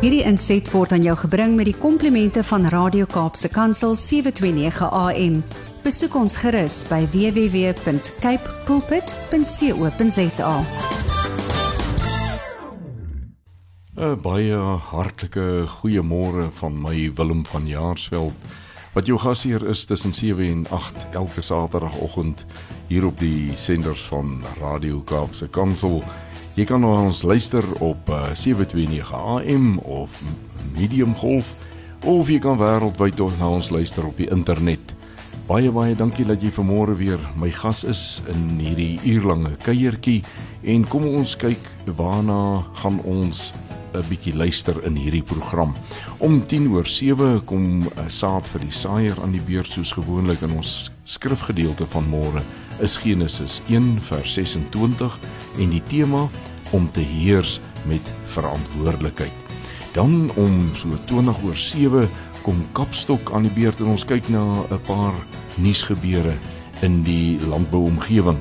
Hierdie 0.00 0.22
inset 0.24 0.64
word 0.72 0.94
aan 0.96 1.02
jou 1.04 1.12
gebring 1.26 1.58
met 1.58 1.66
die 1.68 1.76
komplimente 1.76 2.40
van 2.48 2.62
Radio 2.72 3.04
Kaapse 3.04 3.50
Kansel 3.52 3.92
729 4.00 4.86
AM. 4.96 5.34
Besoek 5.84 6.14
ons 6.16 6.38
gerus 6.40 6.78
by 6.88 7.02
www.cape 7.12 8.54
pulpit.co.za. 8.64 10.54
'n 14.00 14.16
Baie 14.24 14.56
hartlike 14.88 15.68
goeiemôre 15.68 16.48
van 16.62 16.80
my 16.80 17.12
Willem 17.12 17.44
van 17.44 17.68
Jaarsveld. 17.68 18.32
Wat 18.94 19.06
jou 19.06 19.18
gasheer 19.18 19.68
is 19.68 19.84
tussen 19.84 20.14
7 20.14 20.48
en 20.48 20.66
8 20.70 20.96
elke 21.12 21.40
Saterdagoggend 21.40 22.46
hier 22.86 23.06
op 23.06 23.18
die 23.18 23.52
senders 23.54 24.08
van 24.08 24.40
Radio 24.60 25.00
Kaapse 25.00 25.48
Kansel. 25.48 26.02
Jy 26.58 26.64
kan 26.66 26.82
na 26.82 26.88
ons 27.06 27.22
luister 27.22 27.62
op 27.78 28.08
uh, 28.10 28.32
729 28.34 29.12
AM 29.14 29.78
of 29.86 30.16
medium 30.74 31.14
golf 31.14 31.52
of 32.02 32.30
jy 32.32 32.40
kan 32.42 32.58
wêreldwyd 32.58 33.20
na 33.38 33.52
ons 33.54 33.70
luister 33.70 34.06
op 34.08 34.18
die 34.18 34.26
internet. 34.34 34.96
Baie 35.46 35.70
baie 35.70 35.94
dankie 35.94 36.26
dat 36.26 36.42
jy 36.42 36.50
vanmôre 36.50 36.96
weer 36.98 37.22
my 37.38 37.52
gas 37.54 37.84
is 37.86 38.02
in 38.30 38.58
hierdie 38.58 38.98
uurlange 39.06 39.54
kuiertjie 39.62 40.24
en 40.66 40.86
kom 40.90 41.06
ons 41.06 41.36
kyk 41.38 41.70
waarna 41.86 42.66
gaan 42.82 42.98
ons 43.06 43.52
'n 43.94 44.02
bietjie 44.08 44.34
luister 44.34 44.74
in 44.86 44.96
hierdie 44.96 45.22
program. 45.22 45.74
Om 46.18 46.46
10 46.46 46.66
oor 46.74 46.86
7 46.86 47.44
kom 47.44 47.82
uh, 47.82 48.08
saad 48.08 48.46
vir 48.46 48.60
die 48.60 48.74
saaier 48.74 49.22
aan 49.22 49.32
die 49.32 49.42
beurt 49.42 49.70
soos 49.70 49.92
gewoonlik 49.92 50.42
in 50.42 50.54
ons 50.58 50.90
skrifgedeelte 51.04 51.86
van 51.86 52.10
môre 52.10 52.42
is 52.80 52.96
Genesis 52.96 53.60
1 53.68 53.98
vers 54.02 54.34
26 54.34 55.18
en 55.58 55.70
die 55.70 55.82
tema 55.88 56.28
om 56.70 56.90
te 56.90 57.00
heers 57.00 57.60
met 57.88 58.12
verantwoordelikheid. 58.24 59.32
Dan 59.92 60.30
om 60.36 60.70
so 60.74 60.88
20 61.04 61.42
oor 61.44 61.56
7 61.56 62.08
kom 62.42 62.62
Kapstok 62.72 63.32
aan 63.34 63.48
die 63.48 63.54
beurt 63.54 63.80
en 63.80 63.92
ons 63.94 64.04
kyk 64.04 64.28
na 64.28 64.64
'n 64.70 64.80
paar 64.86 65.14
nuusgebeure 65.56 66.34
in 66.80 67.02
die 67.02 67.38
landbouomgewing. 67.46 68.38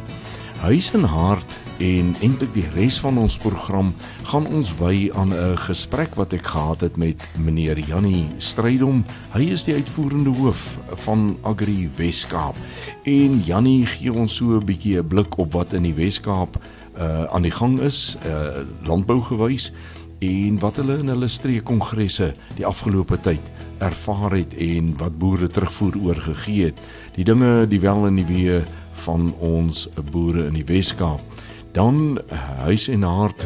Huis 0.61 0.93
en 0.93 1.03
hart 1.03 1.51
en 1.79 2.11
eintlik 2.19 2.51
die 2.53 2.67
res 2.75 2.97
van 2.99 3.17
ons 3.21 3.37
program 3.39 3.93
gaan 4.27 4.47
ons 4.51 4.71
wy 4.79 5.09
aan 5.15 5.31
'n 5.33 5.57
gesprek 5.57 6.15
wat 6.15 6.33
ek 6.33 6.45
gehad 6.45 6.81
het 6.81 6.97
met 6.97 7.23
meneer 7.37 7.79
Jannie 7.79 8.27
Strydom. 8.37 9.05
Hy 9.33 9.51
is 9.51 9.63
die 9.63 9.73
uitvoerende 9.73 10.29
hoof 10.29 10.79
van 11.05 11.37
Agri 11.41 11.89
Weskaap. 11.95 12.55
En 13.03 13.39
Jannie 13.45 13.85
gee 13.85 14.13
ons 14.13 14.35
so 14.35 14.59
'n 14.59 14.65
bietjie 14.65 14.99
'n 14.99 15.07
blik 15.07 15.37
op 15.37 15.53
wat 15.53 15.73
in 15.73 15.83
die 15.83 15.93
Weskaap 15.93 16.59
uh 16.97 17.25
aan 17.25 17.41
die 17.41 17.51
gang 17.51 17.79
is, 17.79 18.17
uh 18.25 18.65
landbou 18.83 19.19
gewys 19.19 19.71
en 20.19 20.59
wat 20.59 20.75
hulle 20.75 20.97
in 20.99 21.07
hulle 21.07 21.27
streekkongresse 21.27 22.33
die 22.57 22.65
afgelope 22.65 23.19
tyd 23.23 23.51
ervaar 23.79 24.31
het 24.35 24.53
en 24.53 24.97
wat 24.97 25.17
boere 25.17 25.47
terugvoer 25.47 25.95
oorgegee 26.03 26.65
het. 26.65 26.81
Die 27.15 27.23
dinge, 27.23 27.67
die 27.67 27.79
wel 27.79 28.07
en 28.07 28.15
die 28.15 28.25
wee 28.25 28.63
van 29.05 29.33
ons 29.39 29.87
boere 30.11 30.47
in 30.47 30.53
die 30.53 30.67
Weskaap. 30.67 31.21
Dan 31.71 32.21
eh, 32.27 32.37
huis 32.39 32.87
en 32.87 33.01
hart 33.01 33.45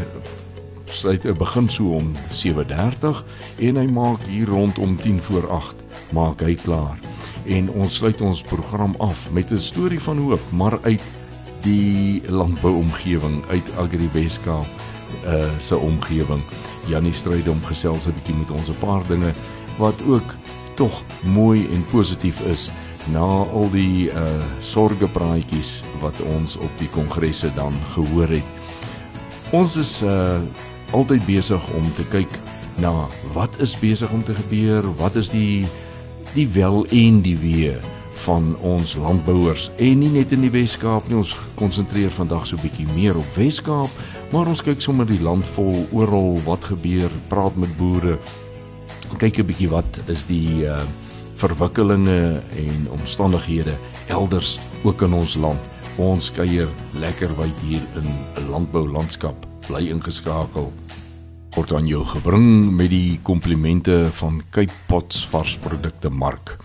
sluit 0.85 1.25
'n 1.25 1.38
begin 1.38 1.69
so 1.69 1.83
om 1.83 2.11
7:30 2.31 3.23
en 3.57 3.75
hy 3.75 3.85
maak 3.85 4.21
hier 4.27 4.47
rondom 4.47 4.95
10 5.02 5.21
voor 5.21 5.49
8 5.49 5.75
maak 6.11 6.41
hy 6.41 6.55
klaar. 6.55 6.99
En 7.45 7.69
ons 7.69 7.95
sluit 7.95 8.21
ons 8.21 8.41
program 8.41 8.95
af 8.97 9.31
met 9.31 9.52
'n 9.52 9.57
storie 9.59 9.99
van 9.99 10.17
hoop, 10.17 10.41
maar 10.52 10.80
uit 10.81 11.02
die 11.61 12.21
landbouomgewing 12.27 13.43
uit 13.47 13.75
Agri 13.77 14.09
Weskaap 14.13 14.67
uh 15.25 15.59
se 15.59 15.77
omgewing. 15.77 16.43
Janie 16.87 17.13
stryd 17.13 17.47
om 17.47 17.63
gesels 17.63 18.05
'n 18.08 18.13
bietjie 18.13 18.35
met 18.35 18.52
ons 18.52 18.69
'n 18.69 18.80
paar 18.80 19.08
dinge 19.08 19.33
wat 19.77 20.03
ook 20.08 20.35
tog 20.73 21.03
mooi 21.23 21.67
en 21.73 21.85
positief 21.91 22.41
is 22.41 22.71
na 23.11 23.43
al 23.52 23.69
die 23.73 24.09
uh 24.11 24.23
sorgepraatjies 24.59 25.81
wat 26.02 26.19
ons 26.36 26.58
op 26.58 26.71
die 26.80 26.89
kongresse 26.93 27.52
dan 27.55 27.75
gehoor 27.95 28.27
het. 28.27 28.45
Ons 29.52 29.77
is 29.77 30.02
uh 30.03 30.39
altyd 30.93 31.25
besig 31.25 31.63
om 31.73 31.87
te 31.97 32.05
kyk 32.13 32.39
na 32.77 32.93
wat 33.33 33.49
is 33.61 33.73
besig 33.80 34.11
om 34.11 34.23
te 34.23 34.33
gebeur, 34.33 34.86
wat 34.97 35.15
is 35.15 35.30
die 35.33 35.65
die 36.33 36.47
wel 36.49 36.86
en 36.89 37.21
die 37.21 37.37
wee 37.37 37.73
van 38.23 38.55
ons 38.61 38.95
landbouers 38.95 39.69
en 39.77 39.99
nie 39.99 40.09
net 40.13 40.31
in 40.33 40.45
die 40.45 40.52
Wes-Kaap 40.53 41.09
nie 41.09 41.17
ons 41.19 41.33
konsentreer 41.59 42.13
vandag 42.13 42.47
so 42.47 42.55
'n 42.55 42.63
bietjie 42.63 42.87
meer 42.95 43.17
op 43.17 43.30
Wes-Kaap 43.36 43.92
maar 44.31 44.47
ons 44.47 44.61
kyk 44.61 44.81
sommer 44.81 45.05
die 45.05 45.21
land 45.21 45.45
vol 45.55 45.86
oral 45.92 46.39
wat 46.45 46.63
gebeur 46.63 47.11
praat 47.27 47.55
met 47.55 47.77
boere 47.77 48.17
kyk 49.17 49.39
'n 49.39 49.45
bietjie 49.45 49.69
wat 49.69 49.99
is 50.08 50.25
die 50.25 50.65
uh 50.65 50.81
verwikkelinge 51.43 52.42
en 52.55 52.86
omstandighede 52.92 53.73
elders 54.08 54.59
ook 54.83 55.02
in 55.02 55.14
ons 55.14 55.36
land. 55.36 55.59
Ons 55.99 56.30
kuier 56.31 56.70
lekker 56.95 57.33
wyd 57.36 57.58
hier 57.67 57.83
in 57.99 58.08
'n 58.39 58.49
landboulandskap 58.49 59.36
bly 59.67 59.89
ingeskakel. 59.92 60.71
Word 61.55 61.73
aan 61.73 61.87
jou 61.87 62.05
gebring 62.05 62.71
met 62.71 62.89
die 62.89 63.20
komplimente 63.23 64.05
van 64.11 64.43
Cape 64.49 64.77
Pots 64.87 65.27
varsprodukte 65.27 66.09
mark. 66.09 66.58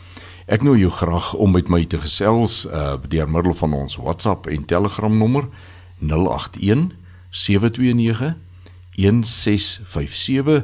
Ek 0.46 0.62
nooi 0.62 0.80
jou 0.80 0.90
graag 0.90 1.34
om 1.34 1.50
met 1.52 1.68
my 1.68 1.84
te 1.84 1.98
gesels 1.98 2.64
uh 2.66 2.96
deur 3.08 3.28
middel 3.28 3.54
van 3.54 3.72
ons 3.72 3.96
WhatsApp 3.96 4.46
en 4.46 4.64
Telegram 4.64 5.18
nommer 5.18 5.48
081 5.98 6.94
729 7.30 8.34
1657 8.94 10.62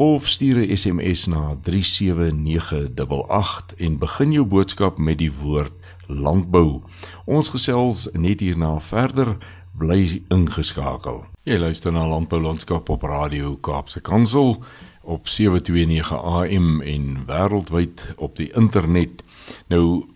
of 0.00 0.28
stuur 0.28 0.56
'n 0.56 0.76
SMS 0.76 1.26
na 1.26 1.56
37988 1.62 3.74
en 3.76 3.98
begin 3.98 4.32
jou 4.32 4.46
boodskap 4.46 4.98
met 4.98 5.18
die 5.18 5.32
woord 5.32 5.72
landbou. 6.06 6.80
Ons 7.24 7.48
gesels 7.48 8.08
net 8.12 8.40
hierna 8.40 8.80
verder 8.80 9.36
bly 9.78 10.22
ingeskakel. 10.28 11.24
Jy 11.42 11.58
luister 11.58 11.92
na 11.92 12.06
Landbou 12.06 12.40
Landskap 12.40 12.88
op 12.88 13.02
Radio 13.02 13.56
Kaapse 13.56 14.00
Kansel 14.00 14.62
op 15.02 15.28
729 15.28 16.12
AM 16.12 16.80
en 16.80 17.24
wêreldwyd 17.26 18.14
op 18.16 18.36
die 18.36 18.52
internet. 18.52 19.22
Nou 19.66 20.06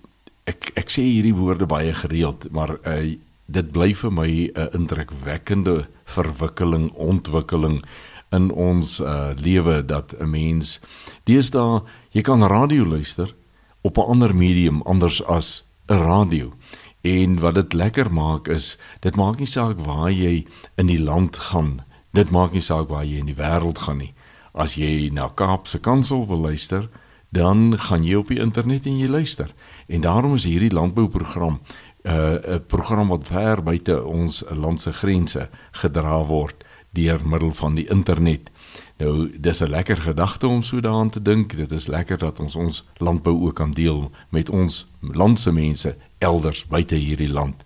ek 0.44 0.70
ek 0.74 0.90
sê 0.90 1.00
hierdie 1.00 1.34
woorde 1.34 1.66
baie 1.66 1.94
gereeld, 1.94 2.50
maar 2.50 2.78
uh, 2.86 3.16
dit 3.46 3.72
bly 3.72 3.94
vir 3.94 4.12
my 4.12 4.50
'n 4.54 4.68
indrukwekkende 4.72 5.86
verwikkeling, 6.04 6.92
ontwikkeling 6.92 7.82
in 8.30 8.50
ons 8.50 9.00
uh, 9.00 9.30
lewe 9.34 9.84
dat 9.84 10.14
'n 10.18 10.30
mens 10.30 10.80
deesdae 11.24 11.82
jy 12.10 12.22
kan 12.22 12.42
radio 12.42 12.84
luister 12.84 13.34
op 13.82 13.96
'n 13.98 14.08
ander 14.10 14.34
medium 14.34 14.82
anders 14.82 15.24
as 15.24 15.64
'n 15.86 15.94
radio. 15.94 16.52
En 17.00 17.38
wat 17.38 17.54
dit 17.54 17.72
lekker 17.72 18.12
maak 18.12 18.48
is, 18.48 18.78
dit 19.00 19.16
maak 19.16 19.38
nie 19.38 19.46
saak 19.46 19.78
waar 19.84 20.10
jy 20.10 20.46
in 20.74 20.86
die 20.86 21.00
land 21.00 21.36
gaan. 21.36 21.84
Dit 22.12 22.30
maak 22.30 22.52
nie 22.52 22.60
saak 22.64 22.88
waar 22.88 23.04
jy 23.04 23.18
in 23.18 23.26
die 23.26 23.36
wêreld 23.36 23.78
gaan 23.78 23.98
nie. 23.98 24.14
As 24.52 24.74
jy 24.74 25.10
na 25.12 25.28
Kaapse 25.28 25.78
Kansel 25.78 26.26
wil 26.26 26.38
luister, 26.38 26.88
dan 27.28 27.78
gaan 27.78 28.04
jy 28.04 28.14
op 28.14 28.28
die 28.28 28.40
internet 28.40 28.86
en 28.86 28.98
jy 28.98 29.08
luister. 29.08 29.54
En 29.86 30.00
daarom 30.00 30.34
is 30.34 30.44
hierdie 30.44 30.72
landbouprogram 30.72 31.60
'n 32.04 32.10
uh, 32.10 32.54
'n 32.54 32.64
program 32.66 33.08
wat 33.08 33.26
ver 33.26 33.62
buite 33.62 34.04
ons 34.04 34.42
land 34.50 34.80
se 34.80 34.92
grense 34.92 35.48
gedra 35.72 36.24
word 36.24 36.64
deur 36.94 37.20
middel 37.28 37.52
van 37.54 37.74
die 37.74 37.88
internet. 37.88 38.50
Nou 38.96 39.30
dis 39.38 39.60
'n 39.60 39.70
lekker 39.70 39.96
gedagte 39.96 40.46
om 40.46 40.62
so 40.62 40.80
daaraan 40.80 41.10
te 41.10 41.22
dink. 41.22 41.56
Dit 41.56 41.72
is 41.72 41.86
lekker 41.86 42.18
dat 42.18 42.40
ons 42.40 42.56
ons 42.56 42.84
landbou 42.96 43.46
ook 43.46 43.54
kan 43.54 43.72
deel 43.72 44.10
met 44.28 44.50
ons 44.50 44.86
landse 45.00 45.52
mense 45.52 45.96
elders 46.18 46.66
buite 46.66 46.94
hierdie 46.94 47.32
land. 47.32 47.64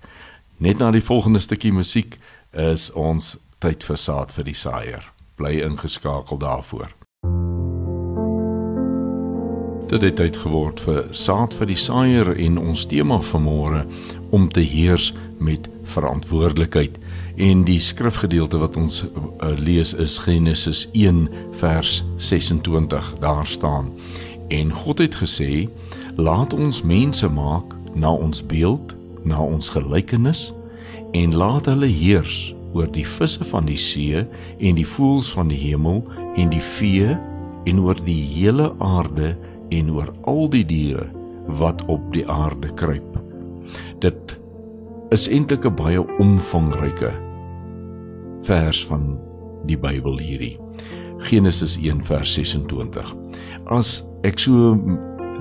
Net 0.56 0.78
na 0.78 0.90
die 0.90 1.04
volgende 1.04 1.38
stukkie 1.38 1.72
musiek 1.72 2.18
is 2.52 2.92
ons 2.92 3.36
tyd 3.58 3.84
vir 3.84 3.96
saad 3.96 4.32
vir 4.32 4.44
die 4.44 4.54
saaier. 4.54 5.12
Bly 5.34 5.60
ingeskakel 5.60 6.38
daarvoor. 6.38 6.94
Dit 9.88 10.02
het 10.02 10.16
tyd 10.16 10.36
geword 10.36 10.80
vir 10.80 11.06
saad 11.16 11.54
vir 11.54 11.66
die 11.66 11.78
saaier 11.80 12.34
en 12.36 12.58
ons 12.58 12.86
tema 12.86 13.20
vanmôre 13.24 13.86
om 14.30 14.48
te 14.48 14.60
heers 14.60 15.14
met 15.38 15.70
verantwoordelikheid. 15.88 16.98
En 17.36 17.64
die 17.64 17.80
skrifgedeelte 17.80 18.58
wat 18.58 18.76
ons 18.76 19.04
uh, 19.04 19.52
lees 19.56 19.94
is 19.94 20.18
Genesis 20.18 20.88
1 20.92 21.28
vers 21.60 22.04
26. 22.16 23.14
Daar 23.20 23.46
staan: 23.46 23.92
En 24.48 24.72
God 24.72 24.98
het 24.98 25.18
gesê: 25.22 25.68
Laat 26.16 26.54
ons 26.54 26.82
mense 26.82 27.28
maak 27.28 27.74
na 27.94 28.12
ons 28.12 28.46
beeld, 28.46 28.96
na 29.22 29.40
ons 29.42 29.68
gelykenis 29.68 30.52
en 31.12 31.34
laat 31.34 31.66
hulle 31.66 31.88
heers 31.88 32.54
oor 32.76 32.88
die 32.92 33.06
visse 33.06 33.44
van 33.48 33.68
die 33.68 33.78
see 33.80 34.24
en 34.58 34.76
die 34.76 34.86
voëls 34.86 35.30
van 35.36 35.48
die 35.52 35.58
hemel 35.60 36.02
en 36.36 36.50
die 36.52 36.62
vee 36.76 37.14
en 37.68 37.80
oor 37.84 38.00
die 38.04 38.20
hele 38.28 38.70
aarde 38.84 39.34
en 39.74 39.92
oor 39.92 40.12
al 40.28 40.48
die 40.52 40.64
diere 40.68 41.08
wat 41.60 41.84
op 41.88 42.04
die 42.12 42.26
aarde 42.28 42.72
kruip. 42.76 43.16
Dit 44.04 44.36
is 45.10 45.28
eintlik 45.28 45.64
'n 45.64 45.74
baie 45.74 46.00
omvangryke 46.18 47.12
vers 48.42 48.86
van 48.86 49.18
die 49.66 49.78
Bybel 49.78 50.18
hierdie. 50.18 50.58
Genesis 51.18 51.76
1 51.76 52.04
vers 52.04 52.34
26. 52.34 53.14
As 53.66 54.04
ek 54.22 54.38
so 54.38 54.76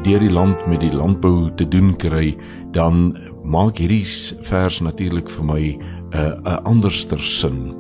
deur 0.04 0.20
die 0.20 0.32
land 0.32 0.68
met 0.68 0.80
die 0.80 0.94
landbou 0.94 1.52
te 1.56 1.68
doen 1.68 1.96
kry, 1.96 2.38
dan 2.72 3.18
maak 3.44 3.78
hierdie 3.78 4.06
vers 4.42 4.82
natuurlik 4.82 5.30
vir 5.30 5.46
my 5.46 5.62
'n 5.62 5.82
uh, 6.14 6.38
'n 6.44 6.64
anderster 6.64 7.20
sin. 7.24 7.76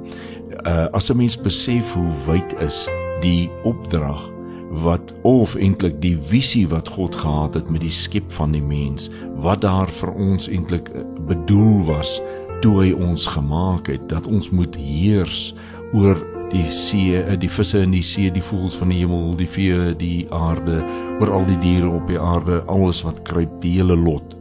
Uh 0.65 0.87
as 0.93 1.09
'n 1.09 1.17
mens 1.17 1.37
besef 1.37 1.93
hoe 1.93 2.11
wyd 2.27 2.55
is 2.61 2.89
die 3.21 3.49
opdrag 3.63 4.36
wat 4.69 5.13
of 5.21 5.55
eintlik 5.55 6.01
die 6.01 6.17
visie 6.29 6.67
wat 6.67 6.87
God 6.87 7.15
gehad 7.15 7.53
het 7.55 7.69
met 7.69 7.81
die 7.81 7.93
skep 7.93 8.31
van 8.35 8.51
die 8.51 8.63
mens, 8.63 9.09
wat 9.39 9.61
daar 9.61 9.91
vir 9.99 10.11
ons 10.13 10.49
eintlik 10.51 10.91
bedoel 11.27 11.85
was 11.87 12.17
toe 12.61 12.73
hy 12.81 12.91
ons 12.91 13.27
gemaak 13.29 13.87
het 13.91 14.07
dat 14.09 14.27
ons 14.27 14.49
moet 14.49 14.75
heers 14.75 15.53
oor 15.93 16.19
die 16.51 16.67
see, 16.71 17.17
eh, 17.19 17.35
die 17.39 17.51
visse 17.51 17.81
in 17.83 17.91
die 17.91 18.03
see, 18.03 18.31
die 18.31 18.43
voëls 18.43 18.77
van 18.79 18.91
die 18.93 19.01
hemel, 19.01 19.35
die 19.37 19.49
vee, 19.49 19.93
die 19.99 20.27
aarde, 20.31 20.79
oor 21.19 21.33
al 21.39 21.47
die 21.49 21.59
diere 21.63 21.91
op 21.91 22.07
die 22.07 22.19
aarde, 22.19 22.61
alles 22.71 23.03
wat 23.03 23.23
kruip, 23.27 23.59
die 23.61 23.77
hele 23.79 23.95
lot. 23.95 24.35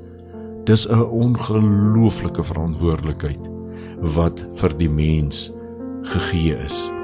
Dis 0.67 0.87
'n 0.89 1.03
ongelooflike 1.03 2.43
verantwoordelikheid 2.43 3.43
wat 4.01 4.47
vir 4.55 4.79
die 4.79 4.91
mens 4.91 5.51
gegee 6.03 6.57
is. 6.67 6.96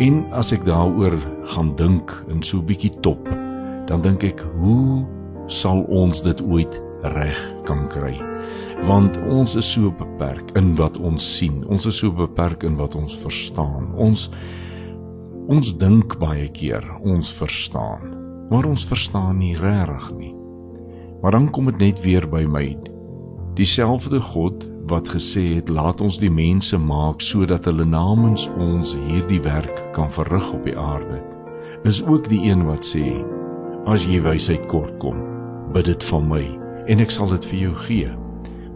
En 0.00 0.24
as 0.32 0.52
ek 0.52 0.64
daaroor 0.64 1.18
gaan 1.52 1.74
dink 1.76 2.24
in 2.28 2.42
so 2.42 2.58
'n 2.58 2.66
bietjie 2.66 2.92
top, 3.00 3.28
dan 3.86 4.02
dink 4.02 4.24
ek, 4.24 4.40
hoe 4.60 5.06
sal 5.46 5.84
ons 5.88 6.22
dit 6.22 6.40
ooit 6.42 6.82
reg 7.02 7.38
kan 7.64 7.88
kry? 7.88 8.30
want 8.88 9.16
ons 9.28 9.54
is 9.58 9.66
so 9.74 9.90
beperk 9.92 10.52
in 10.58 10.72
wat 10.78 10.96
ons 11.04 11.24
sien. 11.36 11.60
Ons 11.68 11.86
is 11.90 11.98
so 12.00 12.12
beperk 12.14 12.64
in 12.64 12.78
wat 12.80 12.96
ons 12.98 13.16
verstaan. 13.20 13.90
Ons 14.00 14.28
ons 15.50 15.72
dink 15.80 16.14
baie 16.20 16.46
keer 16.54 16.84
ons 17.02 17.32
verstaan, 17.34 18.12
maar 18.52 18.68
ons 18.68 18.84
verstaan 18.86 19.40
nie 19.40 19.56
regtig 19.58 20.10
nie. 20.14 20.34
Maar 21.20 21.34
dan 21.34 21.48
kom 21.50 21.66
dit 21.72 21.80
net 21.82 22.02
weer 22.04 22.26
by 22.30 22.44
my. 22.46 22.68
Dieselfde 23.58 24.20
God 24.30 24.68
wat 24.90 25.08
gesê 25.08 25.44
het 25.56 25.70
laat 25.70 26.00
ons 26.02 26.18
die 26.18 26.30
mense 26.30 26.78
maak 26.78 27.22
sodat 27.22 27.64
hulle 27.70 27.86
namens 27.86 28.48
ons 28.58 28.96
hierdie 29.08 29.40
werk 29.44 29.84
kan 29.94 30.10
verrig 30.12 30.52
op 30.52 30.66
die 30.66 30.76
aarde, 30.78 31.20
is 31.88 32.02
ook 32.02 32.28
die 32.28 32.42
een 32.50 32.66
wat 32.66 32.84
sê 32.86 33.20
as 33.88 34.04
jy 34.04 34.20
wysheid 34.22 34.66
kort 34.68 34.96
kom, 35.02 35.22
bid 35.72 35.86
dit 35.88 36.06
van 36.10 36.26
my 36.28 36.42
en 36.90 37.02
ek 37.02 37.14
sal 37.14 37.30
dit 37.32 37.46
vir 37.52 37.60
jou 37.64 37.74
gee. 37.86 38.10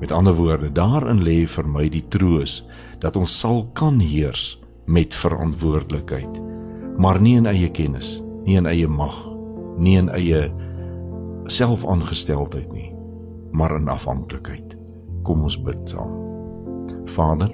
Met 0.00 0.12
ander 0.14 0.34
woorde, 0.36 0.70
daarin 0.74 1.22
lê 1.24 1.44
vir 1.48 1.68
my 1.68 1.86
die 1.90 2.04
troos 2.12 2.62
dat 3.02 3.16
ons 3.16 3.34
sal 3.40 3.64
kan 3.78 4.00
heers 4.02 4.54
met 4.86 5.16
verantwoordelikheid, 5.16 6.40
maar 7.00 7.20
nie 7.20 7.36
in 7.40 7.48
eie 7.50 7.70
kennis, 7.72 8.20
nie 8.44 8.58
in 8.60 8.68
eie 8.70 8.88
mag, 8.88 9.16
nie 9.78 9.96
in 9.98 10.10
eie 10.12 10.46
selfaangesteldheid 11.50 12.72
nie, 12.72 12.90
maar 13.52 13.76
in 13.76 13.88
afhanklikheid. 13.92 14.63
Kom 15.24 15.42
ons 15.46 15.56
bid 15.56 15.88
saam. 15.88 16.12
Vader, 17.14 17.50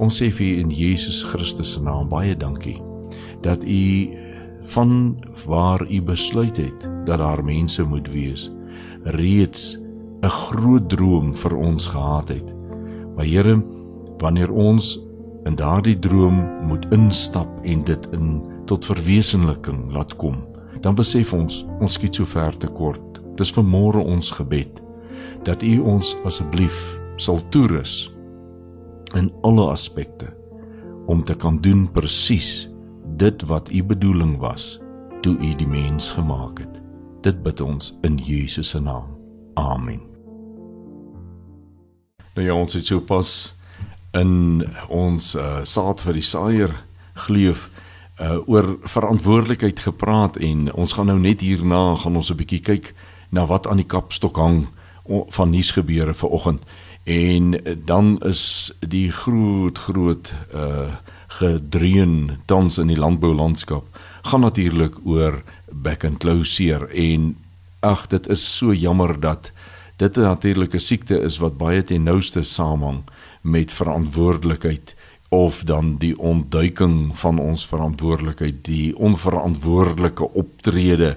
ons 0.00 0.16
sê 0.20 0.30
vir 0.30 0.46
U 0.46 0.60
in 0.64 0.70
Jesus 0.70 1.22
Christus 1.26 1.74
se 1.74 1.82
naam 1.82 2.08
baie 2.08 2.36
dankie 2.38 2.78
dat 3.42 3.64
U 3.64 3.82
van 4.70 5.18
waar 5.46 5.82
U 5.90 6.02
besluit 6.02 6.56
het 6.56 6.86
dat 7.08 7.18
daar 7.18 7.44
mense 7.44 7.82
moet 7.82 8.08
wees, 8.12 8.50
reeds 9.04 9.78
'n 10.22 10.28
groot 10.28 10.88
droom 10.88 11.34
vir 11.36 11.56
ons 11.56 11.86
gehad 11.86 12.28
het. 12.28 12.54
Maar 13.16 13.24
Here, 13.24 13.62
wanneer 14.18 14.52
ons 14.52 15.00
in 15.44 15.56
daardie 15.56 15.98
droom 15.98 16.66
moet 16.66 16.86
instap 16.92 17.48
en 17.64 17.84
dit 17.84 18.08
in 18.12 18.42
tot 18.64 18.86
verwesenliking 18.86 19.92
laat 19.92 20.16
kom, 20.16 20.36
dan 20.80 20.94
besef 20.94 21.32
ons 21.32 21.66
ons 21.80 21.92
skiet 21.92 22.14
so 22.14 22.24
ver 22.24 22.56
te 22.56 22.66
kort. 22.66 23.20
Dis 23.36 23.50
vir 23.50 23.64
môre 23.64 24.04
ons 24.04 24.30
gebed 24.30 24.80
dat 25.44 25.62
U 25.62 25.78
ons 25.78 26.16
asseblief 26.24 26.99
sal 27.20 27.40
toerus 27.52 28.08
in 29.18 29.28
alle 29.42 29.70
aspekte 29.70 30.30
om 31.06 31.24
te 31.24 31.34
kan 31.34 31.58
doen 31.60 31.84
presies 31.92 32.68
dit 33.20 33.42
wat 33.50 33.68
U 33.72 33.82
bedoeling 33.84 34.38
was 34.38 34.78
toe 35.20 35.36
U 35.36 35.54
die 35.56 35.68
mens 35.68 36.10
gemaak 36.16 36.62
het. 36.62 36.80
Dit 37.20 37.42
bid 37.42 37.60
ons 37.60 37.92
in 38.06 38.16
Jesus 38.16 38.68
se 38.72 38.80
naam. 38.80 39.10
Amen. 39.54 40.00
Nou 42.34 42.46
ja, 42.46 42.54
ons 42.54 42.72
het 42.72 42.86
so 42.86 43.00
pas 43.04 43.54
in 44.16 44.64
ons 44.88 45.34
uh, 45.36 45.60
saad 45.68 46.00
vir 46.00 46.16
die 46.16 46.24
saaier 46.24 46.72
gleuf 47.26 47.68
uh, 48.20 48.38
oor 48.48 48.78
verantwoordelikheid 48.88 49.82
gepraat 49.84 50.38
en 50.40 50.70
ons 50.72 50.94
gaan 50.96 51.10
nou 51.10 51.18
net 51.20 51.44
hierna 51.44 51.98
gaan 52.00 52.16
ons 52.16 52.30
'n 52.30 52.40
bietjie 52.40 52.62
kyk 52.62 52.94
na 53.30 53.46
wat 53.46 53.66
aan 53.66 53.82
die 53.82 53.86
kapstok 53.86 54.36
hang 54.36 54.66
van 55.30 55.50
nuusgebeure 55.50 56.14
vanoggend 56.14 56.64
en 57.10 57.56
dan 57.84 58.18
is 58.28 58.72
die 58.78 59.08
groot 59.22 59.78
groot 59.88 60.34
uh 60.54 60.90
gedreun 61.30 62.40
tans 62.50 62.78
in 62.82 62.88
die 62.90 62.98
landboulandskap 62.98 63.98
gaan 64.26 64.42
natuurlik 64.42 64.96
oor 65.06 65.36
back 65.70 66.04
and 66.04 66.18
closure 66.18 66.88
en 66.90 67.36
ag 67.86 68.08
dit 68.10 68.26
is 68.34 68.42
so 68.56 68.74
jammer 68.74 69.14
dat 69.20 69.52
dit 69.96 70.16
'n 70.16 70.20
natuurlike 70.20 70.78
siekte 70.78 71.20
is 71.20 71.38
wat 71.38 71.58
baie 71.58 71.84
ten 71.84 72.02
nouste 72.02 72.42
samehang 72.42 73.04
met 73.42 73.72
verantwoordelikheid 73.72 74.94
of 75.28 75.62
dan 75.62 75.96
die 75.98 76.18
ontduiking 76.18 77.18
van 77.18 77.38
ons 77.38 77.66
verantwoordelikheid, 77.66 78.64
die 78.64 78.96
onverantwoordelike 78.96 80.32
optrede 80.32 81.16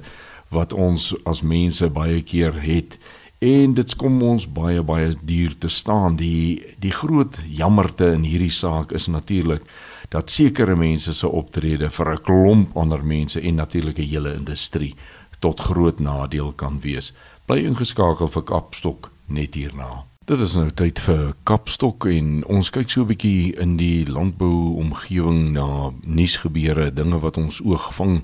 wat 0.53 0.73
ons 0.73 1.13
as 1.25 1.41
mense 1.41 1.89
baie 1.89 2.21
keer 2.21 2.53
het 2.61 2.97
en 3.43 3.73
dit 3.73 3.95
kom 3.99 4.21
ons 4.23 4.45
baie 4.47 4.83
baie 4.83 5.11
duur 5.21 5.57
te 5.59 5.69
staan. 5.69 6.15
Die 6.19 6.75
die 6.79 6.93
groot 6.95 7.37
jammerte 7.47 8.13
in 8.15 8.23
hierdie 8.23 8.53
saak 8.53 8.93
is 8.95 9.09
natuurlik 9.11 9.65
dat 10.13 10.31
sekere 10.31 10.75
mense 10.75 11.13
se 11.13 11.27
optrede 11.27 11.89
vir 11.89 12.13
'n 12.13 12.23
klomp 12.23 12.77
ander 12.77 13.03
mense 13.03 13.41
en 13.41 13.55
natuurlik 13.55 13.99
'n 13.99 14.09
hele 14.09 14.33
industrie 14.33 14.95
tot 15.39 15.59
groot 15.59 15.99
nadeel 15.99 16.53
kan 16.53 16.79
wees 16.81 17.13
bly 17.45 17.59
ingeskakel 17.67 18.29
vir 18.31 18.43
Kapstok 18.43 19.11
net 19.27 19.55
hierna. 19.55 20.05
Dit 20.23 20.39
is 20.39 20.55
nou 20.55 20.69
tyd 20.71 21.01
vir 21.03 21.33
Kapstok 21.43 22.05
en 22.07 22.43
ons 22.47 22.69
kyk 22.71 22.89
so 22.89 23.01
'n 23.01 23.07
bietjie 23.07 23.55
in 23.59 23.75
die 23.77 24.05
landbou 24.05 24.79
omgewing 24.79 25.51
na 25.51 25.91
nuusgebeure, 26.03 26.93
dinge 26.93 27.19
wat 27.19 27.37
ons 27.37 27.59
oog 27.61 27.93
vang. 27.93 28.23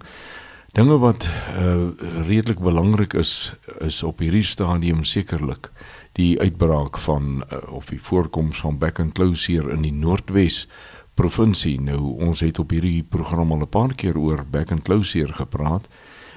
Dinge 0.80 0.96
wat 0.98 1.26
uh, 1.28 1.92
redelik 2.24 2.60
belangrik 2.64 3.14
is 3.14 3.52
is 3.84 3.98
op 4.04 4.22
hierdie 4.24 4.46
stadium 4.48 5.02
sekerlik 5.04 5.68
die 6.16 6.40
uitbraak 6.40 6.96
van 7.04 7.42
uh, 7.42 7.58
of 7.76 7.90
die 7.92 8.00
voorkoms 8.00 8.62
van 8.64 8.78
back 8.80 9.02
and 9.04 9.12
close 9.18 9.52
hier 9.52 9.68
in 9.74 9.82
die 9.84 9.92
Noordwes 9.92 10.70
provinsie. 11.20 11.76
Nou 11.84 12.14
ons 12.24 12.40
het 12.40 12.62
op 12.64 12.72
hierdie 12.72 13.04
program 13.04 13.52
al 13.52 13.66
'n 13.66 13.68
paar 13.68 13.94
keer 13.94 14.16
oor 14.18 14.46
back 14.52 14.72
and 14.72 14.86
close 14.88 15.18
hier 15.18 15.34
gepraat. 15.34 15.90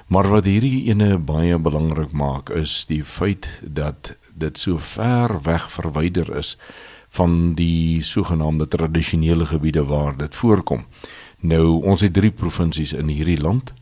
Maar 0.07 0.27
wat 0.27 0.45
hierdie 0.45 0.89
ene 0.91 1.17
baie 1.17 1.57
belangrik 1.57 2.11
maak 2.11 2.49
is 2.49 2.85
die 2.85 3.03
feit 3.03 3.47
dat 3.61 4.17
dit 4.35 4.57
so 4.57 4.77
ver 4.77 5.39
weg 5.43 5.71
verwyder 5.71 6.35
is 6.35 6.57
van 7.09 7.55
die 7.55 8.03
sogenaamde 8.03 8.67
tradisionele 8.67 9.45
gebiede 9.45 9.85
waar 9.85 10.17
dit 10.17 10.35
voorkom. 10.35 10.83
Nou 11.39 11.83
ons 11.83 12.01
het 12.01 12.13
drie 12.13 12.31
provinsies 12.31 12.93
in 12.93 13.07
hierdie 13.07 13.39
land 13.39 13.73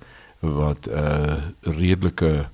wat 0.41 0.87
'n 0.89 0.93
uh, 0.93 1.37
redelike 1.61 2.49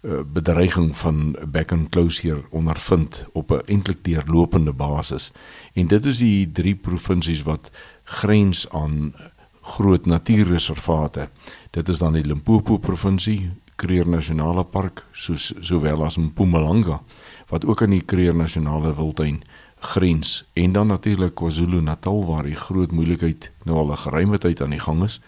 uh, 0.00 0.20
bedreiging 0.32 0.96
van 0.96 1.36
back 1.48 1.72
and 1.72 1.88
close 1.88 2.20
hier 2.20 2.44
ondervind 2.50 3.24
op 3.32 3.50
'n 3.50 3.62
eintlik 3.66 4.04
deurlopende 4.04 4.72
basis. 4.72 5.32
En 5.72 5.86
dit 5.86 6.04
is 6.04 6.18
die 6.18 6.52
drie 6.52 6.74
provinsies 6.74 7.42
wat 7.42 7.70
grens 8.04 8.68
aan 8.70 9.14
groot 9.60 10.06
natuurreservate. 10.06 11.28
Dit 11.70 11.88
is 11.88 11.98
dan 11.98 12.12
die 12.12 12.24
Limpopo 12.24 12.78
provinsie, 12.78 13.50
Kruger 13.76 14.08
Nasionale 14.08 14.64
Park, 14.64 15.06
soos 15.12 15.54
sowel 15.60 16.04
as 16.04 16.16
Mpumalanga 16.16 17.00
wat 17.48 17.64
ook 17.64 17.82
aan 17.82 17.90
die 17.90 18.04
Kruger 18.04 18.34
Nasionale 18.34 18.94
Wildtuin 18.94 19.42
grens 19.80 20.44
en 20.52 20.72
dan 20.72 20.86
natuurlik 20.86 21.34
KwaZulu-Natal 21.34 22.26
waar 22.26 22.42
die 22.42 22.54
groot 22.54 22.92
moeilikheid 22.92 23.50
nou 23.64 23.76
al 23.78 23.90
'n 23.90 23.96
geruime 23.96 24.38
tyd 24.38 24.60
aan 24.60 24.70
die 24.70 24.80
gang 24.80 25.02
is 25.02 25.20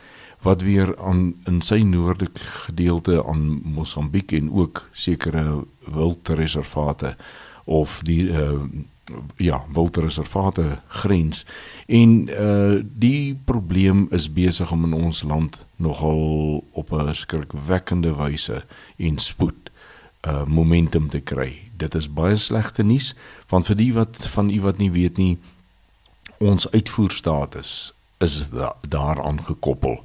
wat 0.42 0.62
weer 0.62 0.98
aan 0.98 1.34
in 1.46 1.60
sy 1.62 1.82
noordelike 1.86 2.42
gedeelte 2.66 3.24
aan 3.24 3.60
Mosambiek 3.64 4.32
en 4.32 4.50
ook 4.52 4.88
sekere 4.92 5.64
wildreservate 5.86 7.16
of 7.64 8.00
die 8.02 8.26
uh, 8.28 8.58
ja, 9.36 9.64
wildreservate 9.72 10.78
grens 10.88 11.46
en 11.86 12.28
uh 12.30 12.80
die 12.82 13.38
probleem 13.44 14.06
is 14.10 14.32
besig 14.32 14.72
om 14.72 14.84
in 14.84 14.92
ons 14.92 15.22
land 15.22 15.66
nogal 15.76 16.64
op 16.72 16.92
'n 16.92 17.14
skrikwekkende 17.14 18.14
wyse 18.16 18.64
en 18.96 19.18
spoed 19.18 19.70
uh 20.26 20.44
momentum 20.46 21.08
te 21.08 21.20
kry. 21.20 21.58
Dit 21.76 21.94
is 21.94 22.12
baie 22.12 22.36
slegte 22.36 22.82
nuus 22.82 23.14
want 23.48 23.66
vir 23.66 23.76
die 23.76 23.92
wat 23.92 24.16
van 24.28 24.50
u 24.50 24.60
wat 24.60 24.78
nie 24.78 24.90
weet 24.90 25.16
nie 25.16 25.38
ons 26.38 26.70
uitvoerstatus 26.70 27.92
is 28.22 28.44
da 28.50 28.74
daaraan 28.88 29.42
gekoppel. 29.44 30.02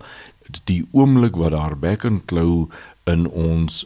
Die 0.64 0.88
oomblik 0.92 1.36
wat 1.36 1.52
daar 1.52 1.78
back 1.78 2.06
and 2.06 2.26
claw 2.26 2.66
in 3.04 3.28
ons 3.28 3.86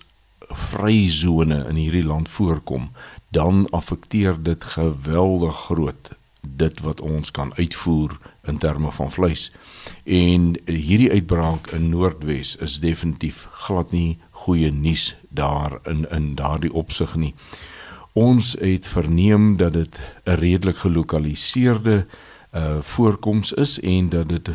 vryzone 0.51 1.65
in 1.69 1.75
hierdie 1.75 2.05
land 2.05 2.29
voorkom, 2.29 2.89
dan 3.29 3.67
affekteer 3.69 4.43
dit 4.43 4.63
geweldig 4.63 5.55
groot 5.55 6.11
dit 6.41 6.79
wat 6.81 7.01
ons 7.01 7.31
kan 7.31 7.51
uitvoer 7.55 8.17
in 8.49 8.57
terme 8.57 8.91
van 8.91 9.11
vleis. 9.11 9.51
En 10.03 10.55
hierdie 10.65 11.11
uitbraak 11.11 11.69
in 11.71 11.89
Noordwes 11.89 12.55
is 12.55 12.79
definitief 12.81 13.47
glad 13.51 13.91
nie 13.91 14.17
goeie 14.31 14.71
nuus 14.71 15.15
daar 15.29 15.77
in 15.85 16.07
in 16.09 16.33
daardie 16.35 16.73
opsig 16.73 17.15
nie. 17.15 17.33
Ons 18.13 18.55
het 18.59 18.87
verneem 18.87 19.57
dat 19.57 19.73
dit 19.73 19.99
'n 20.25 20.35
redelik 20.41 20.77
gelokaliseerde 20.77 21.95
uh 21.95 22.30
voorkoms 22.81 23.53
is 23.53 23.79
en 23.79 24.09
dat 24.09 24.29
dit 24.29 24.49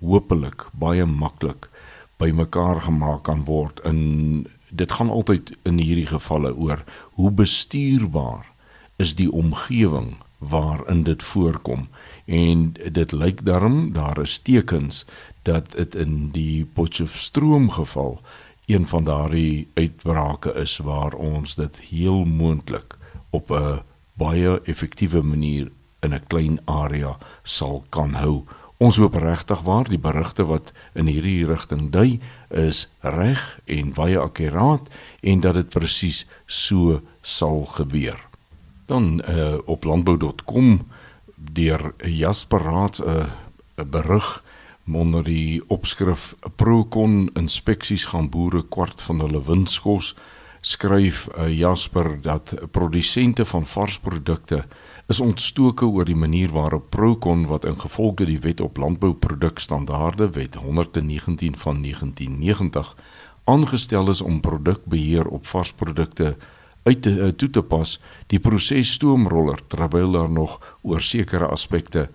hopelik 0.00 0.66
baie 0.72 1.04
maklik 1.06 1.70
bymekaar 2.16 2.80
gemaak 2.80 3.22
kan 3.24 3.44
word 3.44 3.80
in 3.84 4.46
dit 4.68 4.92
gaan 4.92 5.10
altyd 5.10 5.56
in 5.62 5.78
hierdie 5.78 6.06
gevalle 6.06 6.52
oor 6.56 6.84
hoe 7.16 7.30
bestuurbaar 7.30 8.46
is 8.96 9.14
die 9.14 9.30
omgewing 9.32 10.16
waarin 10.38 11.02
dit 11.02 11.22
voorkom. 11.22 11.88
En 12.24 12.72
dit 12.92 13.12
lyk 13.12 13.44
daarom 13.44 13.92
daar 13.92 14.20
is 14.20 14.38
tekens 14.38 15.04
dat 15.42 15.72
dit 15.72 15.94
in 15.94 16.30
die 16.30 16.64
Potchefstroom 16.64 17.70
geval 17.70 18.20
een 18.66 18.86
van 18.86 19.04
daardie 19.04 19.68
uitbrake 19.74 20.52
is 20.52 20.76
waar 20.78 21.14
ons 21.14 21.54
dit 21.54 21.78
heel 21.78 22.24
moontlik 22.24 22.96
op 23.30 23.50
'n 23.50 23.80
baie 24.12 24.60
effektiewe 24.64 25.22
manier 25.22 25.70
in 26.02 26.14
'n 26.14 26.26
klein 26.26 26.58
area 26.64 27.16
sal 27.42 27.84
kan 27.88 28.14
hou. 28.14 28.44
Ons 28.78 28.96
hoop 28.96 29.14
regtig 29.14 29.62
waar 29.66 29.88
die 29.88 29.98
berigte 29.98 30.44
wat 30.46 30.72
in 30.94 31.06
hierdie 31.06 31.46
rigting 31.46 31.90
dui 31.90 32.20
is 32.54 32.86
reg 33.00 33.60
en 33.66 33.90
baie 33.92 34.18
akkuraat 34.18 34.86
en 35.20 35.40
dat 35.40 35.54
dit 35.54 35.68
presies 35.68 36.26
so 36.46 37.00
sal 37.22 37.66
gebeur. 37.66 38.20
Dan 38.86 39.20
uh, 39.28 39.58
op 39.66 39.84
landbou.com 39.84 40.86
deur 41.34 41.94
Jasper 42.06 42.62
Raad 42.62 42.98
'n 42.98 43.08
uh, 43.08 43.26
'n 43.78 43.90
berig 43.90 44.42
onder 44.92 45.24
die 45.24 45.62
opskrif 45.66 46.34
Procon 46.56 47.30
inspeksies 47.34 48.04
gaan 48.04 48.30
boere 48.30 48.62
kwart 48.62 49.00
van 49.00 49.20
hulle 49.20 49.42
winskos 49.44 50.14
skryf 50.60 51.28
uh, 51.36 51.48
Jasper 51.58 52.20
dat 52.22 52.54
produsente 52.70 53.44
van 53.44 53.66
varsprodukte 53.66 54.64
is 55.08 55.20
ontstoke 55.24 55.86
oor 55.88 56.04
die 56.04 56.16
manier 56.16 56.50
waarop 56.52 56.90
Procon 56.92 57.46
wat 57.48 57.64
ingevolge 57.64 58.26
die 58.28 58.40
wet 58.44 58.60
op 58.60 58.76
landbouprodukstandaarde 58.76 60.30
wet 60.36 60.54
119 60.60 61.56
van 61.56 61.80
1990 61.82 62.96
aangestel 63.44 64.10
is 64.12 64.20
om 64.20 64.40
produkbeheer 64.40 65.26
op 65.26 65.46
varsprodukte 65.46 66.36
uit 66.82 67.02
te, 67.02 67.10
uh, 67.10 67.28
toe 67.28 67.50
te 67.50 67.62
pas 67.62 67.94
die 68.26 68.40
proses 68.40 68.92
stoomroller 68.92 69.62
terwyl 69.66 70.12
daar 70.12 70.30
nog 70.30 70.58
oor 70.82 71.00
sekere 71.00 71.46
aspekte 71.46 72.08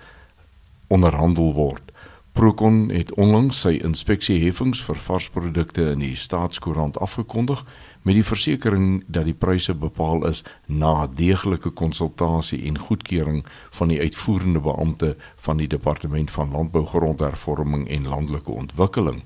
onderhandel 0.87 1.53
word. 1.53 1.89
Procon 2.33 2.89
het 2.89 3.13
onlangs 3.13 3.59
sy 3.65 3.79
inspeksieheffings 3.85 4.81
vir 4.85 5.01
varsprodukte 5.01 5.89
in 5.95 6.05
die 6.05 6.15
staatskoerant 6.17 6.97
afgekondig 7.01 7.65
met 8.03 8.15
die 8.15 8.25
versekering 8.25 9.03
dat 9.07 9.25
die 9.25 9.35
pryse 9.35 9.73
bepaal 9.73 10.25
is 10.27 10.43
na 10.67 11.07
deeglike 11.07 11.71
konsultasie 11.71 12.65
en 12.67 12.77
goedkeuring 12.77 13.43
van 13.79 13.87
die 13.87 13.99
uitvoerende 13.99 14.59
beampte 14.59 15.15
van 15.45 15.57
die 15.57 15.67
departement 15.67 16.31
van 16.31 16.51
landbougrondhervorming 16.51 17.87
en 17.89 18.07
landelike 18.07 18.51
ontwikkeling. 18.51 19.23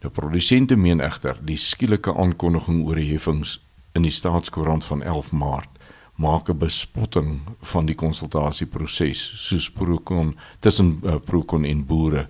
Nou 0.00 0.12
produsente 0.12 0.76
meen 0.76 1.00
egter 1.00 1.38
die 1.44 1.58
skielike 1.60 2.14
aankondiging 2.14 2.86
oor 2.86 2.98
die 2.98 3.10
heffings 3.12 3.58
in 3.94 4.02
die 4.02 4.14
staatskoerant 4.14 4.84
van 4.84 5.02
11 5.02 5.32
Maart 5.32 5.78
maak 6.20 6.48
'n 6.48 6.58
bespotting 6.58 7.40
van 7.60 7.86
die 7.86 7.94
konsultasieproses 7.94 9.20
soos 9.48 9.70
Procon 9.70 10.36
tussen 10.58 11.00
uh, 11.04 11.14
Procon 11.24 11.64
en 11.64 11.86
boere. 11.86 12.26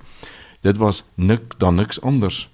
Dit 0.60 0.76
was 0.76 1.04
nik 1.14 1.58
dan 1.58 1.74
niks 1.74 2.00
anders 2.00 2.48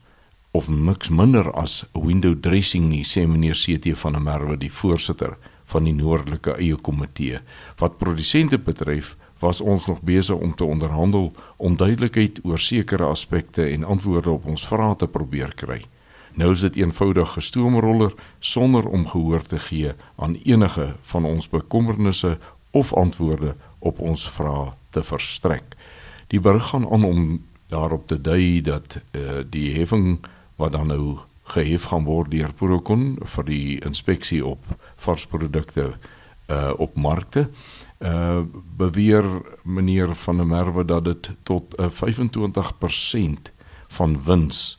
of 0.56 0.68
niks 0.68 1.10
minder 1.12 1.50
as 1.52 1.84
window 1.92 2.32
dressing 2.40 2.88
nie 2.88 3.04
sê 3.04 3.26
meneer 3.28 3.58
CT 3.58 3.92
van 4.00 4.16
der 4.16 4.24
Merwe 4.24 4.56
die 4.56 4.72
voorsitter 4.72 5.34
van 5.68 5.84
die 5.84 5.94
noordelike 5.96 6.54
eie 6.56 6.78
komitee 6.88 7.42
wat 7.80 7.98
produsente 8.00 8.58
betref 8.58 9.16
was 9.42 9.60
ons 9.60 9.86
nog 9.90 10.00
besig 10.00 10.36
om 10.36 10.54
te 10.56 10.64
onderhandel 10.64 11.32
om 11.56 11.76
duidelikheid 11.76 12.40
oor 12.44 12.62
sekere 12.62 13.04
aspekte 13.04 13.66
en 13.68 13.84
antwoorde 13.84 14.32
op 14.32 14.46
ons 14.48 14.64
vrae 14.66 14.96
te 14.96 15.06
probeer 15.06 15.52
kry. 15.54 15.82
Nou 16.36 16.52
is 16.52 16.64
dit 16.64 16.78
eenvoudig 16.80 17.34
gestoomroller 17.36 18.14
sonder 18.40 18.88
om 18.88 19.06
gehoor 19.08 19.44
te 19.44 19.58
gee 19.58 19.92
aan 20.16 20.38
enige 20.44 20.94
van 21.12 21.24
ons 21.24 21.48
bekommernisse 21.52 22.38
of 22.70 22.94
antwoorde 22.94 23.54
op 23.78 24.00
ons 24.00 24.24
vrae 24.30 24.72
te 24.90 25.02
verstrek. 25.02 25.76
Die 26.32 26.40
berig 26.40 26.72
gaan 26.72 26.88
aan 26.92 27.04
om 27.04 27.20
daarop 27.68 28.06
te 28.08 28.20
dui 28.20 28.60
dat 28.60 28.96
uh, 28.96 29.42
die 29.50 29.72
heffing 29.78 30.18
wat 30.56 30.72
dan 30.72 30.86
nou 30.86 31.18
gehef 31.54 31.90
gaan 31.90 32.04
word 32.04 32.30
deur 32.30 32.52
Procon 32.52 33.16
vir 33.36 33.44
die 33.44 33.80
inspeksie 33.86 34.44
op 34.44 34.64
varsprodukte 34.96 35.92
uh 36.46 36.72
op 36.78 36.96
markte 36.96 37.48
uh 37.98 38.42
beweer 38.76 39.26
meneer 39.62 40.14
van 40.14 40.36
der 40.36 40.46
Merwe 40.46 40.84
dat 40.84 41.04
dit 41.04 41.30
tot 41.42 41.74
'n 41.78 41.82
uh, 41.82 41.90
25% 41.90 43.52
van 43.88 44.22
wins 44.24 44.78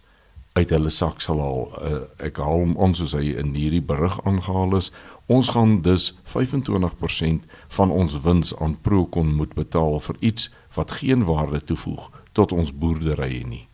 uit 0.58 0.70
hulle 0.70 0.90
sak 0.90 1.22
sal 1.22 1.40
haal. 1.40 1.68
Uh, 1.82 2.00
ek 2.28 2.38
haal 2.42 2.64
hom 2.64 2.76
ons 2.82 2.98
soos 2.98 3.14
hy 3.18 3.36
in 3.38 3.54
hierdie 3.54 3.84
berig 3.84 4.18
aangehaal 4.26 4.78
is. 4.80 4.92
Ons 5.28 5.50
gaan 5.54 5.82
dus 5.86 6.14
25% 6.34 7.46
van 7.78 7.92
ons 7.92 8.22
wins 8.22 8.56
aan 8.58 8.78
Procon 8.82 9.36
moet 9.36 9.54
betaal 9.54 10.00
vir 10.00 10.16
iets 10.20 10.50
wat 10.74 10.92
geen 11.02 11.26
waarde 11.30 11.62
toevoeg 11.64 12.10
tot 12.32 12.52
ons 12.52 12.74
boerderye 12.74 13.46
nie. 13.46 13.68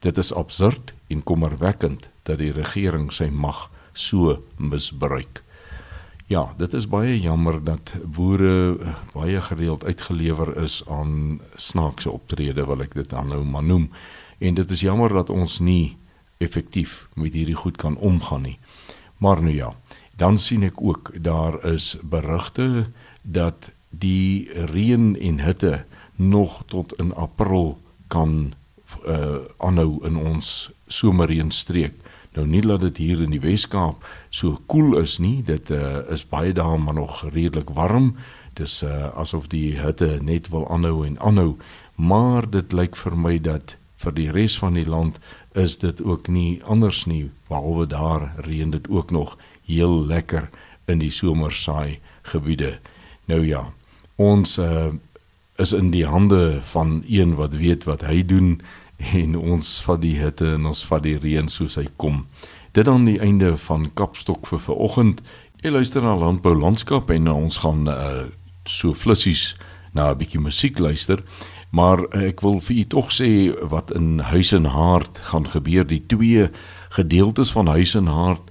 Dit 0.00 0.18
is 0.18 0.32
absurd 0.32 0.94
en 1.06 1.22
kommerwekkend 1.22 2.08
dat 2.22 2.38
die 2.38 2.52
regering 2.52 3.12
sy 3.12 3.28
mag 3.30 3.68
so 3.92 4.42
misbruik. 4.56 5.42
Ja, 6.26 6.54
dit 6.58 6.72
is 6.74 6.88
baie 6.90 7.20
jammer 7.20 7.60
dat 7.64 7.94
boere 8.02 8.78
eh, 8.80 8.94
baie 9.14 9.40
gereeld 9.40 9.84
uitgelewer 9.84 10.56
is 10.62 10.82
aan 10.90 11.40
snaakse 11.54 12.10
optrede 12.10 12.66
wil 12.66 12.82
ek 12.82 12.96
dit 12.98 13.10
dan 13.10 13.30
nou 13.30 13.44
maar 13.44 13.62
noem. 13.62 13.90
En 14.38 14.54
dit 14.54 14.70
is 14.70 14.82
jammer 14.82 15.12
dat 15.14 15.30
ons 15.30 15.60
nie 15.62 15.96
effektief 16.42 17.06
met 17.14 17.32
hierdie 17.32 17.54
goed 17.54 17.76
kan 17.76 17.96
omgaan 17.96 18.42
nie. 18.42 18.58
Maar 19.22 19.42
nou 19.42 19.54
ja, 19.54 19.70
dan 20.16 20.38
sien 20.38 20.66
ek 20.66 20.82
ook 20.82 21.12
daar 21.22 21.62
is 21.64 21.94
berigte 22.02 22.90
dat 23.22 23.70
die 23.90 24.50
reën 24.72 25.14
en 25.16 25.40
hitte 25.40 25.84
nog 26.16 26.62
tot 26.66 26.92
in 26.98 27.14
April 27.14 27.78
kan 28.06 28.54
uh 29.06 29.44
aanhou 29.58 30.00
in 30.06 30.16
ons 30.16 30.70
somerreënstreek. 30.86 31.94
Nou 32.36 32.46
nie 32.46 32.60
dat 32.60 32.80
dit 32.80 32.96
hier 32.96 33.22
in 33.24 33.32
die 33.32 33.40
Wes-Kaap 33.40 34.04
so 34.30 34.58
koel 34.66 34.90
cool 34.90 34.98
is 35.02 35.18
nie, 35.18 35.42
dit 35.42 35.70
uh 35.70 36.04
is 36.12 36.26
baie 36.28 36.52
daar 36.52 36.80
maar 36.80 36.94
nog 36.94 37.24
redelik 37.32 37.70
warm. 37.70 38.16
Dis 38.54 38.82
uh 38.82 39.10
asof 39.16 39.48
die 39.48 39.78
hitte 39.80 40.18
net 40.22 40.48
wil 40.48 40.68
aanhou 40.70 41.06
en 41.06 41.18
aanhou, 41.20 41.56
maar 41.94 42.50
dit 42.50 42.72
lyk 42.72 42.96
vir 42.96 43.16
my 43.16 43.38
dat 43.38 43.76
vir 43.96 44.12
die 44.12 44.30
res 44.30 44.58
van 44.60 44.76
die 44.76 44.86
land 44.86 45.18
is 45.56 45.78
dit 45.80 46.02
ook 46.04 46.28
nie 46.28 46.60
anders 46.64 47.04
nie 47.06 47.30
behalwe 47.48 47.86
daar 47.86 48.32
reën 48.44 48.70
dit 48.70 48.88
ook 48.88 49.10
nog 49.10 49.36
heel 49.64 50.04
lekker 50.06 50.48
in 50.86 50.98
die 50.98 51.10
somersaai 51.10 51.98
gebiede. 52.22 52.78
Nou 53.26 53.40
ja, 53.46 53.64
ons 54.16 54.58
uh, 54.58 54.92
is 55.58 55.72
in 55.72 55.90
die 55.90 56.06
hande 56.06 56.58
van 56.72 57.02
een 57.08 57.34
wat 57.34 57.52
weet 57.52 57.84
wat 57.84 58.04
hy 58.04 58.22
doen 58.26 58.60
en 58.96 59.36
ons 59.36 59.82
vat 59.84 60.00
die 60.00 60.16
hitte 60.18 60.54
en 60.56 60.66
ons 60.66 60.84
vat 60.88 61.02
die 61.04 61.18
reën 61.20 61.48
soos 61.52 61.76
hy 61.76 61.86
kom. 61.96 62.24
Dit 62.72 62.88
dan 62.88 63.04
die 63.08 63.20
einde 63.20 63.56
van 63.68 63.90
Kapstok 63.94 64.46
vir 64.46 64.60
vanoggend. 64.60 65.22
Jy 65.64 65.72
luister 65.72 66.04
na 66.04 66.16
Landbou 66.16 66.54
Landskap 66.56 67.10
en 67.10 67.28
ons 67.32 67.60
gaan 67.64 67.88
uh, 67.88 68.26
so 68.68 68.94
flissies 68.94 69.54
na 69.92 70.10
'n 70.10 70.18
bietjie 70.18 70.40
musiek 70.40 70.78
luister. 70.78 71.22
Maar 71.70 72.04
ek 72.14 72.40
wil 72.40 72.60
vir 72.60 72.76
u 72.76 72.84
tog 72.84 73.10
sê 73.12 73.52
wat 73.68 73.90
in 73.90 74.18
Huis 74.18 74.52
en 74.52 74.64
Hart 74.64 75.18
gaan 75.18 75.48
gebeur 75.48 75.86
die 75.86 76.02
twee 76.06 76.50
gedeeltes 76.88 77.52
van 77.52 77.66
Huis 77.66 77.94
en 77.94 78.06
Hart. 78.06 78.44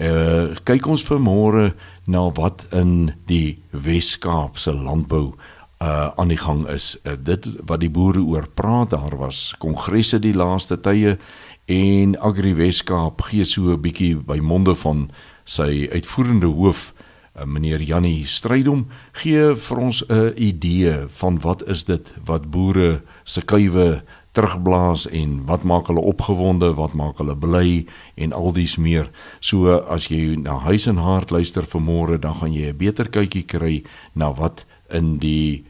Uh 0.00 0.56
kyk 0.64 0.86
ons 0.86 1.04
vanmôre 1.04 1.74
na 2.06 2.30
wat 2.32 2.64
in 2.72 3.12
die 3.26 3.60
Wes-Kaap 3.70 4.58
se 4.58 4.72
landbou 4.72 5.34
uh 5.82 6.10
aan 6.16 6.28
die 6.28 6.40
gang 6.40 6.66
is. 6.68 6.98
Uh, 7.04 7.16
dit 7.18 7.46
wat 7.66 7.80
die 7.80 7.90
boere 7.90 8.20
oor 8.20 8.48
praat, 8.54 8.90
daar 8.90 9.16
was 9.16 9.54
kongresse 9.58 10.18
die 10.18 10.34
laaste 10.34 10.80
tye 10.80 11.18
en 11.66 12.16
Agri 12.20 12.54
Wes-Kaap 12.54 13.22
gee 13.30 13.44
so 13.44 13.72
'n 13.72 13.80
bietjie 13.80 14.16
by 14.16 14.38
monde 14.38 14.74
van 14.74 15.10
sy 15.44 15.88
uitvoerende 15.92 16.46
hoof 16.46 16.92
Eh, 17.40 17.46
meneer 17.46 17.80
Jannie 17.80 18.26
Strydom 18.26 18.88
gee 19.22 19.54
vir 19.54 19.78
ons 19.78 20.02
'n 20.08 20.32
idee 20.36 21.06
van 21.08 21.38
wat 21.40 21.62
is 21.68 21.84
dit 21.84 22.12
wat 22.24 22.50
boere 22.50 23.02
se 23.24 23.40
kuive 23.40 24.02
terugblaas 24.32 25.06
en 25.06 25.44
wat 25.46 25.62
maak 25.62 25.86
hulle 25.86 26.00
opgewonde, 26.00 26.74
wat 26.74 26.92
maak 26.92 27.18
hulle 27.18 27.36
bly 27.36 27.86
en 28.14 28.32
al 28.32 28.52
dies 28.52 28.76
meer. 28.76 29.10
So 29.40 29.72
as 29.72 30.08
jy 30.08 30.36
na 30.36 30.58
Huis 30.58 30.86
en 30.86 30.96
Hart 30.96 31.30
luister 31.30 31.62
vanmôre, 31.62 32.18
dan 32.18 32.34
gaan 32.34 32.52
jy 32.52 32.68
'n 32.68 32.76
beter 32.76 33.08
kykie 33.08 33.46
kry 33.46 33.82
na 34.14 34.32
wat 34.32 34.64
in 34.90 35.18
die 35.18 35.64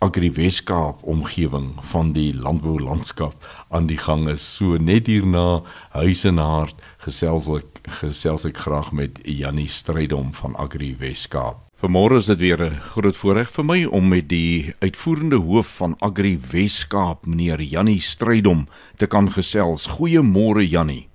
Agri 0.00 0.30
Weskaap 0.32 1.02
omgewing 1.04 1.74
van 1.92 2.14
die 2.16 2.30
landboulandskap 2.32 3.34
aan 3.68 3.84
die 3.90 3.98
gang 4.00 4.30
is. 4.32 4.40
So 4.56 4.78
net 4.80 5.10
hierna 5.12 5.60
Huis 5.92 6.22
en 6.24 6.40
Hart 6.40 6.80
gesels 7.04 7.50
ek 7.52 7.82
gesels 8.00 8.46
ek 8.48 8.62
graag 8.64 8.94
met 8.96 9.20
Jannie 9.28 9.68
Strydom 9.68 10.32
van 10.38 10.56
Agri 10.56 10.94
Weskaap. 10.96 11.60
Vanmôre 11.84 12.16
is 12.16 12.32
dit 12.32 12.40
weer 12.40 12.64
'n 12.64 12.80
groot 12.96 13.16
voorreg 13.16 13.52
vir 13.52 13.64
my 13.64 13.84
om 13.84 14.08
met 14.08 14.28
die 14.28 14.72
uitvoerende 14.80 15.36
hoof 15.36 15.76
van 15.76 15.96
Agri 16.00 16.38
Weskaap, 16.50 17.26
meneer 17.26 17.60
Jannie 17.60 18.00
Strydom, 18.00 18.68
te 18.96 19.06
kan 19.06 19.28
gesels. 19.30 19.86
Goeiemôre 19.86 20.64
Jannie. 20.64 21.08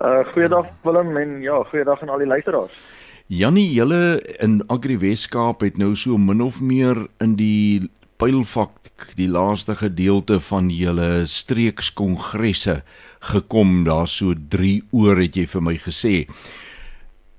Uh 0.00 0.26
goeiedag 0.32 0.66
Willem 0.82 1.16
en 1.16 1.40
ja, 1.42 1.62
goeiedag 1.62 2.02
aan 2.02 2.08
al 2.08 2.18
die 2.18 2.26
luisteraars. 2.26 2.74
Jannie, 3.30 3.68
julle 3.70 4.18
in 4.42 4.56
Agri 4.66 4.96
Weskaap 4.98 5.60
het 5.62 5.76
nou 5.78 5.92
so 5.94 6.16
min 6.18 6.40
of 6.42 6.56
meer 6.58 6.98
in 7.22 7.36
die 7.38 7.86
pylfak 8.18 9.04
die 9.14 9.28
laaste 9.30 9.76
gedeelte 9.78 10.40
van 10.42 10.66
julle 10.74 11.28
streekskongresse 11.30 12.80
gekom. 13.30 13.84
Daar's 13.86 14.16
so 14.18 14.34
3 14.34 14.72
oor 14.90 15.22
het 15.22 15.38
jy 15.38 15.44
vir 15.46 15.62
my 15.62 15.76
gesê. 15.78 16.14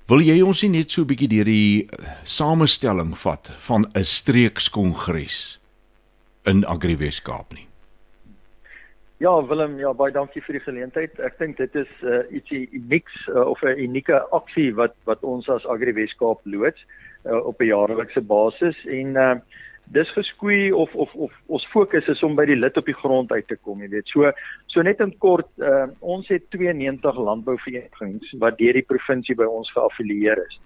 Wil 0.08 0.24
jy 0.24 0.38
ons 0.48 0.64
net 0.64 0.96
so 0.96 1.02
'n 1.02 1.12
bietjie 1.12 1.28
deur 1.28 1.52
die 1.52 1.84
eh, 1.84 2.16
samestelling 2.24 3.12
vat 3.18 3.52
van 3.68 3.92
'n 3.92 4.06
streekskongres 4.06 5.60
in 6.46 6.64
Agri 6.64 6.96
Weskaap 6.96 7.52
nie? 7.54 7.68
Ja, 9.22 9.48
Willem, 9.50 9.76
ja, 9.78 9.92
baie 9.94 10.10
dankie 10.10 10.42
vir 10.42 10.56
die 10.58 10.64
geleentheid. 10.66 11.20
Ek 11.22 11.36
dink 11.38 11.60
dit 11.60 11.76
is 11.78 11.90
uh, 12.02 12.24
ietsie 12.34 12.64
unieks 12.74 13.20
uh, 13.30 13.44
of 13.52 13.60
'n 13.62 13.78
unieke 13.78 14.18
aksie 14.34 14.72
wat 14.74 14.96
wat 15.06 15.22
ons 15.22 15.50
as 15.54 15.68
Agri 15.70 15.94
Weskaap 15.94 16.42
loods 16.50 16.82
uh, 17.30 17.38
op 17.38 17.62
'n 17.62 17.70
jaarlikse 17.70 18.24
basis 18.32 18.80
en 18.90 19.14
uh, 19.26 19.36
dis 19.94 20.10
geskoei 20.16 20.72
of 20.74 20.96
of 20.96 21.14
of 21.14 21.36
ons 21.46 21.68
fokus 21.70 22.10
is 22.10 22.24
om 22.24 22.34
by 22.36 22.48
die 22.50 22.58
lid 22.58 22.78
op 22.82 22.90
die 22.90 22.98
grond 22.98 23.32
uit 23.32 23.48
te 23.48 23.60
kom, 23.62 23.84
jy 23.86 23.92
weet. 23.94 24.10
So 24.10 24.32
so 24.74 24.82
net 24.82 25.06
in 25.06 25.14
kort, 25.18 25.54
uh, 25.60 25.86
ons 26.00 26.28
het 26.34 26.50
92 26.50 27.22
landbouverenigings 27.30 28.34
wat 28.42 28.58
deur 28.58 28.74
die 28.74 28.90
provinsie 28.90 29.38
by 29.38 29.46
ons 29.46 29.70
geaffilieer 29.78 30.42
is. 30.48 30.60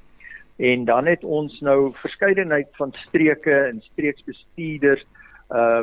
En 0.64 0.86
dan 0.86 1.12
het 1.12 1.28
ons 1.28 1.60
nou 1.60 1.92
verskeidenheid 2.08 2.72
van 2.80 2.96
streke 3.04 3.68
en 3.68 3.84
streeksbestuurders 3.92 5.04
uh 5.04 5.25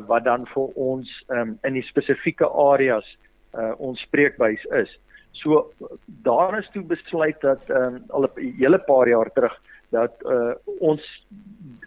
wat 0.06 0.24
dan 0.24 0.46
vir 0.50 0.72
ons 0.74 1.10
um, 1.28 1.58
in 1.62 1.74
die 1.74 1.86
spesifieke 1.86 2.48
areas 2.48 3.06
uh 3.54 3.72
ons 3.78 4.00
spreekbuis 4.00 4.64
is. 4.74 4.90
So 5.32 5.70
daar 6.26 6.58
is 6.58 6.70
toe 6.72 6.82
besluit 6.82 7.40
dat 7.40 7.70
um, 7.70 8.02
al 8.10 8.26
'n 8.26 8.54
hele 8.58 8.78
paar 8.78 9.08
jaar 9.08 9.30
terug 9.32 9.54
dat 9.90 10.12
uh 10.24 10.54
ons 10.80 11.02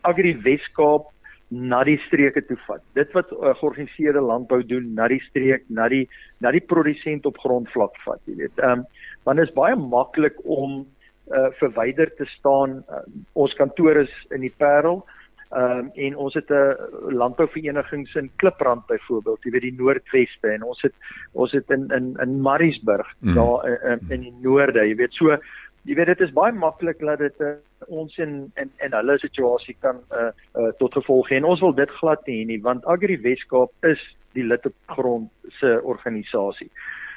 Agri 0.02 0.38
Weskaap 0.42 1.12
na 1.50 1.84
die 1.84 1.98
streke 2.08 2.42
toe 2.48 2.58
vat. 2.66 2.82
Dit 2.98 3.12
wat 3.14 3.32
uh, 3.32 3.54
georganiseerde 3.60 4.22
landbou 4.22 4.64
doen 4.66 4.94
na 4.98 5.08
die 5.08 5.22
streek, 5.30 5.66
na 5.70 5.88
die 5.90 6.08
na 6.42 6.52
die 6.52 6.64
produsent 6.64 7.26
op 7.26 7.38
grondvlak 7.38 7.98
vat, 8.06 8.22
jy 8.26 8.36
weet. 8.36 8.60
Ehm 8.60 8.80
um, 8.80 8.86
want 9.26 9.42
dit 9.42 9.48
is 9.48 9.56
baie 9.56 9.76
maklik 9.76 10.36
om 10.44 10.86
uh, 11.34 11.50
verwyder 11.58 12.12
te 12.18 12.26
staan. 12.26 12.84
Uh, 12.90 13.02
ons 13.34 13.54
kantoor 13.58 14.04
is 14.04 14.14
in 14.30 14.42
die 14.46 14.54
Parel. 14.58 15.02
Ehm 15.50 15.78
um, 15.78 15.92
en 15.94 16.16
ons 16.16 16.34
het 16.34 16.50
'n 16.50 16.76
landbouverenigings 17.14 18.16
in 18.16 18.32
Kliprand 18.36 18.86
byvoorbeeld, 18.86 19.44
jy 19.44 19.52
weet 19.52 19.62
die 19.62 19.78
Noordweste 19.78 20.48
en 20.48 20.64
ons 20.64 20.82
het 20.82 20.94
ons 21.32 21.52
het 21.52 21.70
in 21.70 21.88
in 21.90 22.18
in 22.22 22.42
Mariesburg 22.42 23.14
mm. 23.20 23.34
daar 23.34 23.70
in, 23.92 24.00
in 24.10 24.22
die 24.22 24.34
noorde, 24.42 24.88
jy 24.88 24.96
weet. 24.96 25.14
So 25.14 25.38
jy 25.86 25.96
weet 25.96 26.06
dit 26.06 26.22
is 26.22 26.34
baie 26.34 26.52
maklik 26.52 27.00
dat 27.00 27.20
dit 27.20 27.42
uh, 27.46 27.54
ons 27.88 28.18
in 28.18 28.52
in 28.56 28.72
in 28.82 28.92
hulle 28.92 29.18
situasie 29.22 29.76
kan 29.80 30.02
uh, 30.12 30.32
uh 30.58 30.72
tot 30.80 30.94
gevolg 30.98 31.30
hê 31.30 31.38
en 31.38 31.50
ons 31.52 31.62
wil 31.62 31.74
dit 31.74 31.90
glad 31.90 32.28
nie 32.28 32.40
hê 32.42 32.46
nie 32.46 32.62
want 32.62 32.86
Agri 32.86 33.18
Weskaap 33.22 33.72
is 33.86 34.02
die 34.34 34.44
lid 34.44 34.66
op 34.66 34.74
grond 34.86 35.30
se 35.60 35.80
organisasie. 35.84 36.72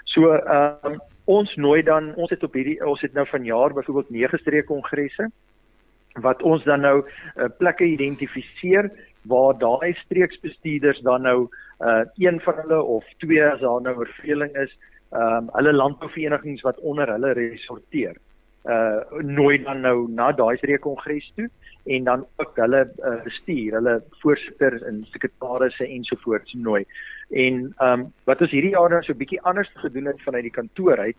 So 0.05 0.35
ehm 0.37 0.93
uh, 0.93 0.99
ons 1.25 1.57
nooi 1.57 1.83
dan 1.83 2.15
ons 2.15 2.31
het 2.31 2.45
op 2.45 2.55
hierdie 2.57 2.79
ons 2.85 3.01
het 3.01 3.13
nou 3.13 3.27
vanjaar 3.29 3.75
byvoorbeeld 3.77 4.11
9 4.11 4.39
streek 4.39 4.67
kongresse 4.67 5.31
wat 6.21 6.43
ons 6.43 6.65
dan 6.65 6.81
nou 6.81 7.03
uh, 7.03 7.49
plekke 7.59 7.85
identifiseer 7.85 8.91
waar 9.29 9.59
daai 9.59 9.95
streeksbestuurders 10.05 11.01
dan 11.01 11.23
nou 11.23 11.49
uh 11.81 12.03
een 12.19 12.41
van 12.41 12.55
hulle 12.63 12.83
of 12.83 13.05
twee 13.19 13.45
as 13.45 13.61
daar 13.61 13.83
nou 13.83 13.95
verveling 13.95 14.57
is, 14.57 14.73
ehm 15.11 15.37
um, 15.37 15.51
hulle 15.53 15.73
landbouverenigings 15.73 16.63
wat 16.63 16.81
onder 16.81 17.13
hulle 17.13 17.33
resorteer 17.33 18.17
uh 18.65 19.23
nooi 19.23 19.63
dan 19.63 19.81
nou 19.81 20.09
na 20.11 20.33
daai 20.33 20.57
streekkongres 20.57 21.33
toe 21.37 21.49
en 21.85 22.05
dan 22.05 22.27
ook 22.37 22.57
hulle 22.57 22.81
uh, 22.99 23.23
bestuur, 23.25 23.73
hulle 23.79 24.03
voorsitter 24.23 24.83
en 24.83 25.07
sekretarisse 25.11 25.87
ensovoorts 25.87 26.53
nooi. 26.53 26.85
En 27.31 27.75
ehm 27.79 28.01
um, 28.01 28.13
wat 28.25 28.41
ons 28.41 28.51
hierdie 28.51 28.75
jaar 28.75 28.91
nou 28.91 29.03
so 29.03 29.13
'n 29.13 29.23
bietjie 29.23 29.43
anders 29.43 29.71
gedoen 29.75 30.07
het 30.07 30.23
vanuit 30.23 30.43
die 30.43 30.59
kantoor 30.61 30.99
uit, 30.99 31.17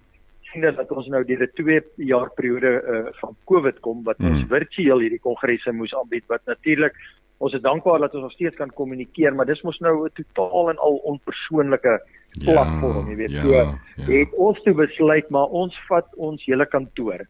sien 0.51 0.61
dat 0.61 0.91
ons 0.91 1.07
nou 1.07 1.23
deur 1.25 1.43
'n 1.43 1.51
2 1.55 1.81
jaar 1.95 2.29
periode 2.35 2.71
uh 2.93 3.13
van 3.21 3.35
Covid 3.45 3.79
kom 3.79 4.03
wat 4.03 4.19
ons 4.19 4.41
hmm. 4.41 4.49
virtueel 4.49 4.99
hierdie 4.99 5.19
kongresse 5.19 5.71
moes 5.71 5.95
aanbied 5.95 6.25
wat 6.27 6.41
natuurlik 6.45 6.93
ons 7.39 7.53
is 7.53 7.61
dankbaar 7.63 7.99
dat 7.99 8.13
ons 8.13 8.23
nog 8.27 8.31
steeds 8.31 8.55
kan 8.55 8.71
kommunikeer, 8.75 9.35
maar 9.35 9.45
dis 9.45 9.61
mos 9.61 9.79
nou 9.79 10.05
'n 10.05 10.11
totaal 10.13 10.69
en 10.69 10.77
al 10.77 10.95
onpersoonlike 11.11 12.01
platform, 12.43 13.05
ja, 13.05 13.09
jy 13.09 13.15
weet. 13.15 13.31
Ja, 13.31 13.41
so 13.41 13.51
ja. 13.53 14.19
het 14.19 14.33
ons 14.33 14.61
toe 14.63 14.73
besluit 14.73 15.29
maar 15.29 15.47
ons 15.47 15.79
vat 15.87 16.07
ons 16.15 16.45
hele 16.45 16.65
kantoor 16.65 17.25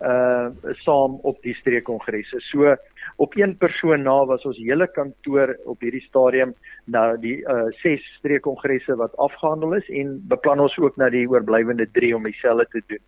uh 0.00 0.48
saam 0.84 1.18
op 1.22 1.42
die 1.42 1.54
streekkongresse. 1.54 2.40
So 2.40 2.76
op 3.16 3.36
een 3.36 3.56
persoon 3.56 4.02
na 4.02 4.24
was 4.26 4.44
ons 4.44 4.58
hele 4.58 4.86
kantoor 4.92 5.56
op 5.64 5.80
hierdie 5.80 6.04
stadium 6.04 6.54
na 6.84 7.16
die 7.16 7.38
uh 7.48 7.68
ses 7.82 8.04
streekkongresse 8.18 8.96
wat 8.96 9.16
afgehandel 9.16 9.74
is 9.78 9.88
en 9.88 10.18
beplan 10.28 10.60
ons 10.60 10.78
ook 10.78 10.96
na 10.96 11.10
die 11.10 11.26
oorblywende 11.28 11.86
3 11.92 12.14
om 12.16 12.28
dieselfde 12.28 12.66
te 12.70 12.82
doen. 12.86 13.04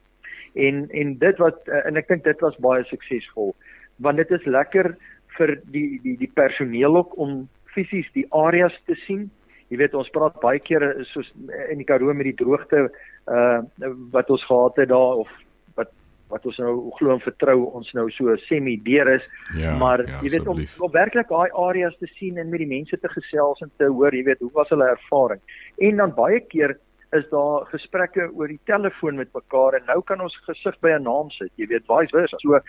En 0.55 0.88
en 0.91 1.19
dit 1.19 1.38
wat 1.38 1.69
uh, 1.69 1.87
en 1.87 1.97
ek 1.97 2.09
dink 2.09 2.25
dit 2.25 2.41
was 2.41 2.59
baie 2.59 2.85
suksesvol 2.91 3.55
want 4.03 4.17
dit 4.17 4.31
is 4.31 4.45
lekker 4.45 4.95
vir 5.38 5.57
die 5.75 6.01
die 6.03 6.17
die 6.21 6.33
personeel 6.35 6.97
ook 6.97 7.17
om 7.19 7.49
fisies 7.75 8.09
die 8.12 8.27
areas 8.31 8.75
te 8.87 8.97
sien. 9.07 9.31
Jy 9.73 9.79
weet 9.81 9.95
ons 9.97 10.11
praat 10.12 10.37
baie 10.43 10.61
kere 10.61 11.05
soos 11.12 11.31
in 11.71 11.81
die 11.81 11.88
Karoo 11.88 12.12
met 12.12 12.29
die 12.29 12.38
droogte 12.45 12.91
uh 13.31 13.62
wat 14.12 14.31
ons 14.31 14.45
gehad 14.45 14.77
het 14.77 14.88
daar 14.88 15.25
of 15.25 15.31
wat 16.33 16.47
ons 16.49 16.59
nou 16.62 16.75
glo 16.99 17.14
en 17.14 17.23
vertrou 17.23 17.59
ons 17.79 17.90
nou 17.99 18.07
so 18.16 18.37
semi 18.47 18.77
deur 18.87 19.11
is 19.14 19.27
ja, 19.59 19.75
maar 19.79 20.05
ja, 20.07 20.21
jy 20.25 20.33
weet 20.37 20.49
om 20.53 20.62
om 20.87 20.95
werklik 20.95 21.29
daai 21.29 21.51
areas 21.66 21.97
te 22.01 22.09
sien 22.16 22.40
en 22.40 22.51
met 22.53 22.64
die 22.64 22.71
mense 22.71 22.99
te 22.99 23.11
gesels 23.16 23.61
en 23.64 23.73
te 23.79 23.90
hoor 23.90 24.16
jy 24.16 24.25
weet 24.31 24.40
hoe 24.45 24.53
was 24.57 24.73
hulle 24.73 24.88
ervaring? 24.97 25.42
En 25.88 26.03
dan 26.03 26.16
baie 26.16 26.40
keer 26.55 26.77
is 27.16 27.27
daar 27.31 27.66
gesprekke 27.68 28.31
oor 28.33 28.49
die 28.49 28.61
telefoon 28.71 29.21
met 29.21 29.33
mekaar 29.37 29.77
en 29.77 29.88
nou 29.90 30.01
kan 30.09 30.21
ons 30.25 30.37
gesig 30.49 30.79
by 30.81 30.97
'n 30.97 31.05
naam 31.09 31.31
sit 31.31 31.53
jy 31.61 31.68
weet 31.75 31.88
vice 31.88 32.14
versa. 32.16 32.37
So 32.40 32.61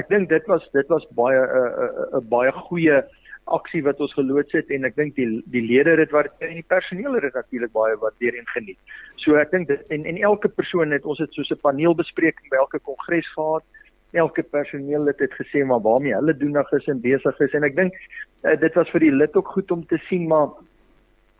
ek 0.00 0.08
dink 0.08 0.28
dit 0.28 0.46
was 0.48 0.64
dit 0.72 0.88
was 0.88 1.06
baie 1.16 1.36
'n 1.36 1.44
uh, 1.44 1.72
uh, 1.84 1.90
uh, 2.02 2.06
uh, 2.16 2.24
baie 2.36 2.52
goeie 2.52 3.02
aksie 3.44 3.82
wat 3.82 4.00
ons 4.00 4.12
geloods 4.14 4.52
het 4.52 4.70
en 4.70 4.84
ek 4.84 4.96
dink 4.96 5.16
die 5.16 5.42
die 5.50 5.62
lede 5.66 5.96
het 5.98 6.10
waardeer 6.14 6.48
en 6.48 6.58
die 6.60 6.70
personeel 6.74 7.18
het 7.18 7.34
natuurlik 7.34 7.72
baie 7.74 7.96
waardeer 7.98 8.38
en 8.38 8.48
geniet. 8.54 8.78
So 9.16 9.36
ek 9.40 9.50
dink 9.50 9.68
dit 9.68 9.94
en 9.94 10.04
en 10.06 10.18
elke 10.22 10.48
persoon 10.48 10.94
het 10.94 11.04
ons 11.04 11.18
het 11.18 11.32
so 11.34 11.42
'n 11.42 11.60
paneelbespreking 11.60 12.50
by 12.50 12.56
elke 12.56 12.78
kongres 12.78 13.28
gehad. 13.34 13.64
Elke 14.12 14.42
personeel 14.42 15.06
het 15.06 15.18
dit 15.18 15.32
gesê 15.32 15.64
maar 15.64 15.80
waarmee 15.80 16.14
hulle 16.14 16.36
doenig 16.36 16.72
is 16.72 16.86
en 16.86 17.00
besig 17.00 17.40
is 17.40 17.54
en 17.54 17.64
ek 17.64 17.76
dink 17.76 17.94
uh, 18.44 18.56
dit 18.60 18.74
was 18.74 18.90
vir 18.90 19.00
die 19.00 19.16
lid 19.16 19.36
ook 19.36 19.48
goed 19.48 19.70
om 19.70 19.86
te 19.86 19.98
sien 20.08 20.28
maar 20.28 20.48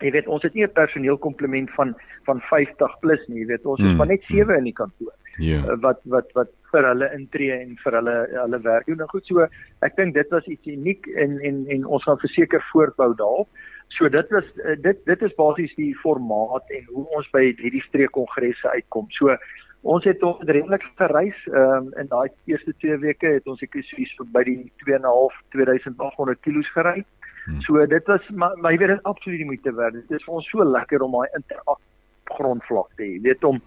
jy 0.01 0.11
weet 0.11 0.27
ons 0.27 0.43
het 0.43 0.55
nie 0.55 0.65
'n 0.65 0.73
personeelkomplement 0.73 1.71
van 1.71 1.95
van 2.25 2.41
50 2.41 2.99
plus 3.01 3.23
nie, 3.29 3.41
jy 3.41 3.47
weet 3.47 3.67
ons 3.67 3.79
is 3.79 3.87
hmm. 3.87 3.97
maar 3.97 4.07
net 4.07 4.23
7 4.23 4.57
in 4.57 4.65
die 4.65 4.73
kantoor. 4.73 5.15
Ja. 5.39 5.47
Yeah. 5.47 5.81
wat 5.81 6.01
wat 6.05 6.33
wat 6.33 6.51
vir 6.73 6.89
hulle 6.89 7.09
intree 7.17 7.55
en 7.57 7.77
vir 7.85 7.99
hulle 7.99 8.17
hulle 8.33 8.61
werk 8.65 8.89
doen. 8.89 9.01
Nou 9.03 9.09
goed, 9.13 9.27
so 9.29 9.47
ek 9.87 9.97
dink 9.99 10.17
dit 10.17 10.35
was 10.35 10.49
iets 10.51 10.73
uniek 10.75 11.09
en 11.25 11.39
en 11.41 11.65
en 11.77 11.87
ons 11.97 12.05
gaan 12.09 12.21
verseker 12.23 12.65
voortbou 12.73 13.13
daarop. 13.21 13.49
So 13.97 14.09
dit 14.09 14.31
was 14.37 14.47
eh, 14.65 14.77
dit 14.81 15.03
dit 15.09 15.23
is 15.29 15.35
basies 15.41 15.75
die 15.77 15.93
formaat 16.03 16.71
en 16.79 16.87
hoe 16.95 17.07
ons 17.19 17.29
by 17.35 17.45
hierdie 17.61 17.85
streekkongresse 17.89 18.73
uitkom. 18.77 19.11
So 19.19 19.37
ons 19.83 20.05
het 20.07 20.23
ons 20.23 20.43
redelik 20.47 20.85
gereis 21.01 21.39
um, 21.51 21.89
in 21.99 22.07
daai 22.11 22.31
eerste 22.47 22.73
2 22.85 23.01
weke 23.03 23.33
het 23.37 23.49
ons 23.51 23.63
ek 23.67 23.75
is 23.81 23.91
by 24.33 24.45
die 24.47 24.61
2.5 24.85 25.41
2800 25.57 26.41
km 26.45 26.63
gery. 26.77 27.05
Hmm. 27.45 27.61
So 27.67 27.87
dit 27.87 28.07
was 28.07 28.29
maar, 28.31 28.55
maar 28.63 28.73
jy 28.73 28.79
weet 28.79 28.95
dit 28.95 29.09
absoluut 29.11 29.43
die 29.43 29.51
moeite 29.51 29.75
werd. 29.75 29.99
Dit 29.99 30.21
is 30.21 30.25
vir 30.25 30.39
ons 30.39 30.51
so 30.51 30.65
lekker 30.65 31.03
om 31.03 31.19
daai 31.19 31.41
interaksie 31.41 31.91
grondvlak 32.31 32.93
te 32.97 33.05
hê. 33.05 33.11
Jy 33.17 33.23
weet 33.27 33.45
om 33.45 33.59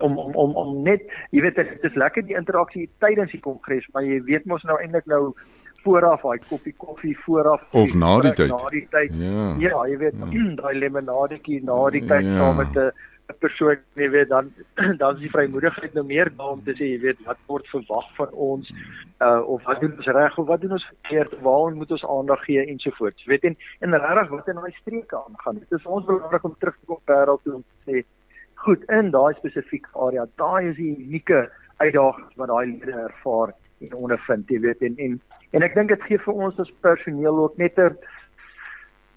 om 0.00 0.18
om 0.18 0.34
om 0.34 0.56
om 0.64 0.74
net 0.82 1.06
jy 1.30 1.44
weet 1.46 1.60
dit 1.60 1.88
is 1.88 1.94
lekker 1.94 2.26
die 2.26 2.36
interaksie 2.38 2.88
tydens 3.04 3.32
die 3.32 3.40
kongres, 3.40 3.86
maar 3.92 4.06
jy 4.06 4.20
weet 4.28 4.48
mos 4.50 4.64
nou 4.68 4.78
eintlik 4.80 5.06
nou 5.10 5.34
vooraf 5.84 6.22
daai 6.22 6.40
koppie 6.48 6.74
koffie 6.76 7.16
vooraf 7.24 7.62
of 7.70 7.94
na 7.94 8.16
die 8.20 8.32
tyd. 8.32 8.50
Na 8.52 8.72
die 8.72 8.86
tyd. 8.90 9.14
Ja. 9.16 9.46
Ja, 9.58 9.84
jy 9.88 9.96
weet, 10.02 10.18
ja. 10.18 10.48
daai 10.62 10.74
lemonadetjie 10.78 11.62
na 11.64 11.78
die 11.94 12.04
tyd 12.04 12.26
ja. 12.26 12.36
saam 12.36 12.60
met 12.62 12.76
'n 12.76 13.38
persoon, 13.38 13.78
jy 13.94 14.08
weet, 14.10 14.28
dan 14.28 14.52
dan 15.00 15.14
is 15.14 15.24
die 15.24 15.30
vrymoedigheid 15.30 15.94
nou 15.94 16.04
meer 16.06 16.30
daar 16.36 16.56
om 16.56 16.62
te 16.64 16.74
sê, 16.74 16.92
jy 16.94 17.00
weet, 17.04 17.22
wat 17.26 17.38
word 17.46 17.68
verwag 17.72 18.08
van 18.18 18.32
ons 18.50 18.72
uh 19.20 19.40
of 19.54 19.64
wat 19.68 19.80
doen 19.80 19.96
ons 19.96 20.12
reg 20.16 20.38
of 20.38 20.46
wat 20.46 20.60
doen 20.60 20.76
ons 20.78 20.88
verkeerd, 20.92 21.36
waar 21.46 21.74
moet 21.76 21.92
ons 21.96 22.06
aandag 22.16 22.44
gee 22.44 22.64
ensovoorts. 22.66 23.24
Jy 23.24 23.34
weet 23.34 23.44
en 23.50 23.56
en 23.86 23.98
regtig 24.04 24.32
wat 24.34 24.48
in 24.48 24.62
daai 24.62 24.72
streke 24.80 25.16
aangaan. 25.16 25.60
Dit 25.60 25.78
is 25.78 25.86
ons 25.86 26.06
belangrik 26.08 26.48
om 26.48 26.56
terug 26.58 26.78
te 26.80 26.86
kom 26.86 27.04
wêreld 27.12 27.44
toe 27.44 27.54
om 27.60 27.64
te 27.64 27.92
sê, 27.92 28.04
goed, 28.64 28.84
in 28.92 29.10
daai 29.10 29.34
spesifieke 29.38 29.90
area, 29.94 30.26
daai 30.40 30.70
is 30.70 30.76
die 30.76 30.92
unieke 30.96 31.48
uitdagings 31.80 32.36
wat 32.36 32.50
daai 32.52 32.66
lede 32.66 32.96
ervaar 33.06 33.54
en 33.80 33.94
ondervind, 33.96 34.50
jy 34.52 34.60
weet 34.66 34.82
en 34.88 34.98
en 35.06 35.20
en 35.56 35.66
ek 35.66 35.74
dink 35.74 35.88
dit 35.90 36.02
gee 36.08 36.18
vir 36.24 36.42
ons 36.46 36.58
as 36.62 36.72
personeel 36.84 37.38
ook 37.44 37.56
net 37.58 37.78
'n 37.78 37.96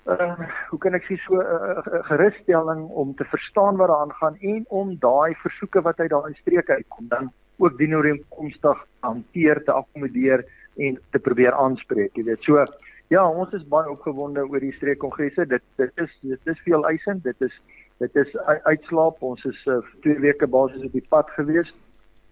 uh, 0.07 0.47
hoe 0.69 0.79
kan 0.79 0.95
ek 0.95 1.05
sê 1.07 1.17
so 1.25 1.35
'n 1.35 1.43
uh, 1.43 1.83
uh, 1.83 2.03
gerusstelling 2.09 2.87
om 3.03 3.13
te 3.15 3.25
verstaan 3.25 3.77
wat 3.77 3.87
daar 3.87 4.05
aangaan 4.05 4.35
en 4.39 4.65
om 4.69 4.95
daai 4.99 5.35
versoeke 5.43 5.81
wat 5.81 5.99
uit 5.99 6.09
daai 6.09 6.33
streke 6.41 6.73
uitkom 6.73 7.07
dan 7.07 7.31
ook 7.57 7.77
dienooreenkomstig 7.77 8.85
hanteer 8.99 9.63
te 9.63 9.71
akkommodeer 9.71 10.45
en 10.77 10.99
te 11.11 11.19
probeer 11.19 11.53
aanspreek, 11.53 12.15
jy 12.15 12.23
weet. 12.23 12.43
So 12.43 12.65
ja, 13.07 13.29
ons 13.29 13.53
is 13.53 13.67
baie 13.67 13.89
opgewonde 13.89 14.47
oor 14.47 14.59
die 14.59 14.73
streekkongresse. 14.73 15.45
Dit 15.45 15.63
dit 15.77 15.91
is 15.95 16.11
dit 16.21 16.47
is 16.47 16.59
veel 16.65 16.87
eisend. 16.89 17.23
Dit 17.23 17.41
is 17.41 17.61
dit 18.03 18.19
is 18.25 18.35
uitslaap. 18.63 19.21
Ons 19.23 19.43
is 19.49 19.59
uh, 19.71 19.79
twee 20.05 20.19
weke 20.23 20.47
basies 20.47 20.85
op 20.87 20.95
die 20.95 21.05
pad 21.09 21.31
gewees. 21.37 21.71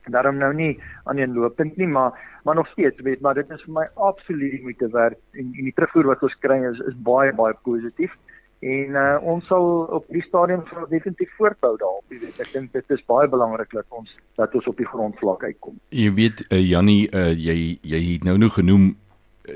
Daarom 0.10 0.40
nou 0.42 0.50
nie 0.58 0.74
aan 1.06 1.20
die 1.22 1.28
lopend 1.30 1.78
nie 1.78 1.88
maar 1.88 2.18
maar 2.44 2.56
nog 2.58 2.68
steeds 2.74 3.02
weet 3.06 3.22
maar 3.22 3.38
dit 3.38 3.50
is 3.54 3.62
vir 3.68 3.74
my 3.74 3.88
absoluut 3.94 4.52
die 4.52 4.62
moeite 4.66 4.90
werd. 4.90 5.20
En 5.32 5.54
en 5.54 5.70
die 5.70 5.76
terugvoer 5.78 6.14
wat 6.14 6.24
ons 6.26 6.38
kry 6.46 6.60
is 6.72 6.80
is 6.90 6.98
baie 7.08 7.34
baie 7.34 7.58
positief. 7.64 8.16
En 8.62 8.98
uh, 8.98 9.18
ons 9.26 9.46
sal 9.50 9.68
op 9.98 10.10
die 10.14 10.22
stadium 10.22 10.62
vir 10.70 10.90
definitief 10.90 11.30
voortbou 11.38 11.76
daarop 11.82 12.14
jy 12.14 12.20
weet 12.26 12.42
ek 12.44 12.52
dink 12.54 12.74
dit 12.78 12.98
is 12.98 13.06
baie 13.10 13.30
belangrik 13.30 13.72
dat 13.74 13.86
ons 13.90 14.12
dat 14.38 14.54
ons 14.58 14.68
op 14.70 14.78
die 14.78 14.90
grondvlak 14.90 15.46
uitkom. 15.50 15.80
Jy 15.90 16.12
weet 16.18 16.44
uh, 16.50 16.60
Jannie 16.62 17.08
uh, 17.10 17.32
jy 17.34 17.80
jy 17.82 18.02
het 18.12 18.28
nou 18.28 18.38
nog 18.42 18.58
genoem 18.60 18.92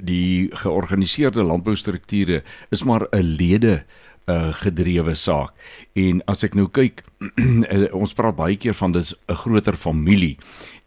die 0.01 0.49
georganiseerde 0.51 1.43
landboustrukture 1.43 2.43
is 2.69 2.83
maar 2.83 3.07
'n 3.11 3.35
lede 3.37 3.83
uh, 4.25 4.53
gedrewe 4.53 5.15
saak. 5.15 5.53
En 5.93 6.21
as 6.25 6.43
ek 6.43 6.55
nou 6.55 6.67
kyk, 6.69 7.03
eh, 7.69 7.93
ons 7.93 8.13
praat 8.13 8.35
baie 8.35 8.57
keer 8.57 8.73
van 8.73 8.91
dis 8.91 9.13
'n 9.29 9.33
groter 9.33 9.77
familie. 9.77 10.37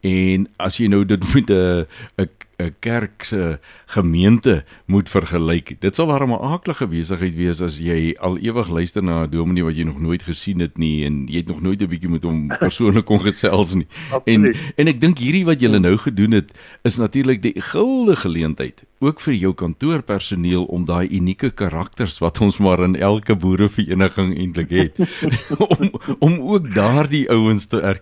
En 0.01 0.49
as 0.59 0.79
jy 0.79 0.89
nou 0.89 1.05
dit 1.05 1.23
met 1.35 1.51
'n 1.51 1.87
'n 2.19 2.29
'n 2.59 2.75
kerk 2.81 3.23
se 3.23 3.59
gemeente 3.87 4.65
moet 4.87 5.09
vergelyk. 5.09 5.77
Dit 5.81 5.95
sal 5.95 6.07
darem 6.07 6.33
'n 6.33 6.43
aaklige 6.43 6.87
besigheid 6.87 7.35
wees 7.35 7.61
as 7.63 7.79
jy 7.79 8.17
al 8.19 8.39
ewig 8.39 8.69
luister 8.69 9.03
na 9.03 9.23
'n 9.23 9.31
dominee 9.31 9.63
wat 9.63 9.77
jy 9.77 9.85
nog 9.85 10.01
nooit 10.01 10.23
gesien 10.23 10.59
het 10.59 10.77
nie 10.77 11.05
en 11.05 11.27
jy 11.27 11.37
het 11.37 11.47
nog 11.49 11.61
nooit 11.61 11.81
'n 11.81 11.87
bietjie 11.87 12.11
met 12.11 12.23
hom 12.23 12.49
persoonlik 12.65 13.05
kon 13.05 13.21
gesels 13.21 13.75
nie. 13.75 13.87
en 14.25 14.55
en 14.77 14.87
ek 14.89 15.01
dink 15.01 15.19
hierdie 15.19 15.45
wat 15.45 15.61
julle 15.61 15.79
nou 15.79 15.97
gedoen 15.97 16.31
het 16.31 16.51
is 16.83 16.97
natuurlik 16.99 17.43
die 17.43 17.61
gulde 17.61 18.17
geleentheid 18.17 18.83
ook 19.01 19.21
vir 19.21 19.35
jou 19.35 19.55
kantoorpersoneel 19.55 20.65
om 20.65 20.85
daai 20.85 21.09
unieke 21.09 21.51
karakters 21.51 22.19
wat 22.19 22.41
ons 22.41 22.59
maar 22.59 22.83
in 22.85 22.97
elke 22.97 23.37
boerevereniging 23.37 24.37
eintlik 24.37 24.71
het 24.71 25.03
om 25.79 25.91
om 26.19 26.39
ook 26.55 26.75
daardie 26.75 27.27
ouens 27.31 27.67
te 27.67 27.81
er, 27.81 28.01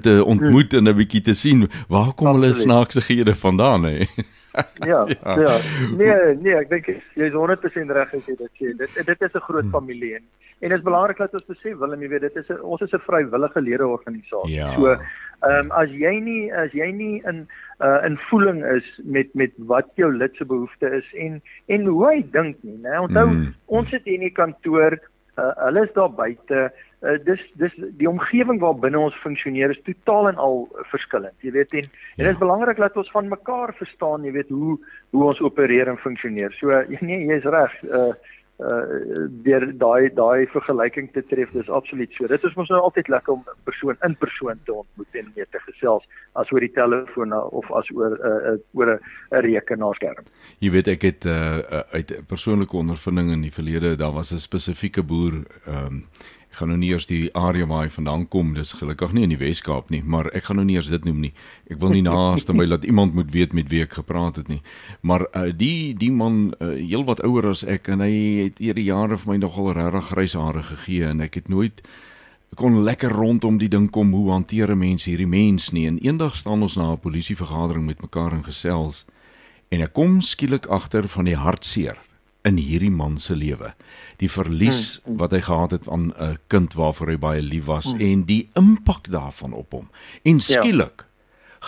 te 0.00 0.24
ontmoet 0.24 0.72
en 0.72 0.88
'n 0.88 0.96
bietjie 0.96 1.22
te 1.22 1.34
sien 1.34 1.68
waar 1.88 2.12
kom 2.12 2.34
hulle 2.34 2.54
snaakse 2.54 3.00
gehede 3.00 3.34
vandaan 3.34 3.84
hè. 3.84 4.06
ja, 4.74 5.06
ja, 5.24 5.40
ja. 5.40 5.58
Nee, 5.96 6.36
nee, 6.40 6.56
ek 6.56 6.70
dink 6.72 6.90
jy's 7.18 7.34
100% 7.36 7.94
reg 7.96 8.14
as 8.14 8.26
jy 8.26 8.36
dit 8.38 8.52
sê. 8.60 8.74
Dit 8.80 8.98
dit 9.06 9.22
is 9.22 9.34
'n 9.34 9.46
groot 9.46 9.64
hmm. 9.64 9.72
familie 9.72 10.14
en 10.16 10.24
en 10.58 10.68
dit 10.68 10.78
is 10.78 10.84
belangrik 10.84 11.18
dat 11.18 11.34
ons 11.34 11.46
besef, 11.46 11.76
Willem, 11.78 12.02
jy 12.02 12.08
weet, 12.08 12.20
dit 12.20 12.36
is 12.36 12.48
'n 12.48 12.60
ons 12.62 12.80
is 12.82 12.92
'n 12.92 13.06
vrywillige 13.06 13.60
lede 13.60 13.86
organisasie. 13.86 14.54
Ja. 14.54 14.74
So, 14.74 14.96
ehm 15.46 15.58
um, 15.58 15.70
as 15.70 15.90
jy 15.90 16.18
nie 16.20 16.52
as 16.52 16.72
jy 16.72 16.90
nie 16.90 17.22
in 17.24 17.48
uh 17.84 18.00
in 18.04 18.18
voeling 18.30 18.64
is 18.66 18.86
met 19.04 19.28
met 19.34 19.52
wat 19.70 19.90
jou 19.94 20.10
lid 20.16 20.34
se 20.36 20.44
behoefte 20.44 20.90
is 20.96 21.06
en 21.14 21.40
en 21.66 21.86
hoe 21.86 22.06
hy 22.08 22.22
dink 22.32 22.56
nie, 22.62 22.78
né? 22.82 22.98
Onthou, 23.00 23.28
mm. 23.30 23.54
ons 23.66 23.90
sit 23.90 24.04
hier 24.04 24.18
in 24.18 24.26
die 24.26 24.34
kantoor, 24.34 24.98
uh, 25.38 25.52
hulle 25.66 25.84
is 25.86 25.94
daar 25.94 26.10
buite 26.10 26.64
uh, 27.02 27.14
dis 27.24 27.42
dis 27.62 27.76
die 28.00 28.08
omgewing 28.10 28.58
waarbinne 28.62 28.98
ons 28.98 29.20
funksioneer 29.22 29.70
is 29.74 29.82
totaal 29.86 30.32
en 30.32 30.40
al 30.42 30.64
verskillend. 30.90 31.36
Jy 31.46 31.54
weet 31.54 31.76
en 31.78 31.86
ja. 31.86 32.02
en 32.16 32.24
dit 32.24 32.32
is 32.32 32.42
belangrik 32.42 32.82
dat 32.82 32.98
ons 32.98 33.12
van 33.14 33.30
mekaar 33.30 33.74
verstaan, 33.78 34.26
jy 34.26 34.34
weet 34.40 34.50
hoe 34.54 34.78
hoe 35.14 35.28
ons 35.30 35.44
opereer 35.44 35.88
en 35.88 36.02
funksioneer. 36.02 36.54
So 36.58 36.74
nee, 37.00 37.22
jy's 37.30 37.46
reg. 37.46 37.78
Uh 37.86 38.10
uh 38.58 39.26
deur 39.46 39.64
daai 39.78 40.10
daai 40.14 40.46
vergelyking 40.50 41.12
te 41.14 41.22
tref 41.30 41.50
dis 41.54 41.68
absoluut 41.70 42.12
so. 42.16 42.26
Dit 42.26 42.44
is 42.44 42.56
mos 42.58 42.70
nou 42.72 42.80
altyd 42.82 43.08
lekker 43.08 43.32
om 43.32 43.44
'n 43.46 43.58
persoon 43.64 43.96
in 44.06 44.16
persoon 44.16 44.58
te 44.64 44.74
ontmoet 44.74 45.20
en 45.20 45.32
mee 45.36 45.46
te 45.50 45.60
gesels 45.66 46.04
as 46.32 46.50
oor 46.52 46.60
die 46.60 46.72
telefoon 46.72 47.32
of 47.32 47.70
as 47.72 47.90
oor 47.94 48.18
'n 48.18 48.54
uh, 48.54 48.56
oor 48.74 48.94
'n 48.94 48.98
rekenaarskerm. 49.30 50.24
Jy 50.58 50.70
weet 50.70 50.88
ek 50.88 51.02
het 51.02 51.24
uh, 51.24 51.58
uit 51.92 52.10
persoonlike 52.26 52.76
ondervinding 52.76 53.30
in 53.30 53.42
die 53.42 53.54
verlede, 53.54 53.96
daar 53.96 54.12
was 54.12 54.32
'n 54.32 54.38
spesifieke 54.38 55.02
boer 55.02 55.46
ehm 55.66 55.86
um, 55.86 56.04
Ek 56.48 56.60
gaan 56.62 56.70
nou 56.72 56.78
nie 56.80 56.88
eers 56.90 57.06
die 57.06 57.28
area 57.36 57.66
waar 57.68 57.84
hy 57.84 57.90
vandaan 57.92 58.24
kom, 58.32 58.54
dis 58.56 58.72
gelukkig 58.72 59.12
nie 59.12 59.26
in 59.26 59.34
die 59.34 59.40
Wes-Kaap 59.40 59.90
nie, 59.92 60.00
maar 60.02 60.30
ek 60.32 60.48
gaan 60.48 60.56
nou 60.56 60.64
nie 60.64 60.78
eers 60.78 60.88
dit 60.88 61.04
noem 61.04 61.20
nie. 61.26 61.32
Ek 61.68 61.76
wil 61.82 61.92
nie 61.92 62.02
naaste 62.02 62.56
my 62.56 62.64
laat 62.64 62.86
iemand 62.88 63.14
moet 63.14 63.30
weet 63.34 63.52
met 63.52 63.68
wie 63.68 63.82
ek 63.84 63.98
gepraat 64.00 64.40
het 64.40 64.48
nie. 64.48 64.62
Maar 65.02 65.26
uh, 65.28 65.52
die 65.52 65.94
die 65.98 66.10
man 66.10 66.54
uh, 66.58 66.72
heel 66.80 67.04
wat 67.04 67.20
ouer 67.26 67.50
as 67.52 67.66
ek 67.68 67.92
en 67.92 68.00
hy 68.00 68.12
het 68.48 68.62
eer 68.64 68.80
jare 68.80 69.20
vir 69.20 69.34
my 69.34 69.38
nogal 69.44 69.74
regtig 69.76 70.08
grys 70.14 70.38
hare 70.40 70.64
gegee 70.72 71.04
en 71.12 71.20
ek 71.20 71.42
het 71.42 71.52
nooit 71.52 71.84
kon 72.56 72.80
lekker 72.82 73.12
rondom 73.12 73.58
die 73.60 73.68
ding 73.68 73.90
kom 73.92 74.12
hoe 74.16 74.32
hanteer 74.32 74.72
'n 74.72 74.78
mens 74.78 75.04
hierdie 75.04 75.28
mens 75.28 75.70
nie. 75.70 75.86
En 75.86 75.98
eendag 75.98 76.36
staan 76.36 76.62
ons 76.62 76.76
na 76.76 76.92
'n 76.92 76.98
polisievergadering 76.98 77.84
met 77.84 78.00
mekaar 78.00 78.32
in 78.32 78.44
gesels 78.44 79.04
en 79.68 79.80
ek 79.80 79.92
kom 79.92 80.20
skielik 80.20 80.66
agter 80.66 81.08
van 81.08 81.24
die 81.24 81.36
hartseer 81.36 82.07
in 82.48 82.58
hierdie 82.60 82.92
man 82.92 83.18
se 83.20 83.36
lewe. 83.36 83.72
Die 84.22 84.30
verlies 84.30 84.98
hmm, 84.98 85.04
hmm. 85.04 85.18
wat 85.22 85.36
hy 85.36 85.40
gehad 85.46 85.74
het 85.76 85.88
aan 85.88 86.10
'n 86.16 86.38
kind 86.48 86.74
waarvoor 86.74 87.12
hy 87.14 87.18
baie 87.18 87.42
lief 87.42 87.68
was 87.68 87.90
hmm. 87.92 88.00
en 88.00 88.24
die 88.24 88.48
impak 88.58 89.10
daarvan 89.10 89.52
op 89.52 89.72
hom. 89.72 89.88
En 90.22 90.40
ja. 90.40 90.60
skielik 90.60 91.04
ja. 91.04 91.06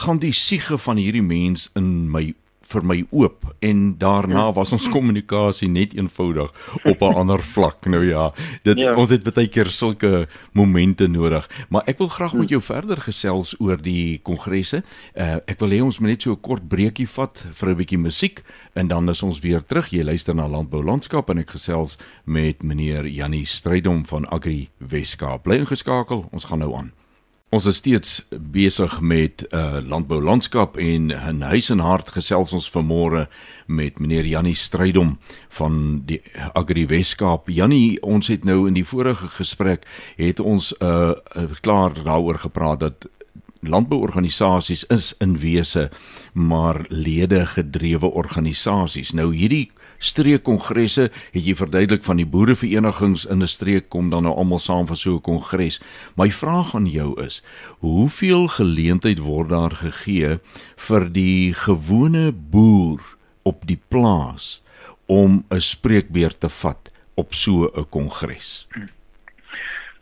gaan 0.05 0.19
die 0.19 0.33
siege 0.33 0.79
van 0.79 0.97
hierdie 0.97 1.23
mens 1.23 1.71
in 1.75 2.11
my 2.11 2.35
vir 2.71 2.87
my 2.87 2.99
oop 3.11 3.47
en 3.67 3.83
daarna 3.99 4.47
ja. 4.49 4.53
was 4.57 4.73
ons 4.73 4.89
kommunikasie 4.89 5.69
net 5.69 5.95
eenvoudig 5.99 6.51
op 6.85 7.03
'n 7.03 7.15
ander 7.23 7.43
vlak. 7.43 7.87
Nou 7.87 8.05
ja, 8.07 8.33
dit 8.63 8.79
ja. 8.79 8.95
ons 8.95 9.11
het 9.11 9.35
baie 9.35 9.49
keer 9.49 9.71
sulke 9.71 10.29
momente 10.53 11.09
nodig, 11.09 11.49
maar 11.69 11.83
ek 11.87 11.99
wil 11.99 12.09
graag 12.09 12.35
met 12.35 12.49
jou 12.49 12.63
verder 12.63 13.01
gesels 13.01 13.55
oor 13.61 13.77
die 13.83 14.21
kongresse. 14.23 14.83
Uh, 15.15 15.37
ek 15.47 15.59
wil 15.61 15.71
hê 15.71 15.83
ons 15.83 15.99
moet 15.99 16.11
net 16.11 16.23
so 16.23 16.33
'n 16.33 16.41
kort 16.41 16.69
breekie 16.69 17.09
vat 17.09 17.43
vir 17.53 17.69
'n 17.71 17.77
bietjie 17.77 17.99
musiek 17.99 18.43
en 18.75 18.89
dan 18.89 19.09
is 19.09 19.23
ons 19.23 19.41
weer 19.41 19.63
terug. 19.65 19.91
Jy 19.91 20.03
luister 20.03 20.35
na 20.35 20.49
Landbou 20.49 20.83
Landskap 20.83 21.31
en 21.31 21.39
ek 21.39 21.51
gesels 21.51 21.99
met 22.25 22.63
meneer 22.63 23.07
Jannie 23.07 23.47
Strydom 23.47 24.07
van 24.07 24.27
Agri 24.29 24.69
Weskaap. 24.79 25.43
Bly 25.43 25.57
ingeskakel, 25.57 26.29
ons 26.33 26.45
gaan 26.45 26.59
nou 26.59 26.75
aan. 26.75 27.00
Ons 27.51 27.65
is 27.67 27.81
steeds 27.81 28.11
besig 28.31 28.93
met 29.03 29.43
uh, 29.51 29.81
landbou 29.83 30.21
landskap 30.23 30.77
en 30.79 31.09
in 31.11 31.41
huis 31.43 31.71
en 31.75 31.81
hart 31.83 32.13
gesels 32.15 32.53
ons 32.55 32.69
vanmôre 32.71 33.25
met 33.67 33.99
meneer 33.99 34.29
Jannie 34.31 34.55
Strydom 34.55 35.17
van 35.59 35.81
die 36.07 36.21
Agri 36.55 36.85
Weskaap. 36.87 37.51
Jannie, 37.51 37.99
ons 38.07 38.31
het 38.31 38.47
nou 38.47 38.69
in 38.71 38.79
die 38.79 38.87
vorige 38.87 39.33
gesprek 39.35 39.83
het 40.15 40.39
ons 40.39 40.71
uh 40.79 41.19
klaar 41.67 41.99
daaroor 41.99 42.39
gepraat 42.39 42.85
dat 42.87 43.09
landbouorganisasies 43.67 44.87
is 44.87 45.11
in 45.19 45.35
wese 45.43 45.89
maar 46.33 46.85
lede 46.89 47.47
gedrewe 47.47 48.07
organisasies. 48.07 49.11
Nou 49.11 49.35
hierdie 49.35 49.73
streekkongresse 50.01 51.11
het 51.11 51.45
jy 51.45 51.55
verduidelik 51.57 52.05
van 52.07 52.21
die 52.21 52.27
boereverenigings 52.27 53.27
in 53.29 53.43
'n 53.43 53.49
streek 53.49 53.89
kom 53.89 54.11
dan 54.11 54.25
nou 54.25 54.35
almal 54.35 54.59
saam 54.59 54.87
vir 54.87 54.97
so 54.97 55.15
'n 55.15 55.21
kongres. 55.21 55.81
My 56.17 56.31
vraag 56.31 56.75
aan 56.75 56.87
jou 56.87 57.21
is: 57.23 57.43
hoeveel 57.81 58.49
geleentheid 58.49 59.19
word 59.19 59.49
daar 59.49 59.71
gegee 59.71 60.41
vir 60.77 61.13
die 61.13 61.53
gewone 61.53 62.33
boer 62.33 63.01
op 63.43 63.67
die 63.67 63.81
plaas 63.89 64.63
om 65.07 65.45
'n 65.51 65.61
spreekbeurt 65.61 66.41
te 66.41 66.49
vat 66.49 66.91
op 67.15 67.35
so 67.35 67.71
'n 67.77 67.89
kongres? 67.89 68.67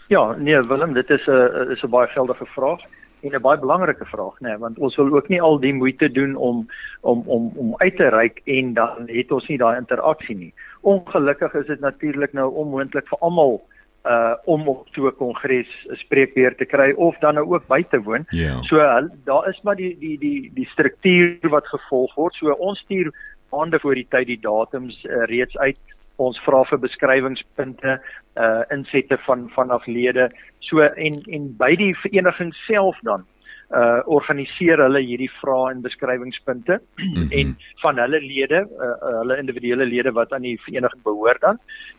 Ja, 0.08 0.36
nee 0.38 0.62
Willem, 0.62 0.92
dit 0.92 1.10
is 1.10 1.26
'n 1.26 1.70
is 1.70 1.82
'n 1.82 1.90
baie 1.90 2.08
geldige 2.08 2.46
vraag 2.46 2.80
en 3.22 3.34
'n 3.34 3.42
baie 3.42 3.58
belangrike 3.58 4.04
vraag 4.04 4.40
nê 4.40 4.48
nee, 4.48 4.58
want 4.58 4.78
ons 4.78 4.96
wil 4.96 5.14
ook 5.16 5.28
nie 5.28 5.42
al 5.42 5.58
die 5.60 5.74
moeite 5.74 6.12
doen 6.12 6.36
om 6.36 6.68
om 7.00 7.22
om 7.26 7.52
om 7.56 7.74
uit 7.76 7.96
te 7.96 8.08
reik 8.08 8.40
en 8.44 8.74
dan 8.74 9.06
het 9.06 9.32
ons 9.32 9.48
nie 9.48 9.58
daai 9.58 9.76
interaksie 9.76 10.36
nie. 10.36 10.54
Ongelukkig 10.80 11.54
is 11.54 11.66
dit 11.66 11.80
natuurlik 11.80 12.32
nou 12.32 12.54
onmoontlik 12.54 13.08
vir 13.08 13.18
almal 13.18 13.62
uh 14.06 14.34
om 14.44 14.68
op 14.68 14.86
so 14.92 15.06
'n 15.06 15.16
kongres 15.16 15.70
'n 15.90 15.96
spreekbeurt 15.96 16.58
te 16.58 16.64
kry 16.64 16.92
of 16.92 17.18
dan 17.18 17.34
nou 17.34 17.46
ook 17.54 17.66
by 17.66 17.82
te 17.90 18.02
woon. 18.02 18.26
Yeah. 18.30 18.54
Ja. 18.54 18.62
So 18.62 18.76
daar 19.24 19.48
is 19.48 19.60
maar 19.62 19.76
die 19.76 19.98
die 19.98 20.18
die 20.18 20.50
die 20.54 20.68
struktuur 20.68 21.48
wat 21.48 21.66
gevolg 21.66 22.14
word. 22.14 22.34
So 22.34 22.50
ons 22.50 22.78
stuur 22.78 23.12
maande 23.50 23.80
voor 23.80 23.94
die 23.94 24.06
tyd 24.08 24.26
die 24.26 24.40
datums 24.40 25.04
uh, 25.04 25.24
reeds 25.24 25.58
uit 25.58 25.76
ons 26.18 26.38
vra 26.46 26.62
vir 26.70 26.82
beskrywingspunte 26.84 27.98
uh 28.44 28.62
insette 28.74 29.18
van 29.26 29.48
van 29.56 29.74
aflede 29.74 30.28
so 30.60 30.86
en 31.08 31.20
en 31.38 31.50
by 31.58 31.74
die 31.76 31.94
vereniging 32.04 32.54
self 32.66 32.96
dan 33.10 33.26
uh 33.70 34.00
organiseer 34.18 34.80
hulle 34.80 35.00
hierdie 35.04 35.30
vrae 35.40 35.72
en 35.74 35.82
beskrywingspunte 35.84 36.80
mm 36.80 37.14
-hmm. 37.14 37.30
en 37.40 37.56
van 37.82 37.98
hulle 37.98 38.20
lede 38.20 38.64
uh, 38.86 38.96
hulle 39.20 39.38
individuele 39.38 39.86
lede 39.86 40.12
wat 40.12 40.32
aan 40.32 40.46
die 40.48 40.60
vereniging 40.66 41.02
behoort 41.02 41.40
dan 41.40 41.58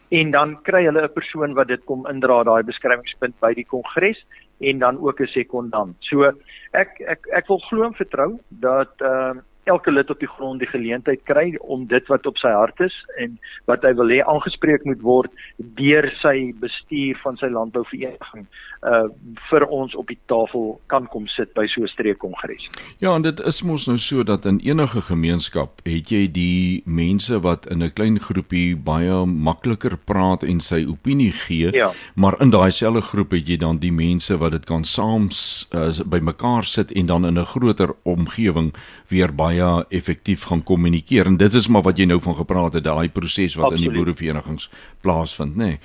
en 0.10 0.32
dan 0.32 0.62
kry 0.62 0.84
hulle 0.86 1.04
'n 1.04 1.14
persoon 1.14 1.54
wat 1.54 1.68
dit 1.68 1.84
kom 1.86 2.08
indra 2.08 2.44
daai 2.44 2.64
beskrywingspunt 2.64 3.36
by 3.40 3.54
die 3.54 3.66
kongres 3.66 4.26
en 4.60 4.80
dan 4.80 4.98
ook 5.00 5.20
'n 5.22 5.28
sekondant. 5.28 5.96
So 6.00 6.32
ek 6.72 7.00
ek 7.00 7.28
ek 7.32 7.48
wil 7.48 7.60
glo 7.60 7.84
en 7.84 7.94
vertrou 7.94 8.40
dat 8.50 8.94
ehm 8.98 9.38
uh, 9.38 9.44
elke 9.70 9.92
lid 9.92 10.10
op 10.10 10.20
die 10.20 10.32
grond 10.36 10.60
die 10.64 10.70
geleentheid 10.70 11.22
kry 11.30 11.54
om 11.60 11.86
dit 11.88 12.08
wat 12.12 12.26
op 12.30 12.38
sy 12.42 12.52
hart 12.56 12.80
is 12.86 12.96
en 13.24 13.38
wat 13.70 13.86
hy 13.88 13.94
wil 14.00 14.12
hê 14.14 14.20
aangespreek 14.26 14.86
moet 14.90 15.02
word 15.06 15.32
deur 15.80 16.10
sy 16.22 16.52
bestuur 16.64 17.20
van 17.24 17.38
sy 17.42 17.52
landbouvereniging 17.54 18.48
uh 18.88 19.08
vir 19.50 19.66
ons 19.68 19.96
op 20.00 20.08
die 20.08 20.18
tafel 20.32 20.78
kan 20.92 21.08
kom 21.12 21.26
sit 21.28 21.52
by 21.54 21.66
so 21.68 21.82
'n 21.84 21.88
streekkongres. 21.88 22.70
Ja, 23.00 23.16
en 23.16 23.22
dit 23.22 23.40
is 23.40 23.62
mos 23.62 23.88
nou 23.88 23.98
so 23.98 24.24
dat 24.24 24.46
in 24.46 24.60
enige 24.60 25.02
gemeenskap 25.02 25.82
het 25.84 26.10
jy 26.10 26.32
die 26.32 26.82
mense 26.86 27.40
wat 27.40 27.66
in 27.66 27.84
'n 27.84 27.94
klein 27.94 28.20
groepie 28.20 28.76
baie 28.76 29.26
makliker 29.26 29.98
praat 29.98 30.44
en 30.44 30.62
sy 30.62 30.86
opinie 30.88 31.32
gee, 31.32 31.72
ja. 31.72 31.92
maar 32.16 32.42
in 32.42 32.50
daai 32.50 32.72
selfde 32.72 33.02
groep 33.02 33.32
het 33.32 33.48
jy 33.48 33.58
dan 33.58 33.78
die 33.78 33.92
mense 33.92 34.38
wat 34.38 34.52
dit 34.52 34.66
kan 34.66 34.84
saam 34.84 35.30
uh, 35.74 35.92
by 36.06 36.20
mekaar 36.20 36.64
sit 36.64 36.92
en 36.92 37.06
dan 37.06 37.26
in 37.26 37.40
'n 37.40 37.46
groter 37.46 37.96
omgewing 38.04 38.74
weer 39.10 39.34
baie 39.36 39.86
effektief 39.90 40.44
gaan 40.50 40.64
kommunikeer 40.64 41.26
en 41.26 41.38
dit 41.38 41.54
is 41.54 41.68
maar 41.68 41.86
wat 41.88 41.98
jy 41.98 42.06
nou 42.06 42.20
van 42.22 42.36
gepraat 42.36 42.74
het 42.74 42.84
daai 42.84 43.10
proses 43.10 43.56
wat 43.56 43.72
Absoluut. 43.72 43.86
in 43.86 43.92
die 43.92 43.98
boereverenigings 43.98 44.70
plaasvind 45.02 45.56
nê. 45.56 45.66
Nee. 45.66 45.80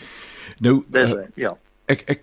Nou 0.58 0.84
uh, 0.92 1.24
ja. 1.34 1.56
Ek 1.90 2.04
ek 2.08 2.22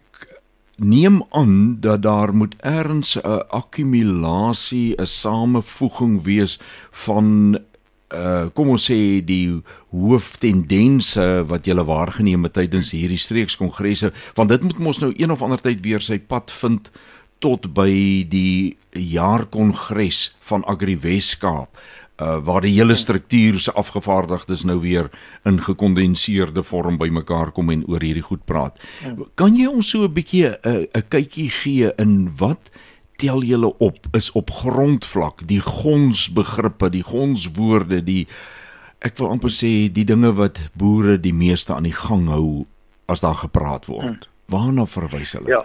neem 0.82 1.22
aan 1.30 1.78
dat 1.80 2.02
daar 2.02 2.34
moet 2.34 2.56
erns 2.60 3.18
'n 3.18 3.44
akkumulasie, 3.50 4.96
'n 4.98 5.06
samevoeging 5.06 6.24
wees 6.24 6.60
van 6.92 7.60
uh 8.12 8.46
kom 8.54 8.70
ons 8.70 8.92
sê 8.92 9.24
die 9.24 9.62
hooftendense 9.92 11.46
wat 11.48 11.68
jy 11.68 11.76
waargeneem 11.76 12.44
het 12.44 12.54
tydens 12.54 12.92
hierdie 12.92 13.18
streekskongresse 13.18 14.12
want 14.36 14.50
dit 14.50 14.62
moet 14.62 14.80
mos 14.80 15.00
nou 15.00 15.14
een 15.16 15.32
of 15.32 15.42
ander 15.42 15.62
tyd 15.62 15.80
weer 15.86 16.04
sy 16.04 16.20
pad 16.20 16.52
vind 16.52 16.92
tot 17.42 17.74
by 17.74 17.92
die 18.30 18.78
jaarkongres 18.92 20.30
van 20.48 20.64
Agri 20.70 20.98
Weskaap 21.02 21.78
uh, 22.22 22.38
waar 22.44 22.62
die 22.62 22.74
hele 22.76 22.96
struktuur 22.96 23.60
se 23.60 23.74
afgevaardigdes 23.74 24.64
nou 24.64 24.80
weer 24.82 25.10
in 25.44 25.62
gekondenseerde 25.62 26.64
vorm 26.64 26.98
bymekaar 27.02 27.52
kom 27.52 27.70
en 27.74 27.84
oor 27.90 28.04
hierdie 28.04 28.26
goed 28.26 28.46
praat. 28.46 28.78
Ja. 29.04 29.16
Kan 29.36 29.58
jy 29.58 29.68
ons 29.68 29.90
so 29.90 30.06
'n 30.06 30.14
bietjie 30.14 30.48
'n 30.64 30.88
'n 30.94 31.08
kykie 31.10 31.50
gee 31.50 31.92
in 31.98 32.32
wat 32.38 32.70
tel 33.18 33.44
julle 33.44 33.78
op 33.78 34.08
is 34.14 34.32
op 34.32 34.50
grondvlak 34.50 35.48
die 35.48 35.62
gonsbegrippe, 35.62 36.90
die 36.90 37.04
gonswoorde, 37.04 38.04
die 38.04 38.28
ek 39.00 39.18
wil 39.18 39.30
amper 39.30 39.50
sê 39.50 39.92
die 39.92 40.06
dinge 40.06 40.34
wat 40.34 40.60
boere 40.74 41.18
die 41.18 41.34
meeste 41.34 41.74
aan 41.74 41.84
die 41.84 42.00
gang 42.08 42.28
hou 42.28 42.66
as 43.06 43.22
daar 43.22 43.36
gepraat 43.36 43.86
word. 43.86 44.06
Hmm. 44.26 44.30
Waarna 44.46 44.86
verwys 44.86 45.34
hulle? 45.34 45.50
Ja. 45.50 45.64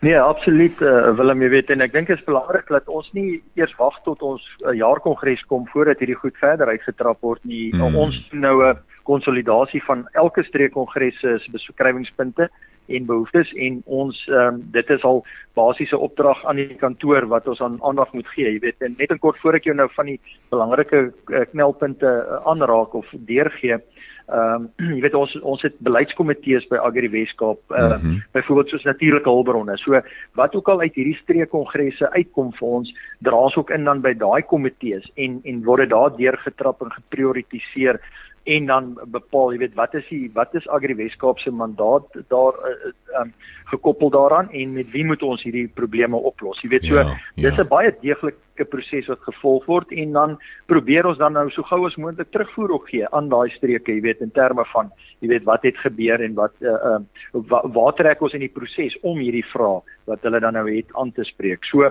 Nee, 0.00 0.18
absoluut 0.20 0.80
uh, 0.84 1.14
Willem, 1.16 1.40
jy 1.42 1.48
weet 1.54 1.70
en 1.72 1.80
ek 1.80 1.94
dink 1.94 2.10
dit 2.10 2.18
is 2.18 2.26
belangrik 2.26 2.68
dat 2.68 2.88
ons 2.92 3.08
nie 3.16 3.40
eers 3.56 3.72
wag 3.78 3.96
tot 4.04 4.20
ons 4.22 4.44
uh, 4.64 4.74
jaarkongres 4.76 5.40
kom 5.48 5.64
voordat 5.72 6.02
hierdie 6.02 6.18
goed 6.20 6.36
verder 6.40 6.68
uitgetrap 6.68 7.22
word 7.24 7.40
nie. 7.48 7.70
Mm. 7.72 7.96
Ons 7.96 8.20
nou 8.32 8.60
'n 8.66 8.76
konsolidasie 9.08 9.80
van 9.86 10.08
elke 10.12 10.42
streekkongres 10.44 11.20
se 11.20 11.50
beskrywingspunte 11.54 12.50
en 12.86 13.06
behoeftes 13.06 13.52
en 13.54 13.82
ons 13.86 14.26
um, 14.30 14.60
dit 14.74 14.90
is 14.90 15.04
al 15.04 15.24
basiese 15.58 15.98
opdrag 15.98 16.44
aan 16.46 16.60
die 16.60 16.76
kantoor 16.78 17.26
wat 17.30 17.48
ons 17.48 17.62
aan 17.62 17.78
aandag 17.82 18.12
moet 18.12 18.28
gee. 18.34 18.52
Jy 18.52 18.60
weet, 18.60 18.98
net 18.98 19.10
en 19.10 19.22
kort 19.22 19.38
voor 19.42 19.58
ek 19.58 19.64
jou 19.70 19.74
nou 19.74 19.88
van 19.94 20.06
die 20.06 20.20
belangrike 20.50 21.12
knelpunte 21.52 22.12
aanraak 22.44 22.94
of 22.94 23.10
deurgee. 23.30 23.80
Ehm 24.26 24.68
um, 24.78 24.86
jy 24.96 25.00
weet 25.04 25.14
ons 25.14 25.34
ons 25.46 25.62
het 25.62 25.74
beleidskomitees 25.86 26.64
by 26.66 26.80
Agri 26.82 27.08
Weskaap, 27.10 27.60
uh, 27.70 27.78
mm 27.78 28.00
-hmm. 28.00 28.22
byvoorbeeld 28.32 28.68
soos 28.68 28.82
natuurlike 28.82 29.30
hulpbronne. 29.30 29.76
So 29.78 30.00
wat 30.34 30.54
ook 30.54 30.68
al 30.68 30.80
uit 30.80 30.94
hierdie 30.94 31.18
streekkongresse 31.22 32.10
uitkom 32.10 32.52
vir 32.52 32.68
ons, 32.68 32.94
dra 33.18 33.36
ons 33.36 33.56
ook 33.56 33.70
in 33.70 33.84
dan 33.84 34.00
by 34.00 34.14
daai 34.14 34.42
komitees 34.42 35.10
en 35.14 35.40
en 35.44 35.64
word 35.64 35.80
dit 35.80 35.90
daar 35.90 36.16
deurgetrap 36.16 36.82
en 36.82 36.92
geprioritiseer 36.92 38.00
en 38.46 38.66
dan 38.66 38.92
bepaal 39.10 39.52
jy 39.52 39.58
weet 39.64 39.74
wat 39.78 39.94
is 39.98 40.06
die 40.10 40.26
wat 40.34 40.54
is 40.54 40.66
Agri 40.70 40.94
Weskaap 40.94 41.40
se 41.42 41.50
mandaat 41.50 42.06
daar 42.30 42.58
uh, 42.70 42.90
um, 43.20 43.32
gekoppel 43.72 44.10
daaraan 44.14 44.50
en 44.50 44.72
met 44.72 44.90
wie 44.94 45.04
moet 45.04 45.22
ons 45.26 45.42
hierdie 45.42 45.66
probleme 45.80 46.18
oplos 46.30 46.62
jy 46.62 46.70
weet 46.70 46.86
so 46.86 47.00
ja, 47.00 47.06
ja. 47.34 47.48
dis 47.48 47.58
'n 47.58 47.68
baie 47.68 47.90
deeglike 48.02 48.66
proses 48.70 49.08
wat 49.10 49.26
gevolg 49.26 49.66
word 49.66 49.90
en 49.90 50.12
dan 50.12 50.36
probeer 50.66 51.06
ons 51.10 51.18
dan 51.18 51.32
nou 51.32 51.50
so 51.50 51.62
gou 51.62 51.86
as 51.86 51.96
moontlik 51.96 52.30
terugvoer 52.30 52.76
ook 52.78 52.88
gee 52.88 53.08
aan 53.10 53.28
daai 53.28 53.50
streke 53.56 53.92
jy 53.92 54.00
weet 54.00 54.22
in 54.22 54.30
terme 54.30 54.64
van 54.74 54.92
jy 55.20 55.28
weet 55.28 55.44
wat 55.44 55.62
het 55.62 55.78
gebeur 55.78 56.22
en 56.22 56.34
wat 56.34 56.54
uh, 56.60 56.70
uh, 56.70 57.00
wa, 57.32 57.62
waar 57.66 57.94
trek 57.94 58.22
ons 58.22 58.34
in 58.34 58.46
die 58.46 58.54
proses 58.58 58.94
om 59.02 59.18
hierdie 59.18 59.46
vrae 59.54 59.82
wat 60.06 60.22
hulle 60.22 60.40
dan 60.40 60.54
nou 60.54 60.70
het 60.70 60.94
aan 60.94 61.12
te 61.12 61.24
spreek 61.24 61.64
so 61.64 61.90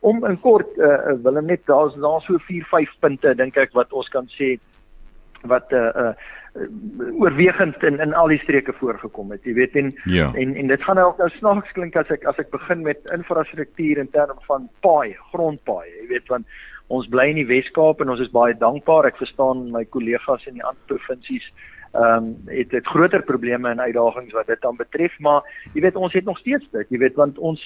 om 0.00 0.24
in 0.28 0.40
kort 0.40 0.68
uh, 0.76 1.16
wil 1.24 1.40
net 1.40 1.64
daar's 1.66 1.96
daar 1.96 2.20
so 2.20 2.38
4 2.38 2.64
5 2.68 2.96
punte 3.00 3.34
dink 3.34 3.56
ek 3.56 3.72
wat 3.72 3.92
ons 3.92 4.08
kan 4.12 4.28
sê 4.36 4.58
wat 5.50 5.72
uh, 5.72 5.90
uh 5.94 6.14
oorwegend 7.18 7.82
in 7.82 7.98
in 8.00 8.12
al 8.14 8.30
die 8.30 8.38
streke 8.38 8.72
voorgekom 8.78 9.32
het. 9.34 9.42
Jy 9.42 9.54
weet 9.54 9.74
en 9.74 9.90
ja. 10.04 10.28
en 10.38 10.54
en 10.54 10.70
dit 10.70 10.82
gaan 10.82 10.96
nou 10.96 11.08
nou 11.18 11.28
snaaks 11.38 11.72
klink 11.74 11.96
as 11.96 12.10
ek 12.14 12.24
as 12.30 12.38
ek 12.38 12.52
begin 12.52 12.84
met 12.86 13.10
infrastruktuur 13.16 13.98
in 13.98 14.10
terme 14.14 14.38
van 14.46 14.68
paai, 14.86 15.16
grondpaai. 15.32 15.88
Jy 16.00 16.06
weet 16.12 16.30
want 16.30 16.46
ons 16.94 17.08
bly 17.10 17.26
in 17.32 17.40
die 17.40 17.48
Wes-Kaap 17.48 18.00
en 18.00 18.12
ons 18.14 18.22
is 18.22 18.30
baie 18.30 18.54
dankbaar. 18.54 19.08
Ek 19.10 19.18
verstaan 19.18 19.70
my 19.74 19.82
kollegas 19.84 20.46
in 20.46 20.60
die 20.60 20.66
ander 20.66 20.92
provinsies 20.92 21.50
ehm 21.94 22.24
um, 22.24 22.30
het 22.50 22.70
dit 22.70 22.86
groter 22.86 23.22
probleme 23.22 23.70
en 23.70 23.80
uitdagings 23.80 24.32
wat 24.34 24.46
dit 24.50 24.60
dan 24.60 24.76
betref, 24.76 25.14
maar 25.18 25.42
jy 25.74 25.80
weet 25.84 25.96
ons 25.96 26.12
het 26.12 26.24
nog 26.24 26.38
steeds 26.38 26.66
dit. 26.70 26.88
Jy 26.90 26.98
weet 26.98 27.14
want 27.14 27.38
ons 27.38 27.62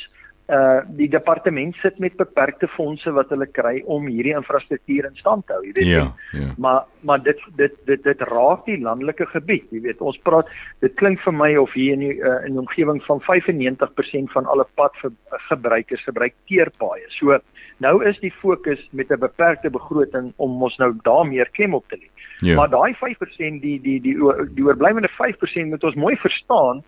uh 0.49 0.81
die 0.97 1.09
departement 1.13 1.77
sit 1.83 1.99
met 2.01 2.15
beperkte 2.17 2.69
fondse 2.73 3.13
wat 3.13 3.29
hulle 3.35 3.47
kry 3.53 3.83
om 3.85 4.07
hierdie 4.09 4.33
infrastruktuur 4.33 5.11
in 5.11 5.19
stand 5.21 5.45
te 5.47 5.53
hou, 5.53 5.61
jy 5.67 5.75
weet. 5.77 5.91
Ja, 5.91 6.07
ja. 6.33 6.47
Maar 6.57 6.87
maar 7.05 7.21
dit 7.23 7.43
dit 7.61 7.75
dit 7.85 8.03
dit 8.05 8.23
raak 8.31 8.65
die 8.65 8.79
landelike 8.81 9.27
gebied, 9.35 9.67
jy 9.71 9.83
weet. 9.85 10.01
Ons 10.01 10.17
praat 10.25 10.49
dit 10.81 10.95
klink 10.97 11.21
vir 11.27 11.37
my 11.37 11.51
of 11.61 11.77
hier 11.77 11.99
in 11.99 12.07
die 12.07 12.17
uh, 12.17 12.39
in 12.47 12.57
die 12.57 12.63
omgewing 12.65 13.03
van 13.05 13.21
95% 13.29 14.33
van 14.33 14.49
alle 14.49 14.65
padgebruikers 14.81 16.09
gebruik 16.09 16.35
teerpaaie. 16.49 17.05
So 17.21 17.37
nou 17.85 17.95
is 18.09 18.17
die 18.25 18.33
fokus 18.41 18.81
met 18.91 19.13
'n 19.13 19.21
beperkte 19.21 19.71
begroting 19.71 20.33
om 20.37 20.63
ons 20.63 20.77
nou 20.79 20.95
daar 21.03 21.27
meer 21.27 21.51
klem 21.53 21.75
op 21.75 21.85
te 21.89 22.01
lê. 22.01 22.09
Ja. 22.41 22.55
Maar 22.55 22.71
daai 22.71 22.95
5% 22.97 23.61
die 23.61 23.81
die 23.81 24.01
die 24.01 24.17
die, 24.17 24.49
die 24.55 24.65
oorblywende 24.65 25.11
5% 25.13 25.69
moet 25.69 25.85
ons 25.85 25.95
mooi 25.95 26.17
verstaan 26.17 26.83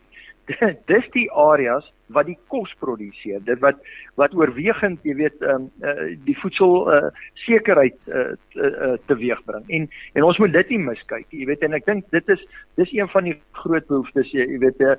dis 0.93 1.09
die 1.15 1.29
areas 1.33 1.87
wat 2.11 2.27
die 2.27 2.39
kos 2.51 2.73
produseer. 2.83 3.43
Dit 3.47 3.61
wat 3.63 3.79
wat 4.19 4.35
oorwegend, 4.37 5.03
jy 5.07 5.15
weet, 5.17 5.37
ehm 5.45 5.67
um, 5.67 5.69
uh, 5.87 6.09
die 6.27 6.37
voedsel 6.39 6.89
uh, 6.91 7.11
sekerheid 7.45 7.97
uh, 8.09 8.33
uh, 8.59 8.97
teweegbring. 9.11 9.65
En 9.69 9.87
en 10.19 10.27
ons 10.27 10.41
moet 10.43 10.53
dit 10.53 10.75
nie 10.75 10.83
miskyk. 10.91 11.29
Jy 11.31 11.47
weet 11.51 11.63
en 11.67 11.79
ek 11.79 11.87
dink 11.87 12.11
dit 12.15 12.35
is 12.35 12.43
dis 12.81 12.97
een 12.97 13.09
van 13.15 13.31
die 13.31 13.37
groot 13.63 13.87
behoeftes 13.87 14.33
jy, 14.35 14.49
jy 14.57 14.59
weet 14.67 14.83
uh, 14.83 14.97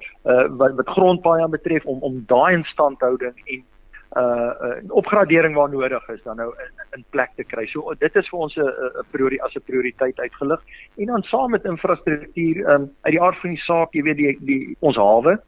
wat 0.62 0.78
wat 0.80 0.96
grondpaaie 0.96 1.50
betref 1.52 1.86
om 1.86 2.02
om 2.08 2.24
daai 2.32 2.62
instandhouding 2.62 3.36
en 3.46 3.64
uh, 4.17 4.52
uh 4.67 4.80
opgradering 4.89 5.56
waar 5.56 5.69
nodig 5.69 6.10
is 6.10 6.24
dan 6.24 6.36
nou 6.36 6.50
in, 6.58 6.71
in 6.97 7.06
plek 7.10 7.32
te 7.36 7.43
kry. 7.43 7.65
So 7.65 7.93
dit 8.00 8.15
is 8.15 8.30
vir 8.30 8.39
ons 8.39 8.56
'n 8.56 8.67
'n 8.67 9.06
prioriteit 9.12 9.45
as 9.45 9.56
'n 9.56 9.65
prioriteit 9.65 10.19
uitgelig. 10.19 10.62
En 10.97 11.06
dan 11.06 11.24
saam 11.24 11.52
met 11.52 11.65
infrastruktuur 11.65 12.69
um, 12.69 12.91
uit 13.02 13.13
die 13.13 13.21
aard 13.21 13.39
van 13.39 13.50
die 13.50 13.63
saak, 13.63 13.93
jy 13.93 14.04
weet 14.04 14.17
die 14.17 14.38
die 14.41 14.76
ons 14.80 14.97
hawe 14.97 15.39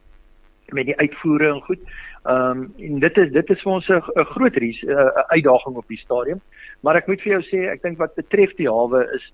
met 0.72 0.86
die 0.86 0.96
uitvoere 0.96 1.48
en 1.48 1.60
goed. 1.60 1.80
Ehm 2.24 2.50
um, 2.50 2.74
en 2.78 2.98
dit 2.98 3.16
is 3.16 3.32
dit 3.32 3.50
is 3.50 3.62
vir 3.62 3.72
ons 3.72 3.88
'n 3.88 4.24
groot 4.24 4.56
ries 4.56 4.82
'n 4.82 4.90
uh, 4.90 5.08
uitdaging 5.28 5.76
op 5.76 5.88
die 5.88 5.98
stadium. 5.98 6.40
Maar 6.80 6.96
ek 6.96 7.06
moet 7.06 7.20
vir 7.20 7.32
jou 7.32 7.42
sê, 7.42 7.68
ek 7.70 7.82
dink 7.82 7.98
wat 7.98 8.14
betref 8.14 8.54
die 8.56 8.68
hawe 8.68 9.08
is 9.14 9.32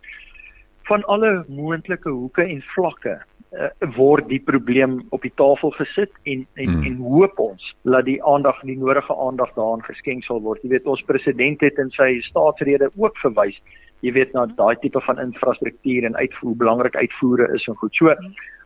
van 0.83 1.05
alle 1.05 1.45
moontlike 1.49 2.09
hoeke 2.09 2.43
en 2.43 2.63
vlakke 2.63 3.21
uh, 3.53 3.69
word 3.97 4.29
die 4.29 4.41
probleem 4.41 5.01
op 5.11 5.23
die 5.23 5.35
tafel 5.35 5.75
gesit 5.79 6.13
en 6.25 6.47
en 6.55 6.71
hmm. 6.71 6.87
en 6.87 6.97
hoop 7.03 7.39
ons 7.39 7.75
dat 7.83 8.05
die 8.05 8.21
aandag 8.25 8.63
die 8.63 8.79
nodige 8.79 9.17
aandag 9.17 9.55
daaraan 9.59 9.85
geskenk 9.85 10.25
sal 10.25 10.43
word. 10.43 10.63
Jy 10.63 10.77
weet 10.77 10.87
ons 10.87 11.07
president 11.09 11.61
het 11.61 11.79
in 11.79 11.91
sy 11.97 12.19
staatsrede 12.27 12.91
ook 12.97 13.19
verwys 13.25 13.61
jy 14.05 14.13
weet 14.17 14.33
na 14.37 14.47
daai 14.59 14.77
tipe 14.81 15.01
van 15.05 15.21
infrastruktuur 15.21 16.07
en 16.09 16.17
uitvoer 16.17 16.57
belangrik 16.63 16.97
uitvoere 16.97 17.51
is 17.57 17.67
en 17.69 17.77
goed. 17.81 17.95
So 17.97 18.15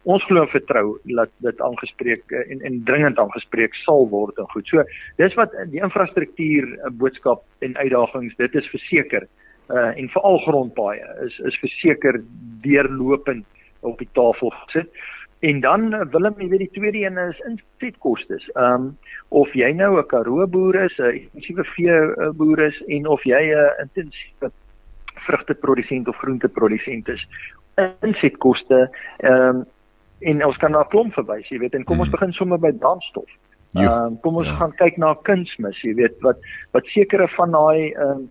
ons 0.04 0.24
glo 0.28 0.44
en 0.44 0.50
vertrou 0.52 0.98
dat 1.16 1.32
dit 1.46 1.62
aangespreek 1.64 2.32
eh, 2.32 2.44
en 2.52 2.60
en 2.68 2.82
dringend 2.88 3.18
aangespreek 3.18 3.74
sal 3.82 4.06
word 4.12 4.38
en 4.38 4.50
goed. 4.52 4.68
So 4.68 4.84
dis 5.20 5.38
wat 5.40 5.56
die 5.72 5.82
infrastruktuur 5.82 6.68
boodskap 7.00 7.42
en 7.64 7.76
uitdagings 7.80 8.36
dit 8.42 8.60
is 8.60 8.70
verseker 8.74 9.28
uh 9.72 9.90
en 9.96 10.10
veral 10.12 10.38
grondpaaie 10.44 11.04
is 11.24 11.38
is 11.48 11.56
verseker 11.62 12.20
deurlopend 12.66 13.46
op 13.84 13.98
die 13.98 14.08
tafel 14.12 14.50
gesit. 14.50 14.90
En 15.44 15.60
dan 15.60 15.92
uh, 15.94 16.04
Willem, 16.10 16.40
jy 16.40 16.48
weet 16.48 16.64
die 16.64 16.74
tweede 16.76 17.04
een 17.04 17.18
is 17.28 17.40
insetkoste. 17.48 18.40
Ehm 18.54 18.72
um, 18.72 18.98
of 19.28 19.52
jy 19.52 19.72
nou 19.72 19.98
'n 19.98 20.06
Karoo 20.06 20.46
boer 20.46 20.74
is, 20.84 20.98
'n 20.98 21.20
intensiewe 21.20 21.64
vee 21.64 22.32
boer 22.32 22.60
is 22.66 22.82
en 22.86 23.06
of 23.06 23.24
jy 23.24 23.42
'n 23.52 23.74
intensiewe 23.82 24.50
vrugteprodusent 25.26 26.08
of 26.08 26.16
groenteprodusent 26.16 27.08
is, 27.08 27.28
insetkoste 28.00 28.90
ehm 29.16 29.56
um, 29.56 29.64
en 30.20 30.44
ons 30.46 30.56
kan 30.56 30.70
na 30.70 30.80
'n 30.80 30.88
klomp 30.88 31.12
verwys, 31.12 31.48
jy 31.48 31.58
weet, 31.58 31.74
en 31.74 31.84
kom 31.84 31.98
ons 31.98 32.08
hmm. 32.08 32.16
begin 32.18 32.32
sommer 32.32 32.58
by 32.58 32.72
brandstof. 32.72 33.30
Ehm 33.74 33.86
um, 33.86 34.20
kom 34.20 34.36
ons 34.36 34.46
ja. 34.46 34.54
gaan 34.54 34.74
kyk 34.78 34.96
na 34.96 35.14
kunsmis, 35.26 35.80
jy 35.82 35.94
weet, 35.94 36.14
wat 36.22 36.38
wat 36.72 36.86
sekere 36.86 37.28
van 37.28 37.50
daai 37.50 37.92
ehm 37.92 38.10
um, 38.10 38.30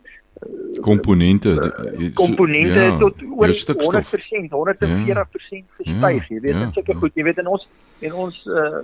komponente 0.82 1.50
uh, 1.50 2.10
komponente 2.14 2.80
ja, 2.80 2.98
tot 2.98 3.22
oor 3.30 3.48
100% 3.48 4.50
140% 4.52 5.08
ja, 5.08 5.26
gestyg 5.32 6.30
jy 6.30 6.40
weet 6.40 6.54
ja, 6.54 6.66
dit 6.66 6.80
seker 6.80 6.94
ja. 6.96 7.00
goed 7.00 7.18
jy 7.20 7.26
weet 7.28 7.42
in 7.44 7.50
ons 7.54 7.68
en 8.04 8.18
ons 8.26 8.40
uh, 8.50 8.82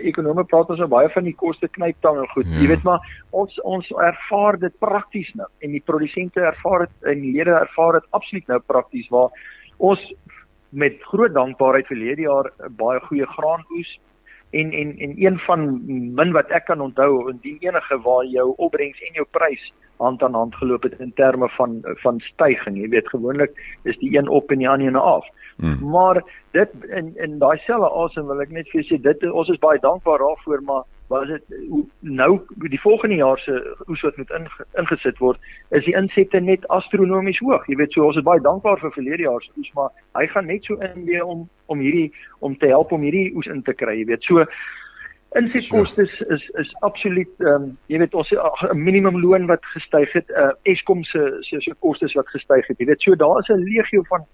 ekonome 0.08 0.44
praat 0.48 0.72
ons 0.74 0.82
nou 0.82 0.90
baie 0.92 1.10
van 1.14 1.28
die 1.28 1.36
koste 1.42 1.68
knyptang 1.76 2.22
en 2.22 2.30
goed 2.34 2.48
ja. 2.48 2.62
jy 2.62 2.70
weet 2.72 2.86
maar 2.88 3.04
ons 3.42 3.60
ons 3.76 3.92
ervaar 4.08 4.60
dit 4.64 4.78
prakties 4.82 5.30
nou 5.40 5.48
en 5.64 5.76
die 5.76 5.84
produsente 5.92 6.44
ervaar 6.52 6.86
dit 6.86 7.12
en 7.14 7.22
die 7.26 7.34
lede 7.38 7.56
ervaar 7.60 8.00
dit 8.00 8.10
absoluut 8.18 8.52
nou 8.54 8.60
prakties 8.66 9.08
waar 9.14 9.30
ons 9.90 10.04
met 10.68 10.98
groot 11.12 11.32
dankbaarheid 11.32 11.88
verlede 11.88 12.28
jaar 12.28 12.52
baie 12.76 13.00
goeie 13.08 13.26
graan 13.38 13.64
oes 13.76 13.96
en 14.50 14.72
en 14.72 14.96
en 14.98 15.12
een 15.16 15.38
van 15.38 15.80
min 16.14 16.32
wat 16.32 16.50
ek 16.50 16.64
kan 16.64 16.80
onthou 16.80 17.30
indien 17.30 17.58
enige 17.60 18.00
waar 18.00 18.24
jou 18.24 18.52
opbrengs 18.56 19.00
en 19.00 19.20
jou 19.20 19.26
prys 19.30 19.72
hand 19.96 20.22
aan 20.22 20.34
hand 20.34 20.54
geloop 20.54 20.82
het 20.82 20.98
in 20.98 21.12
terme 21.14 21.48
van 21.48 21.80
van 21.82 22.20
stygings 22.20 22.80
jy 22.80 22.88
weet 22.88 23.08
gewoonlik 23.08 23.78
is 23.82 23.98
die 23.98 24.16
een 24.18 24.28
op 24.28 24.50
en 24.50 24.58
die 24.58 24.68
ander 24.68 24.86
een 24.86 24.96
af 24.96 25.26
hmm. 25.56 25.90
maar 25.90 26.22
dit 26.50 26.70
in 26.88 27.12
in 27.16 27.38
daai 27.38 27.58
selfe 27.66 27.90
asem 28.04 28.26
wil 28.26 28.40
ek 28.40 28.54
net 28.54 28.70
vir 28.72 28.86
sê 28.88 29.00
dit 29.02 29.26
ons 29.30 29.48
is 29.48 29.60
baie 29.64 29.80
dankbaar 29.84 30.24
daarvoor 30.24 30.62
maar 30.62 30.84
was 31.08 31.28
dit 31.28 31.42
nou 32.00 32.40
die 32.68 32.80
volgende 32.80 33.16
jaar 33.16 33.38
se 33.38 33.76
oes 33.88 34.00
wat 34.00 34.16
moet 34.16 34.32
ingesit 34.72 35.18
word 35.18 35.38
is 35.68 35.84
die 35.84 35.94
insette 35.96 36.40
net 36.40 36.66
astronomies 36.68 37.40
hoog. 37.44 37.64
Jy 37.68 37.78
weet 37.80 37.92
so 37.96 38.06
ons 38.06 38.18
is 38.20 38.26
baie 38.26 38.42
dankbaar 38.44 38.80
vir 38.82 38.92
verlede 38.96 39.24
jaar 39.24 39.44
se 39.44 39.52
oes 39.56 39.70
maar 39.76 39.88
hy 40.18 40.26
gaan 40.32 40.50
net 40.52 40.68
so 40.68 40.76
in 40.84 41.06
weer 41.08 41.24
om 41.24 41.46
om 41.66 41.80
hierdie 41.84 42.12
om 42.44 42.56
te 42.58 42.68
help 42.72 42.92
om 42.92 43.06
hierdie 43.06 43.32
oes 43.36 43.48
in 43.48 43.62
te 43.62 43.74
kry 43.74 43.98
jy 44.00 44.10
weet. 44.12 44.28
So 44.28 44.44
insetkoste 45.38 46.04
is, 46.04 46.20
is 46.36 46.44
is 46.64 46.74
absoluut 46.88 47.32
ehm 47.40 47.54
um, 47.54 47.70
jy 47.88 48.02
weet 48.04 48.14
ons 48.14 48.32
'n 48.32 48.84
minimumloon 48.84 49.48
wat 49.48 49.64
gestyg 49.76 50.12
het 50.12 50.30
uh, 50.30 50.52
Eskom 50.62 51.04
se 51.04 51.38
se 51.40 51.60
se 51.60 51.74
kostes 51.80 52.14
wat 52.20 52.28
gestyg 52.28 52.68
het 52.68 52.78
jy 52.78 52.86
weet. 52.86 53.02
So 53.02 53.16
daar 53.16 53.40
is 53.40 53.48
'n 53.48 53.64
legio 53.64 54.02
van 54.12 54.26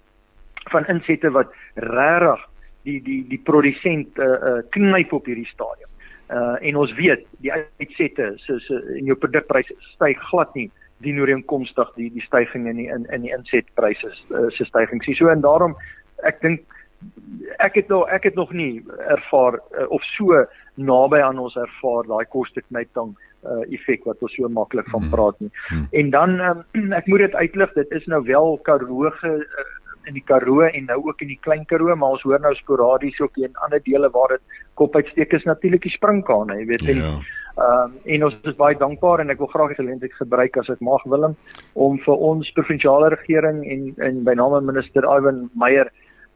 van 0.71 0.85
insette 0.87 1.31
wat 1.31 1.53
regtig 1.75 2.47
die 2.83 3.01
die 3.01 3.25
die 3.27 3.41
produsent 3.43 4.17
uh, 4.17 4.25
uh, 4.25 4.61
knyp 4.69 5.13
op 5.13 5.25
hierdie 5.25 5.47
stadium 5.47 5.89
uh 6.33 6.55
en 6.61 6.75
ons 6.81 6.93
weet 6.97 7.25
die 7.45 7.51
uitsette 7.53 8.33
se 8.37 8.59
se 8.59 8.81
in 8.97 9.05
jou 9.05 9.17
produkpryse 9.17 9.75
styg 9.93 10.21
glad 10.29 10.55
nie 10.55 10.69
dien 11.03 11.19
ooreenkomstig 11.19 11.91
die 11.95 12.09
die 12.13 12.23
stygings 12.23 12.69
in 12.69 12.79
die 12.81 12.87
in 12.87 13.05
in 13.13 13.27
die 13.27 13.33
insetpryse 13.35 14.09
uh, 14.31 14.47
se 14.49 14.65
stygings. 14.65 15.17
So 15.17 15.27
en 15.27 15.41
daarom 15.41 15.75
ek 16.23 16.41
dink 16.41 16.63
ek 17.59 17.75
het 17.75 17.87
nog 17.87 18.09
ek 18.09 18.23
het 18.23 18.35
nog 18.35 18.53
nie 18.53 18.83
ervaar 19.07 19.59
uh, 19.59 19.89
of 19.89 20.03
so 20.15 20.45
naby 20.75 21.21
aan 21.21 21.39
ons 21.39 21.55
ervaar 21.55 22.07
daai 22.07 22.25
koste 22.31 22.61
knyptang 22.69 23.13
uh, 23.45 23.61
effek 23.75 24.05
wat 24.09 24.21
ons 24.25 24.33
so 24.35 24.49
maklik 24.49 24.89
van 24.89 25.05
hmm. 25.05 25.13
praat 25.13 25.39
nie. 25.39 25.51
Hmm. 25.69 25.87
En 25.91 26.09
dan 26.09 26.39
um, 26.41 26.63
ek 26.99 27.07
moet 27.11 27.27
dit 27.27 27.35
uitlig, 27.35 27.73
dit 27.73 27.91
is 27.99 28.05
nou 28.11 28.23
wel 28.23 28.57
Karoo 28.63 29.11
ge 29.19 29.33
uh, 29.35 29.71
in 30.05 30.17
die 30.17 30.25
Karoo 30.25 30.61
en 30.67 30.85
nou 30.85 30.99
ook 31.05 31.21
in 31.21 31.33
die 31.33 31.39
Klein 31.41 31.65
Karoo, 31.65 31.95
maar 31.95 32.17
ons 32.17 32.23
hoor 32.23 32.39
nou 32.39 32.53
sporadies 32.55 33.19
ook 33.19 33.37
in 33.37 33.55
ander 33.65 33.81
dele 33.83 34.09
waar 34.09 34.37
dit 34.37 34.61
kopuitsteek 34.73 35.33
is 35.33 35.43
natuurlik 35.43 35.81
die 35.87 35.95
springkane, 35.95 36.59
jy 36.61 36.69
weet 36.73 36.87
en 36.93 37.03
ja. 37.03 37.17
Ehm 37.55 37.83
um, 37.83 37.91
en 38.03 38.23
ons 38.27 38.33
is 38.43 38.55
baie 38.59 38.75
dankbaar 38.75 39.21
en 39.23 39.31
ek 39.31 39.39
wil 39.39 39.47
graag 39.47 39.69
die 39.71 39.77
geleentheid 39.77 40.15
gebruik 40.19 40.57
as 40.59 40.69
ek 40.73 40.81
mag 40.83 41.03
Willem 41.07 41.37
om 41.79 41.93
vir 42.03 42.23
ons 42.29 42.49
provinsiale 42.57 43.07
regering 43.13 43.61
en 43.63 43.85
en 44.03 44.17
by 44.27 44.33
name 44.35 44.59
minister 44.67 45.07
Ivan 45.07 45.45
Meyer 45.55 45.87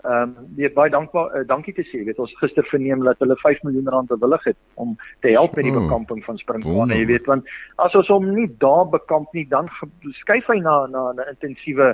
ehm 0.04 0.22
um, 0.22 0.48
weer 0.56 0.72
baie 0.72 0.92
dankbaar 0.94 1.36
uh, 1.36 1.42
dankie 1.48 1.74
te 1.76 1.84
sê. 1.90 2.06
Weet 2.08 2.22
ons 2.24 2.38
gister 2.40 2.64
verneem 2.72 3.04
dat 3.04 3.20
hulle 3.20 3.36
5 3.42 3.66
miljoen 3.68 3.92
rand 3.92 4.08
bewillig 4.08 4.48
het 4.48 4.58
om 4.80 4.96
te 5.20 5.34
help 5.36 5.60
met 5.60 5.68
die 5.68 5.76
bekamping 5.76 6.24
van 6.24 6.40
springkane, 6.40 7.02
jy 7.02 7.10
weet 7.12 7.28
want 7.28 7.52
as 7.76 8.00
ons 8.00 8.14
hom 8.16 8.32
nie 8.32 8.48
daar 8.64 8.88
bekamp 8.88 9.36
nie, 9.36 9.44
dan 9.52 9.68
skuif 10.22 10.48
hy 10.48 10.62
na 10.64 10.86
na 10.88 11.04
'n 11.12 11.28
intensiewe 11.36 11.92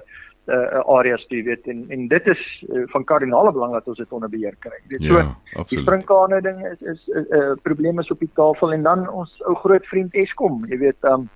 uh, 0.47 0.81
areas 0.97 1.25
toe 1.29 1.43
weet 1.43 1.67
en 1.67 1.85
en 1.89 2.07
dit 2.07 2.27
is 2.27 2.43
uh, 2.69 2.83
van 2.93 3.03
kardinale 3.03 3.51
belang 3.51 3.73
dat 3.73 3.87
ons 3.87 3.97
dit 3.97 4.11
onder 4.11 4.29
beheer 4.29 4.55
kry. 4.59 4.77
Weet 4.87 5.03
so 5.03 5.17
ja, 5.17 5.63
die 5.71 5.79
springkane 5.81 6.41
ding 6.41 6.61
is 6.71 6.81
is 6.81 7.07
'n 7.07 7.25
uh, 7.39 7.55
probleem 7.63 7.99
is 7.99 8.11
op 8.11 8.19
die 8.19 8.31
tafel 8.33 8.73
en 8.73 8.83
dan 8.83 9.09
ons 9.09 9.41
ou 9.43 9.55
groot 9.55 9.85
vriend 9.85 10.13
Eskom, 10.13 10.65
jy 10.69 10.77
weet 10.77 11.11
um 11.13 11.29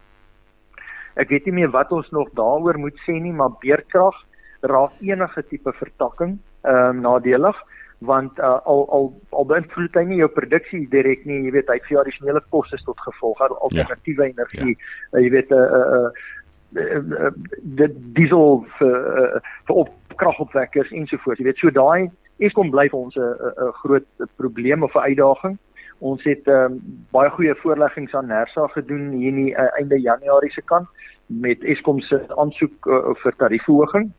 ek 1.16 1.30
weet 1.30 1.46
nie 1.46 1.54
meer 1.54 1.72
wat 1.72 1.92
ons 1.92 2.10
nog 2.10 2.30
daaroor 2.34 2.78
moet 2.78 3.00
sê 3.08 3.20
nie, 3.20 3.34
maar 3.34 3.58
beerkrag 3.60 4.16
raak 4.62 4.92
enige 5.00 5.44
tipe 5.50 5.74
vertakking 5.74 6.40
ehm 6.62 6.90
um, 6.90 7.02
nadelig 7.02 7.56
want 8.00 8.40
uh, 8.40 8.60
al 8.64 8.86
al 8.96 9.10
al 9.30 9.46
beïnvloed 9.46 9.96
hy 10.00 10.04
nie 10.08 10.20
jou 10.22 10.30
produksie 10.32 10.86
direk 10.92 11.26
nie 11.28 11.42
jy 11.46 11.52
weet 11.52 11.72
hy 11.72 11.76
het 11.80 11.88
vir 11.88 12.00
addisionele 12.00 12.42
kostes 12.56 12.84
tot 12.88 13.00
gevolg 13.04 13.42
alternatiewe 13.44 14.30
ja. 14.30 14.32
energie 14.32 14.76
ja. 14.76 14.92
uh, 15.12 15.24
jy 15.24 15.32
weet 15.36 15.52
'n 15.52 15.60
uh, 15.60 15.80
uh, 15.80 15.98
uh, 15.98 16.28
die 16.72 17.88
diesel 18.14 18.66
vir 18.78 18.98
uh, 19.22 19.40
vir 19.68 19.76
op 19.84 19.90
kragopwekkers 20.22 20.92
ensovoorts. 20.92 21.40
Jy 21.40 21.46
weet, 21.46 21.62
so 21.62 21.72
daai 21.74 22.10
Eskom 22.40 22.70
bly 22.72 22.88
vir 22.88 23.00
ons 23.00 23.18
'n 23.18 23.72
groot 23.84 24.08
probleem 24.38 24.84
of 24.84 24.96
'n 24.96 25.12
uitdaging. 25.12 25.58
Ons 26.00 26.24
het 26.24 26.48
um, 26.48 26.80
baie 27.12 27.30
goeie 27.30 27.56
voorleggings 27.56 28.14
aan 28.16 28.28
Nersa 28.32 28.68
gedoen 28.68 29.10
hier 29.12 29.28
in 29.28 29.36
die 29.36 29.52
uh, 29.52 29.68
einde 29.80 30.00
Januarie 30.00 30.52
se 30.52 30.62
kant 30.62 30.88
met 31.28 31.64
Eskom 31.64 32.00
se 32.00 32.22
aansoek 32.36 32.88
uh, 32.88 33.14
vir 33.24 33.36
tariefverhoging. 33.36 34.12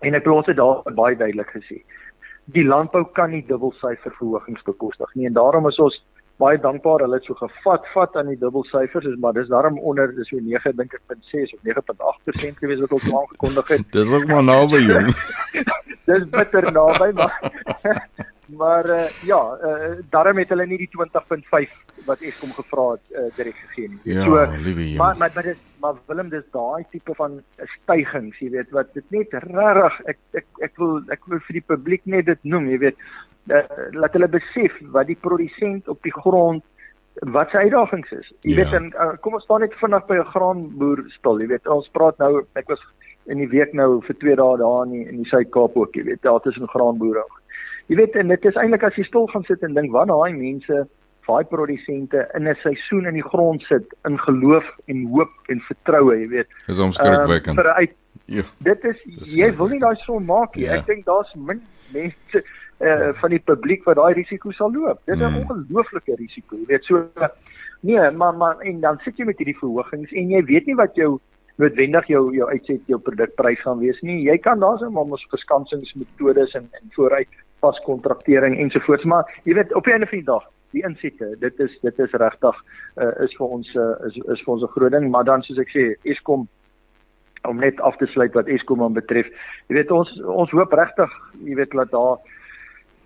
En 0.00 0.14
ek 0.14 0.24
wil 0.24 0.36
ons 0.36 0.46
het 0.46 0.56
daar 0.56 0.86
baie 0.94 1.16
duidelik 1.16 1.50
gesê. 1.50 1.82
Die 2.44 2.64
landbou 2.64 3.04
kan 3.12 3.30
nie 3.30 3.42
dubbelsyfer 3.46 4.14
verhogings 4.18 4.62
bekostig 4.62 5.14
nie 5.14 5.26
en 5.26 5.34
daarom 5.34 5.66
is 5.66 5.78
ons 5.78 5.98
baie 6.40 6.58
dankbaar 6.60 7.04
hulle 7.04 7.18
het 7.20 7.28
so 7.28 7.36
gevat 7.38 7.86
vat 7.94 8.16
aan 8.16 8.32
die 8.32 8.38
dubbelsyfers 8.40 9.06
is 9.12 9.18
maar 9.22 9.36
dis 9.36 9.48
daarom 9.52 9.78
onder 9.92 10.14
dis 10.16 10.32
so 10.32 10.40
9 10.40 10.76
dink 10.80 10.96
ek 10.98 11.04
punt 11.12 11.24
6 11.32 11.54
of 11.54 11.60
9.8% 11.70 12.60
gewees 12.64 12.82
wat 12.84 12.96
ons 12.98 13.08
aangekondig 13.20 13.72
het. 13.74 13.86
dis 13.92 14.12
ook 14.18 14.26
maar 14.32 14.44
naby 14.44 14.82
jong. 14.88 15.14
dis 16.10 16.28
bitter 16.36 16.72
naby 16.72 17.10
maar 17.22 17.36
maar 18.56 18.86
uh, 18.86 19.08
ja, 19.22 19.58
uh, 19.62 19.90
daarom 20.10 20.38
het 20.38 20.48
hulle 20.48 20.66
nie 20.66 20.78
die 20.78 20.90
20.5 20.92 22.04
wat 22.06 22.22
Eskom 22.24 22.52
gevra 22.56 22.86
het 22.92 23.04
uh, 23.14 23.26
direk 23.36 23.56
gegee 23.66 23.88
nie. 23.88 24.00
Ja, 24.14 24.24
so 24.24 24.30
maar 24.98 25.16
maar 25.16 25.30
maar 25.34 25.42
dis 25.42 25.58
maar 25.80 25.94
Willem 26.06 26.28
dis 26.28 26.46
daai 26.52 26.84
tipe 26.90 27.14
van 27.14 27.40
stygings, 27.82 28.38
jy 28.38 28.50
weet 28.50 28.70
wat 28.76 28.92
dit 28.94 29.04
net 29.10 29.32
regtig 29.32 30.00
ek 30.14 30.18
ek 30.42 30.46
ek 30.68 30.76
wil 30.82 31.00
ek 31.08 31.26
wil 31.26 31.42
vir 31.46 31.60
die 31.60 31.66
publiek 31.72 32.04
net 32.04 32.26
dit 32.26 32.44
noem, 32.44 32.68
jy 32.70 32.78
weet 32.86 32.98
uh, 33.50 33.64
laat 33.96 34.16
hulle 34.18 34.28
besef 34.28 34.76
wat 34.96 35.08
die 35.10 35.18
produsent 35.20 35.88
op 35.88 36.02
die 36.02 36.14
grond 36.14 36.64
wat 37.34 37.50
sy 37.52 37.66
uitdagings 37.66 38.12
is. 38.16 38.28
Jy 38.46 38.54
ja. 38.54 38.62
weet 38.62 38.76
en 38.78 38.92
uh, 38.94 39.12
kom 39.20 39.36
ons 39.36 39.44
staan 39.44 39.64
net 39.64 39.74
vinnig 39.80 40.06
by 40.08 40.20
'n 40.20 40.32
graanboer 40.32 41.04
stil. 41.18 41.40
Jy 41.40 41.50
weet 41.54 41.68
ons 41.68 41.88
praat 41.92 42.18
nou 42.18 42.46
ek 42.54 42.68
was 42.68 42.80
in 43.30 43.38
die 43.38 43.50
week 43.50 43.74
nou 43.76 44.00
vir 44.06 44.16
2 44.22 44.36
dae 44.40 44.56
daar 44.60 44.86
in 44.86 44.94
die, 44.94 45.04
in 45.08 45.22
die 45.22 45.30
Suid-Kaap 45.30 45.76
ook, 45.76 45.94
jy 45.96 46.04
weet, 46.08 46.22
daar 46.26 46.40
tussen 46.44 46.68
graanboere. 46.68 47.24
Jy 47.90 47.96
weet 47.98 48.16
en 48.20 48.30
dit 48.30 48.44
is 48.46 48.58
eintlik 48.60 48.84
as 48.86 48.94
jy 48.94 49.04
stil 49.08 49.26
gaan 49.32 49.42
sit 49.48 49.62
en 49.66 49.74
dink 49.74 49.90
wat 49.90 50.08
daai 50.08 50.32
mense 50.32 50.84
baie 51.30 51.46
produsente 51.46 52.22
in 52.34 52.48
'n 52.48 52.56
seisoen 52.62 53.06
in 53.06 53.14
die 53.18 53.28
grond 53.32 53.62
sit 53.62 53.86
in 54.08 54.18
geloof 54.18 54.66
en 54.86 55.06
hoop 55.14 55.32
en 55.48 55.60
vertroue, 55.60 56.16
jy 56.20 56.28
weet. 56.28 56.48
Is 56.66 56.78
omskrikwekkend. 56.78 57.58
Um, 57.58 57.88
ja. 58.24 58.42
Dit 58.58 58.84
is 58.84 58.98
jy 59.34 59.50
wil 59.56 59.68
nie 59.68 59.82
daai 59.82 59.96
son 60.06 60.24
maak 60.24 60.56
nie. 60.56 60.64
Ja. 60.64 60.78
Ek 60.78 60.86
dink 60.86 61.04
daar's 61.06 61.34
min 61.34 61.62
mense 61.92 62.42
uh, 62.80 63.10
van 63.20 63.30
die 63.30 63.42
publiek 63.42 63.84
wat 63.84 63.96
daai 63.96 64.14
risiko 64.14 64.50
sal 64.50 64.72
loop. 64.72 65.02
Dit 65.06 65.16
is 65.16 65.22
'n 65.22 65.30
mm. 65.30 65.36
ongelooflike 65.42 66.14
risiko. 66.16 66.56
Jy 66.56 66.66
weet 66.66 66.84
so 66.84 67.04
nee, 67.80 68.10
maar 68.10 68.34
maar 68.34 68.60
en 68.60 68.80
dan 68.80 68.98
sit 69.04 69.18
jy 69.18 69.24
met 69.24 69.38
hierdie 69.38 69.58
verhogings 69.58 70.12
en 70.12 70.30
jy 70.30 70.44
weet 70.44 70.66
nie 70.66 70.78
wat 70.78 70.94
jou 70.94 71.18
noodwendig 71.56 72.06
jou 72.06 72.34
jou 72.34 72.48
uitset 72.48 72.80
jou 72.86 72.98
produkprys 72.98 73.60
gaan 73.60 73.78
wees 73.78 74.00
nie. 74.00 74.22
Jy 74.22 74.38
kan 74.38 74.60
daarso 74.60 74.90
maar 74.90 75.04
ons 75.04 75.26
verskansingsmetodes 75.30 76.54
en 76.54 76.68
en 76.72 76.90
vooruit 76.96 77.28
vaskontraktering 77.60 78.58
ensovoorts, 78.58 79.04
maar 79.04 79.28
jy 79.44 79.54
weet 79.54 79.74
op 79.74 79.84
die 79.84 79.92
einde 79.92 80.10
van 80.10 80.18
die 80.18 80.30
dag 80.32 80.48
die 80.74 80.84
insette 80.86 81.34
dit 81.42 81.60
is 81.60 81.76
dit 81.82 81.98
is 82.04 82.16
regtig 82.22 82.56
uh, 82.96 83.12
is 83.24 83.34
vir 83.38 83.54
ons 83.58 83.70
uh, 83.74 83.92
is 84.06 84.18
is 84.34 84.42
vir 84.44 84.54
ons 84.54 84.64
'n 84.66 84.74
groot 84.74 84.92
ding 84.92 85.10
maar 85.10 85.24
dan 85.24 85.42
soos 85.42 85.58
ek 85.58 85.72
sê 85.74 85.84
Eskom 86.04 86.48
om 87.48 87.56
net 87.56 87.80
af 87.80 87.96
te 87.96 88.06
sluit 88.06 88.34
wat 88.34 88.48
Eskom 88.48 88.82
aan 88.82 88.94
betref 88.94 89.26
jy 89.68 89.78
weet 89.78 89.90
ons 89.90 90.12
ons 90.22 90.50
hoop 90.50 90.72
regtig 90.72 91.10
jy 91.44 91.54
weet 91.54 91.74
dat 91.74 91.90
daar 91.90 92.18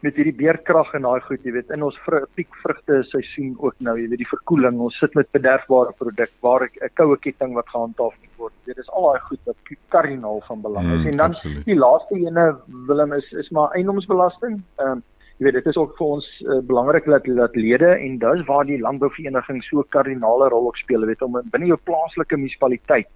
met 0.05 0.19
hierdie 0.19 0.37
beerkrag 0.37 0.93
en 0.97 1.07
daai 1.07 1.23
goed, 1.25 1.45
jy 1.47 1.55
weet, 1.57 1.71
in 1.75 1.85
ons 1.87 1.97
vr 2.05 2.27
piekvrugte 2.37 3.01
seisoen 3.09 3.55
ook 3.57 3.79
nou, 3.87 3.97
jy 4.01 4.09
weet, 4.11 4.21
die 4.21 4.29
verkoeling, 4.29 4.81
ons 4.85 4.99
sit 5.01 5.17
met 5.19 5.31
bederfbare 5.37 5.95
produk 6.01 6.33
waar 6.45 6.67
'n 6.69 6.93
koue 7.01 7.17
ketting 7.25 7.55
wat 7.55 7.73
gehandhaaf 7.73 8.15
moet 8.21 8.37
word. 8.43 8.55
Dit 8.69 8.79
is 8.79 8.91
al 8.91 9.09
daai 9.09 9.21
goed 9.29 9.41
wat 9.49 9.73
kardinaal 9.95 10.43
van 10.49 10.61
belang 10.61 10.93
is. 10.93 11.03
Mm, 11.03 11.11
en 11.11 11.17
dan 11.17 11.31
absoluut. 11.31 11.65
die 11.65 11.79
laaste 11.79 12.15
ene 12.15 12.45
Willem 12.87 13.13
is 13.13 13.33
is 13.33 13.51
maar 13.51 13.71
eiendomsbelasting. 13.73 14.63
Ehm 14.79 14.91
um, 14.91 15.03
jy 15.39 15.45
weet 15.45 15.57
dit 15.59 15.67
is 15.67 15.77
ook 15.77 15.97
vir 15.99 16.07
ons 16.07 16.27
uh, 16.47 16.61
belangrik 16.63 17.07
dat 17.11 17.25
dat 17.25 17.57
lede 17.57 17.89
en 17.99 18.19
dis 18.19 18.45
waar 18.47 18.65
die 18.65 18.79
landbouvereniging 18.79 19.65
so 19.65 19.83
kardinale 19.89 20.49
rol 20.49 20.69
ook 20.69 20.77
speel, 20.77 21.07
weet 21.07 21.23
om 21.23 21.41
binne 21.51 21.67
jou 21.67 21.79
plaaslike 21.91 22.37
munisipaliteit 22.37 23.09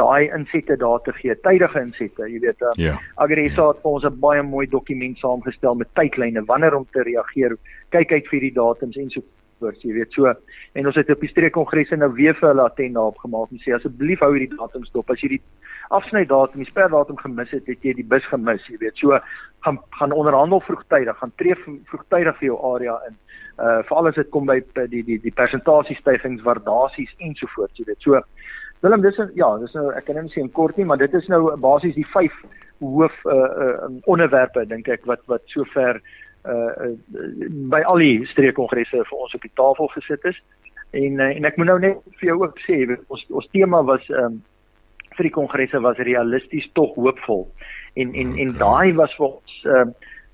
daai 0.00 0.30
insette 0.36 0.76
daar 0.80 1.02
te 1.06 1.12
gee, 1.18 1.36
tydige 1.46 1.82
insette, 1.84 2.28
jy 2.32 2.40
weet. 2.46 2.64
Uh, 2.64 2.76
ja. 2.80 2.96
Agresa 3.22 3.68
het 3.72 3.82
vir 3.82 3.92
ons 3.92 4.06
'n 4.08 4.20
baie 4.20 4.42
mooi 4.42 4.66
dokument 4.66 5.18
saamgestel 5.18 5.74
met 5.74 5.92
tydlyne 5.94 6.44
wanneer 6.46 6.76
om 6.76 6.86
te 6.92 7.02
reageer. 7.02 7.56
Kyk 7.90 8.12
uit 8.12 8.32
vir 8.32 8.40
die 8.40 8.56
datums 8.56 8.96
en 8.96 9.10
so 9.10 9.22
voort, 9.60 9.82
jy 9.84 9.94
weet. 9.94 10.12
So 10.16 10.32
en 10.78 10.88
ons 10.88 10.98
het 10.98 11.10
op 11.12 11.22
die 11.22 11.30
streekkongresse 11.30 11.98
nou 12.00 12.10
weer 12.16 12.36
vir 12.38 12.50
hulle 12.50 12.66
atenda 12.66 13.02
opgemaak 13.12 13.52
en 13.52 13.62
sê 13.62 13.74
asseblief 13.76 14.22
hou 14.24 14.32
hierdie 14.34 14.56
datums 14.56 14.92
dop. 14.94 15.10
As 15.12 15.22
jy 15.24 15.34
die 15.36 15.42
afsny 15.96 16.24
datum, 16.30 16.64
die 16.64 16.70
sperdatum 16.70 17.18
gemis 17.20 17.52
het, 17.54 17.66
het 17.70 17.86
jy 17.86 17.96
die 17.98 18.06
bus 18.06 18.26
gemis, 18.30 18.64
jy 18.70 18.78
weet. 18.82 18.96
So 19.00 19.18
gaan 19.66 19.80
gaan 19.98 20.16
onderhandel 20.16 20.62
vroegtydig, 20.66 21.18
gaan 21.20 21.34
tree 21.42 21.56
vroegtydig 21.60 22.38
vir 22.40 22.50
jou 22.50 22.58
area 22.74 22.96
in. 23.08 23.18
Uh 23.60 23.80
veral 23.88 24.10
as 24.10 24.20
dit 24.20 24.30
kom 24.32 24.48
by 24.48 24.60
die 24.80 25.02
die 25.04 25.18
die 25.20 25.36
persentasiestygings, 25.42 26.44
waardasies 26.46 27.12
ensovoorts, 27.18 27.78
jy 27.78 27.90
weet. 27.90 28.06
So 28.06 28.22
Willem, 28.80 29.02
dis 29.04 29.18
ja, 29.36 29.50
dis 29.60 29.74
nou 29.76 29.90
ek 29.92 30.06
kan 30.08 30.16
net 30.16 30.32
sê 30.32 30.40
in 30.40 30.52
kort 30.56 30.78
nie, 30.80 30.86
maar 30.88 31.00
dit 31.00 31.12
is 31.14 31.26
nou 31.28 31.42
basies 31.60 31.96
die 31.98 32.06
vyf 32.14 32.36
hoof 32.80 33.16
uh, 33.28 33.34
uh 33.36 33.88
onderwerpe 34.08 34.64
dink 34.68 34.88
ek 34.88 35.04
wat 35.08 35.20
wat 35.28 35.44
sover 35.52 36.00
uh, 36.00 36.54
uh 36.86 36.94
by 37.72 37.82
al 37.84 38.00
die 38.00 38.24
streekkongresse 38.30 39.02
vir 39.04 39.18
ons 39.18 39.36
op 39.36 39.44
die 39.44 39.52
tafel 39.60 39.90
gesit 39.96 40.24
is. 40.32 40.38
En 40.96 41.20
uh, 41.20 41.28
en 41.28 41.48
ek 41.50 41.58
moet 41.60 41.68
nou 41.68 41.76
net 41.82 42.00
vir 42.22 42.30
jou 42.30 42.38
ook 42.40 42.62
sê, 42.64 42.78
ons 43.12 43.26
ons 43.28 43.50
tema 43.52 43.82
was 43.90 44.08
um 44.22 44.40
vir 45.18 45.28
die 45.28 45.34
kongresse 45.34 45.80
was 45.84 46.00
realisties 46.08 46.70
tog 46.78 46.96
hoopvol. 46.96 47.44
En 48.00 48.14
en 48.16 48.32
en 48.40 48.56
daai 48.64 48.96
was 48.96 49.12
vir 49.18 49.28
ons 49.28 49.60
uh, 49.76 49.84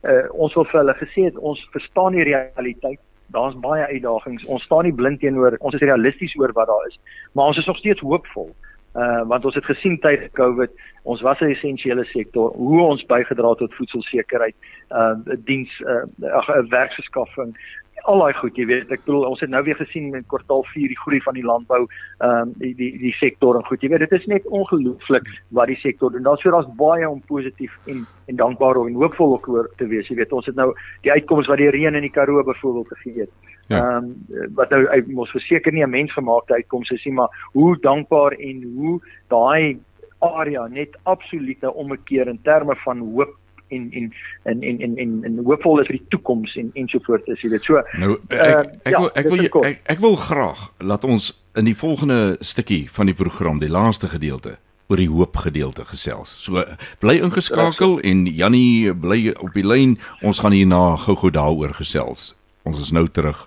uh 0.06 0.22
ons 0.46 0.54
wil 0.54 0.70
vir 0.70 0.82
hulle 0.84 0.98
gesê 1.02 1.26
het 1.32 1.42
ons 1.50 1.66
verstaan 1.74 2.14
die 2.14 2.28
realiteit 2.30 3.02
daar's 3.26 3.58
baie 3.60 3.86
uitdagings. 3.86 4.44
Ons 4.44 4.62
staan 4.62 4.84
nie 4.84 4.94
blind 4.94 5.20
teenoor 5.20 5.56
ons 5.58 5.74
is 5.74 5.80
realisties 5.80 6.36
oor 6.36 6.52
wat 6.52 6.66
daar 6.66 6.86
is, 6.86 6.98
maar 7.32 7.46
ons 7.46 7.58
is 7.58 7.66
nog 7.66 7.78
steeds 7.78 8.00
hoopvol. 8.00 8.54
Uh 8.96 9.22
want 9.28 9.44
ons 9.44 9.54
het 9.54 9.64
gesien 9.64 9.98
tydens 10.00 10.32
COVID, 10.32 10.70
ons 11.02 11.20
was 11.20 11.40
'n 11.40 11.52
essensiële 11.52 12.04
sektor, 12.04 12.52
hoe 12.56 12.80
ons 12.80 13.06
bygedra 13.06 13.48
het 13.48 13.58
tot 13.58 13.74
voedselsekerheid, 13.74 14.54
uh 14.90 15.14
diens 15.44 15.80
uh 15.80 16.32
ag 16.32 16.46
werkskaffing, 16.68 17.56
al 18.02 18.18
daai 18.18 18.34
goed, 18.38 18.56
jy 18.56 18.66
weet, 18.66 18.90
ek 18.92 19.04
bedoel 19.04 19.24
ons 19.28 19.40
het 19.40 19.50
nou 19.50 19.62
weer 19.66 19.78
gesien 19.78 20.14
in 20.14 20.26
kwartaal 20.30 20.64
4 20.72 20.92
die 20.92 20.98
groei 21.00 21.20
van 21.24 21.34
die 21.38 21.44
landbou, 21.46 21.86
ehm 22.18 22.36
um, 22.42 22.52
die 22.60 22.74
die 22.78 22.90
die 23.00 23.14
sektor 23.18 23.56
en 23.56 23.64
goed. 23.66 23.82
Jy 23.82 23.90
weet, 23.92 24.04
dit 24.04 24.12
is 24.20 24.26
net 24.30 24.46
ongelooflik 24.46 25.30
wat 25.56 25.72
die 25.72 25.78
sektor 25.80 26.12
doen. 26.12 26.22
Daar's 26.26 26.42
so 26.44 26.50
daar's 26.54 26.68
baie 26.78 27.08
om 27.08 27.22
positief 27.26 27.74
en 27.86 28.06
en 28.26 28.36
dankbaar 28.36 28.80
en 28.82 28.98
hoopvol 28.98 29.36
oor 29.46 29.70
te 29.78 29.86
wees. 29.86 30.08
Jy 30.08 30.16
weet, 30.16 30.32
ons 30.32 30.46
het 30.46 30.56
nou 30.56 30.72
die 31.02 31.12
uitkomste 31.12 31.52
wat 31.52 31.62
die 31.62 31.70
reën 31.70 31.94
in 31.94 32.06
die 32.06 32.10
Karoo 32.10 32.42
byvoorbeeld 32.44 32.88
gegee 32.94 33.26
het. 33.26 33.32
Ja. 33.66 33.80
Ehm 33.80 34.12
ja. 34.28 34.44
um, 34.44 34.54
wat 34.54 34.70
nou 34.70 34.84
ons 35.24 35.30
verseker 35.30 35.72
nie 35.72 35.84
'n 35.84 35.90
mensgemaakte 35.90 36.54
uitkomste 36.54 36.94
is 36.94 37.04
nie, 37.04 37.14
maar 37.14 37.50
hoe 37.52 37.76
dankbaar 37.80 38.32
en 38.32 38.62
hoe 38.76 39.00
daai 39.28 39.78
area 40.18 40.66
net 40.66 40.96
absolute 41.02 41.72
ommekeer 41.74 42.28
in 42.28 42.38
terme 42.42 42.76
van 42.84 42.98
hoop 42.98 43.34
en 43.68 43.88
en 43.92 44.12
en 44.42 44.62
en 44.62 44.80
en 44.80 44.98
en, 44.98 45.24
en 45.24 45.38
hoopvol 45.44 45.80
is 45.80 45.90
vir 45.90 45.98
die 45.98 46.06
toekoms 46.14 46.56
en 46.56 46.70
ensovoorts 46.74 47.26
is 47.26 47.40
dit 47.40 47.62
so. 47.62 47.82
Nou 47.98 48.18
ek 48.28 48.36
ek, 48.36 48.42
uh, 48.42 48.60
ek, 48.60 48.92
ja, 48.92 49.00
wil, 49.00 49.10
ek 49.14 49.30
wil 49.30 49.64
ek, 49.64 49.82
ek 49.96 50.00
wil 50.04 50.16
graag 50.16 50.70
laat 50.78 51.04
ons 51.04 51.32
in 51.56 51.64
die 51.64 51.76
volgende 51.76 52.36
stukkie 52.40 52.86
van 52.92 53.06
die 53.06 53.16
program, 53.16 53.58
die 53.58 53.72
laaste 53.72 54.08
gedeelte 54.12 54.58
oor 54.86 55.00
die 55.00 55.10
hoop 55.10 55.36
gedeelte 55.42 55.84
gesels. 55.88 56.36
So 56.38 56.62
bly 57.02 57.18
ingeskakel 57.18 57.98
en 58.06 58.26
Jannie 58.30 58.94
bly 58.94 59.34
op 59.34 59.56
die 59.56 59.66
lyn. 59.66 59.96
Ons 60.22 60.42
gaan 60.44 60.54
hierna 60.54 60.96
gou-gou 61.02 61.32
daaroor 61.34 61.74
gesels. 61.74 62.34
Ons 62.66 62.78
is 62.82 62.92
nou 62.94 63.06
terug. 63.10 63.46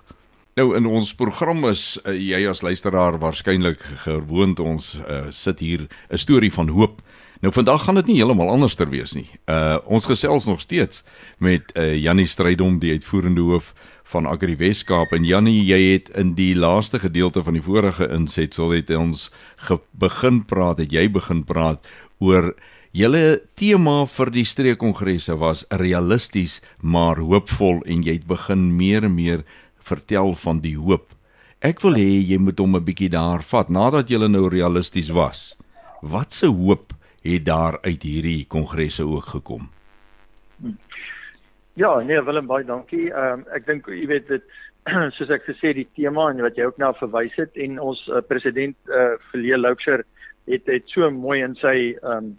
Nou 0.58 0.74
in 0.76 0.84
ons 0.90 1.14
program 1.16 1.64
is 1.70 1.94
uh, 2.04 2.12
jy 2.12 2.42
as 2.50 2.60
luisteraar 2.66 3.16
waarskynlik 3.22 3.80
gewoond 4.04 4.60
ons 4.60 4.92
uh, 5.00 5.30
sit 5.30 5.62
hier 5.64 5.86
'n 6.10 6.18
storie 6.18 6.52
van 6.52 6.68
hoop. 6.68 7.00
Nou 7.40 7.52
vandag 7.56 7.84
gaan 7.84 7.96
dit 7.96 8.10
nie 8.10 8.18
heeltemal 8.18 8.50
anders 8.52 8.74
ter 8.76 8.90
wees 8.92 9.14
nie. 9.16 9.24
Uh 9.48 9.78
ons 9.88 10.04
gesels 10.04 10.44
nog 10.44 10.60
steeds 10.60 11.04
met 11.40 11.72
uh 11.72 11.94
Jannie 11.96 12.28
Strydom, 12.28 12.78
die 12.82 12.92
uitvoerende 12.92 13.40
hoof 13.40 13.72
van 14.12 14.26
Agri 14.28 14.56
Weskaap 14.60 15.14
en 15.16 15.24
Jannie, 15.24 15.62
jy 15.64 15.78
het 15.92 16.10
in 16.20 16.34
die 16.36 16.52
laaste 16.54 17.00
gedeelte 17.00 17.40
van 17.46 17.56
die 17.56 17.64
vorige 17.64 18.10
insetsel 18.12 18.74
het 18.74 18.90
ons 18.92 19.30
begin 19.92 20.42
praat, 20.44 20.82
het 20.82 20.92
jy 20.92 21.06
begin 21.08 21.40
praat 21.48 21.88
oor 22.18 22.52
julle 22.92 23.40
tema 23.56 24.04
vir 24.04 24.34
die 24.34 24.44
streekkongresse 24.44 25.38
was 25.40 25.64
realisties 25.70 26.60
maar 26.82 27.22
hoopvol 27.22 27.80
en 27.86 28.04
jy 28.04 28.18
het 28.18 28.28
begin 28.28 28.68
meer 28.76 29.08
en 29.08 29.16
meer 29.16 29.44
vertel 29.80 30.34
van 30.44 30.60
die 30.60 30.76
hoop. 30.76 31.08
Ek 31.64 31.80
wil 31.80 31.96
hê 31.96 32.20
jy 32.20 32.36
moet 32.36 32.60
hom 32.60 32.76
'n 32.76 32.84
bietjie 32.84 33.08
daar 33.08 33.40
vat 33.40 33.70
nadat 33.70 34.10
jy 34.10 34.28
nou 34.28 34.48
realisties 34.48 35.08
was. 35.08 35.56
Wat 36.02 36.34
se 36.34 36.46
hoop 36.46 36.99
het 37.22 37.44
daar 37.44 37.78
uit 37.82 38.02
hierdie 38.02 38.46
kongresse 38.48 39.06
ook 39.06 39.24
gekom. 39.34 39.68
Ja, 41.72 42.00
nee 42.00 42.22
Willem 42.22 42.46
baie 42.46 42.64
dankie. 42.64 43.12
Ehm 43.12 43.40
um, 43.40 43.46
ek 43.54 43.66
dink 43.66 43.88
jy 43.88 44.06
weet 44.06 44.28
dit 44.28 44.44
soos 45.16 45.30
ek 45.30 45.46
gesê 45.48 45.74
die 45.76 45.88
tema 45.96 46.30
en 46.30 46.42
wat 46.44 46.56
jy 46.56 46.68
ook 46.68 46.80
nou 46.82 46.92
verwys 46.98 47.36
het 47.40 47.56
en 47.56 47.78
ons 47.80 48.00
uh, 48.08 48.22
president 48.26 48.76
eh 48.88 49.00
uh, 49.00 49.18
Verlee 49.30 49.58
Loubser 49.58 50.04
het 50.50 50.66
het 50.66 50.88
so 50.88 51.10
mooi 51.10 51.42
in 51.42 51.54
sy 51.60 51.76
ehm 52.02 52.16
um, 52.16 52.32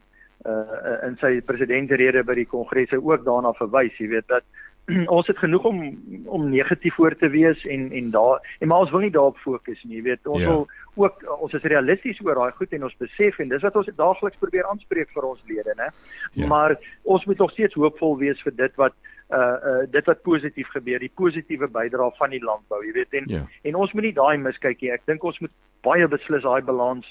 uh, 0.45 1.07
in 1.07 1.17
sy 1.21 1.39
presidentsrede 1.45 2.23
by 2.25 2.35
die 2.39 2.49
kongresse 2.49 2.97
ook 2.97 3.25
daarna 3.25 3.53
verwys, 3.57 3.97
jy 4.01 4.09
weet 4.15 4.27
dat 4.27 4.43
ons 5.17 5.27
het 5.27 5.37
genoeg 5.37 5.65
om 5.69 5.81
om 6.25 6.49
negatief 6.49 6.95
voor 6.95 7.15
te 7.15 7.29
wees 7.29 7.65
en 7.65 7.91
en 7.91 8.11
daar 8.11 8.41
en 8.59 8.67
maar 8.67 8.85
ons 8.85 8.91
wil 8.91 9.05
nie 9.05 9.13
daarop 9.13 9.37
fokus 9.37 9.83
nie 9.83 9.99
jy 9.99 10.03
weet 10.09 10.27
ons 10.27 10.41
ja. 10.41 10.49
wil 10.49 10.67
ook 10.95 11.23
ons 11.39 11.53
is 11.53 11.63
realisties 11.71 12.19
oor 12.25 12.35
daai 12.35 12.51
goed 12.57 12.73
en 12.75 12.83
ons 12.83 12.97
besef 12.99 13.39
en 13.39 13.49
dis 13.49 13.63
wat 13.63 13.75
ons 13.79 13.89
daagliks 13.95 14.41
probeer 14.43 14.67
aanspreek 14.67 15.09
vir 15.15 15.27
ons 15.29 15.41
lede 15.47 15.75
nê 15.79 15.87
ja. 16.33 16.47
maar 16.47 16.75
ons 17.03 17.25
moet 17.25 17.39
nog 17.39 17.51
steeds 17.51 17.79
hoopvol 17.79 18.17
wees 18.19 18.41
vir 18.43 18.55
dit 18.57 18.75
wat 18.81 18.95
uh 19.31 19.57
uh 19.71 19.81
dit 19.91 20.05
wat 20.11 20.23
positief 20.27 20.67
gebeur 20.75 20.99
die 20.99 21.13
positiewe 21.15 21.67
bydrae 21.67 22.11
van 22.19 22.35
die 22.35 22.43
landbou 22.43 22.81
jy 22.83 22.93
weet 22.99 23.19
en 23.21 23.29
ja. 23.31 23.43
en 23.63 23.75
ons 23.75 23.93
moet 23.93 24.09
nie 24.09 24.17
daai 24.19 24.37
miskyk 24.37 24.81
nie 24.81 24.91
ek 24.91 25.07
dink 25.07 25.23
ons 25.23 25.39
moet 25.39 25.53
baie 25.87 26.07
beslis 26.07 26.43
daai 26.43 26.61
balans 26.61 27.07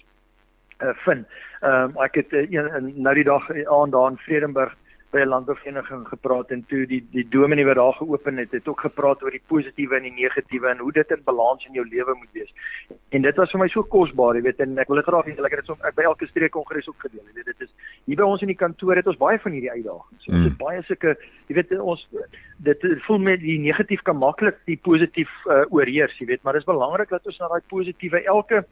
uh 0.85 0.95
vind 1.07 1.27
ehm 1.63 1.97
um, 1.97 1.97
ek 2.05 2.21
het 2.21 2.33
uh, 2.33 2.45
een, 2.51 2.93
nou 2.97 3.15
die 3.15 3.25
dag 3.25 3.49
aan 3.51 3.97
daar 3.97 4.11
in 4.11 4.21
Vredenburg 4.27 4.77
by 5.11 5.21
'n 5.21 5.29
landbouvereniging 5.29 6.09
gepraat 6.09 6.51
en 6.51 6.65
toe 6.69 6.87
die 6.87 7.01
die 7.11 7.27
dominee 7.29 7.65
wat 7.65 7.77
daar 7.77 7.93
geopen 7.93 8.37
het, 8.37 8.51
het 8.51 8.69
ook 8.69 8.81
gepraat 8.81 9.23
oor 9.23 9.31
die 9.31 9.43
positiewe 9.47 9.97
en 9.97 10.03
die 10.03 10.23
negatiewe 10.23 10.69
en 10.69 10.79
hoe 10.79 10.93
dit 10.93 11.11
in 11.11 11.23
balans 11.25 11.67
in 11.67 11.73
jou 11.73 11.87
lewe 11.89 12.15
moet 12.15 12.33
wees. 12.33 12.53
En 13.09 13.23
dit 13.23 13.37
was 13.37 13.51
vir 13.51 13.61
my 13.61 13.69
so 13.69 13.83
kosbaar, 13.83 14.35
jy 14.35 14.43
weet, 14.43 14.61
en 14.61 14.79
ek 14.79 14.89
wil 14.89 14.97
dit 14.97 15.07
graag 15.07 15.27
hê 15.27 15.33
ek 15.33 15.57
het 15.57 15.61
dit 15.61 15.67
so 15.67 15.77
ek 15.89 15.95
by 15.95 16.03
elke 16.03 16.27
streek 16.27 16.53
kongres 16.53 16.89
ook 16.89 17.01
gedeel. 17.07 17.25
Jy 17.27 17.35
weet, 17.35 17.47
dit 17.47 17.61
is 17.61 17.73
hier 18.07 18.17
by 18.17 18.23
ons 18.23 18.43
in 18.43 18.53
die 18.53 18.61
kantoor 18.63 18.97
het 18.97 19.07
ons 19.07 19.19
baie 19.19 19.39
van 19.39 19.53
hierdie 19.53 19.71
uitdagings. 19.71 20.27
Mm. 20.27 20.35
Ons 20.35 20.45
het 20.45 20.59
baie 20.59 20.83
sulke, 20.83 21.17
jy 21.49 21.55
weet, 21.55 21.75
ons 21.81 22.07
dit 22.59 22.87
voel 23.07 23.19
met 23.19 23.41
die 23.41 23.59
negatief 23.59 24.03
kan 24.03 24.17
maklik 24.17 24.59
die 24.67 24.79
positief 24.79 25.31
uh, 25.47 25.65
oorheers, 25.71 26.19
jy 26.19 26.27
weet, 26.27 26.43
maar 26.43 26.53
dit 26.53 26.63
is 26.63 26.71
belangrik 26.71 27.09
dat 27.09 27.27
ons 27.27 27.39
na 27.39 27.49
daai 27.49 27.63
positiewe 27.69 28.23
elke 28.25 28.65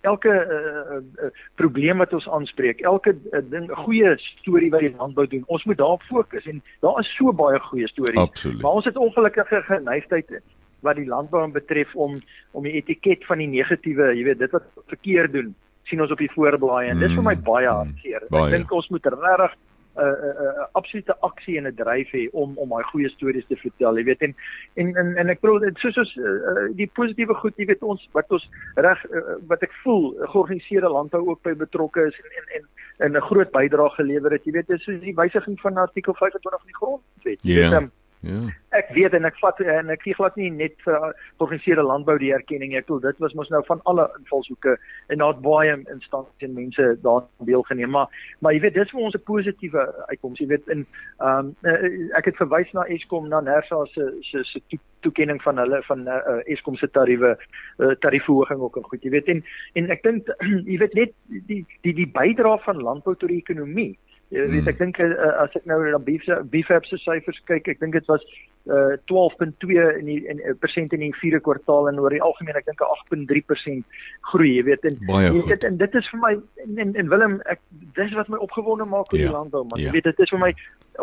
elke 0.00 0.32
uh, 0.32 0.96
uh, 1.24 1.30
probleem 1.60 1.98
wat 1.98 2.12
ons 2.16 2.28
aanspreek, 2.28 2.80
elke 2.80 3.14
uh, 3.32 3.42
ding, 3.50 3.68
goeie 3.84 4.14
storie 4.18 4.70
wat 4.72 4.84
die 4.84 4.94
landbou 4.96 5.26
doen, 5.28 5.44
ons 5.46 5.64
moet 5.68 5.78
daarop 5.78 6.02
fokus 6.08 6.46
en 6.50 6.62
daar 6.84 7.00
is 7.02 7.10
so 7.16 7.32
baie 7.36 7.60
goeie 7.70 7.88
stories. 7.88 8.20
Absoluut. 8.20 8.62
Maar 8.62 8.80
ons 8.80 8.88
het 8.88 8.96
ongelukkige 8.96 9.62
geneigtheid 9.68 10.40
wat 10.80 10.96
die 10.96 11.08
landbou 11.08 11.44
betref 11.52 11.94
om 11.94 12.16
om 12.56 12.64
die 12.64 12.78
etiket 12.80 13.26
van 13.28 13.42
die 13.42 13.50
negatiewe, 13.50 14.12
jy 14.16 14.24
weet, 14.24 14.40
dit 14.40 14.54
wat 14.56 14.68
verkeerd 14.92 15.32
doen, 15.32 15.52
sien 15.88 16.00
ons 16.02 16.12
op 16.12 16.22
die 16.22 16.30
voorblaai 16.32 16.88
en 16.88 16.96
mm, 16.96 17.02
dis 17.04 17.16
vir 17.18 17.26
my 17.26 17.36
baie 17.36 17.68
mm, 17.68 17.76
hartseer. 17.82 18.24
Ek 18.30 18.54
dink 18.54 18.72
ons 18.72 18.88
moet 18.94 19.12
regtig 19.14 19.58
'n 20.00 20.06
uh, 20.06 20.10
'n 20.10 20.42
uh, 20.42 20.62
uh, 20.62 20.66
absolute 20.72 21.14
aksie 21.20 21.56
en 21.58 21.66
'n 21.66 21.74
dryf 21.74 22.10
hê 22.12 22.28
om 22.32 22.58
om 22.58 22.68
daai 22.68 22.84
goeie 22.92 23.08
stories 23.08 23.46
te 23.46 23.56
vertel. 23.56 23.98
Jy 23.98 24.04
weet 24.04 24.22
en 24.22 24.34
en 24.74 24.96
en, 24.96 25.16
en 25.16 25.28
ek 25.28 25.40
bedoel 25.40 25.58
dit 25.58 25.78
soos 25.78 25.94
soos 25.94 26.16
uh, 26.16 26.66
die 26.76 26.90
positiewe 26.94 27.34
goed, 27.34 27.56
jy 27.56 27.66
weet 27.66 27.82
ons 27.82 28.08
wat 28.12 28.30
ons 28.30 28.48
reg 28.74 29.04
uh, 29.10 29.36
wat 29.46 29.62
ek 29.62 29.72
voel 29.84 30.14
georganiseerde 30.32 30.88
landbou 30.88 31.28
ook 31.28 31.42
by 31.42 31.54
betrokke 31.54 32.06
is 32.06 32.20
en 32.24 32.54
en 32.56 32.64
en 32.98 33.16
'n 33.16 33.28
groot 33.28 33.50
bydrae 33.50 33.90
gelewer 33.90 34.32
het. 34.32 34.44
Jy 34.44 34.52
weet 34.52 34.68
dis 34.68 34.82
soos 34.84 35.00
die 35.00 35.14
wysiging 35.14 35.60
van 35.60 35.76
artikel 35.76 36.14
25 36.14 36.60
van 36.60 36.72
die 36.72 36.80
grondwet. 36.80 37.42
Ja. 37.42 37.54
Yeah. 37.54 37.82
Um, 37.82 37.90
Ja. 38.20 38.40
Ek 38.76 38.90
weet 38.92 39.14
en 39.16 39.24
ek 39.24 39.38
vat 39.40 39.60
en 39.64 39.88
ek 39.94 40.02
gee 40.04 40.16
glad 40.18 40.34
nie 40.36 40.50
net 40.52 40.74
vir 40.84 40.96
georganiseerde 41.38 41.84
landbou 41.88 42.18
die 42.20 42.34
erkenning 42.36 42.74
ek 42.76 42.84
bedoel 42.84 43.06
dit 43.06 43.22
was 43.24 43.32
mos 43.38 43.48
nou 43.48 43.62
van 43.64 43.80
alle 43.88 44.04
invalshoeke 44.18 44.74
en 45.08 45.22
daar 45.22 45.38
baie 45.40 45.78
instansies 45.78 46.44
en 46.44 46.52
mense 46.58 46.88
daaraan 47.00 47.48
deelgeneem 47.48 47.94
maar 47.96 48.12
maar 48.44 48.52
jy 48.52 48.60
weet 48.66 48.76
dis 48.76 48.92
vir 48.92 49.06
ons 49.06 49.16
'n 49.16 49.24
positiewe 49.24 49.86
uitkoms 50.12 50.42
jy 50.44 50.50
weet 50.52 50.68
in 50.68 50.84
ehm 51.24 51.48
um, 51.48 52.12
ek 52.20 52.28
het 52.28 52.36
verwys 52.42 52.68
na 52.76 52.84
Eskom 52.92 53.28
na 53.28 53.40
Nersa 53.40 53.86
se 53.94 54.12
se 54.20 54.44
se 54.44 54.60
toekenning 55.00 55.40
van 55.42 55.56
hulle 55.56 55.80
van 55.88 56.04
uh, 56.08 56.44
Eskom 56.44 56.76
se 56.76 56.90
tariewe 56.90 57.38
uh, 57.78 57.94
tariefverhoging 58.04 58.60
ook 58.60 58.76
en 58.76 58.84
goed 58.84 59.02
jy 59.02 59.10
weet 59.16 59.28
en 59.28 59.44
en 59.72 59.90
ek 59.90 60.02
dink 60.02 60.28
jy 60.70 60.76
weet 60.76 60.94
net 60.94 61.16
die 61.48 61.64
die 61.80 61.96
die 62.04 62.10
bydrae 62.20 62.60
van 62.68 62.84
landbou 62.84 63.16
tot 63.16 63.32
die 63.32 63.40
ekonomie 63.40 63.96
Jy 64.30 64.44
weet 64.52 64.68
ek 64.70 64.78
dink 64.78 65.00
uh, 65.02 65.10
as 65.42 65.54
ek 65.58 65.64
nou 65.66 65.80
na 65.82 65.98
BFAP 65.98 66.84
se 66.86 66.98
syfers 67.02 67.40
kyk, 67.50 67.66
ek 67.72 67.80
dink 67.82 67.96
dit 67.98 68.06
was 68.06 68.22
uh, 68.70 68.94
12.2 69.10 69.78
in 69.98 70.06
die 70.06 70.18
in 70.30 70.42
persent 70.62 70.94
in 70.94 71.02
die 71.02 71.10
vierde 71.18 71.40
kwartaal 71.42 71.88
en 71.90 71.98
oor 71.98 72.14
die 72.14 72.22
algemeen 72.22 72.58
ek 72.60 72.68
dink 72.68 72.84
8.3% 72.86 73.98
groei, 74.30 74.52
jy 74.60 74.66
weet 74.68 74.86
en 74.86 75.00
jy 75.10 75.32
weet 75.50 75.66
en 75.66 75.80
dit 75.80 75.98
is 75.98 76.12
vir 76.12 76.22
my 76.22 76.32
en 76.68 76.94
en 76.94 77.10
Willem 77.10 77.40
ek 77.50 77.58
dis 77.98 78.14
wat 78.14 78.30
my 78.30 78.38
opgewonde 78.46 78.86
maak 78.86 79.10
oor 79.10 79.18
ja, 79.18 79.32
die 79.32 79.34
landbou 79.34 79.64
man. 79.66 79.82
Ja. 79.82 79.90
Jy 79.90 79.98
weet 79.98 80.10
dit 80.12 80.22
is 80.26 80.34
vir 80.36 80.44
my 80.46 80.52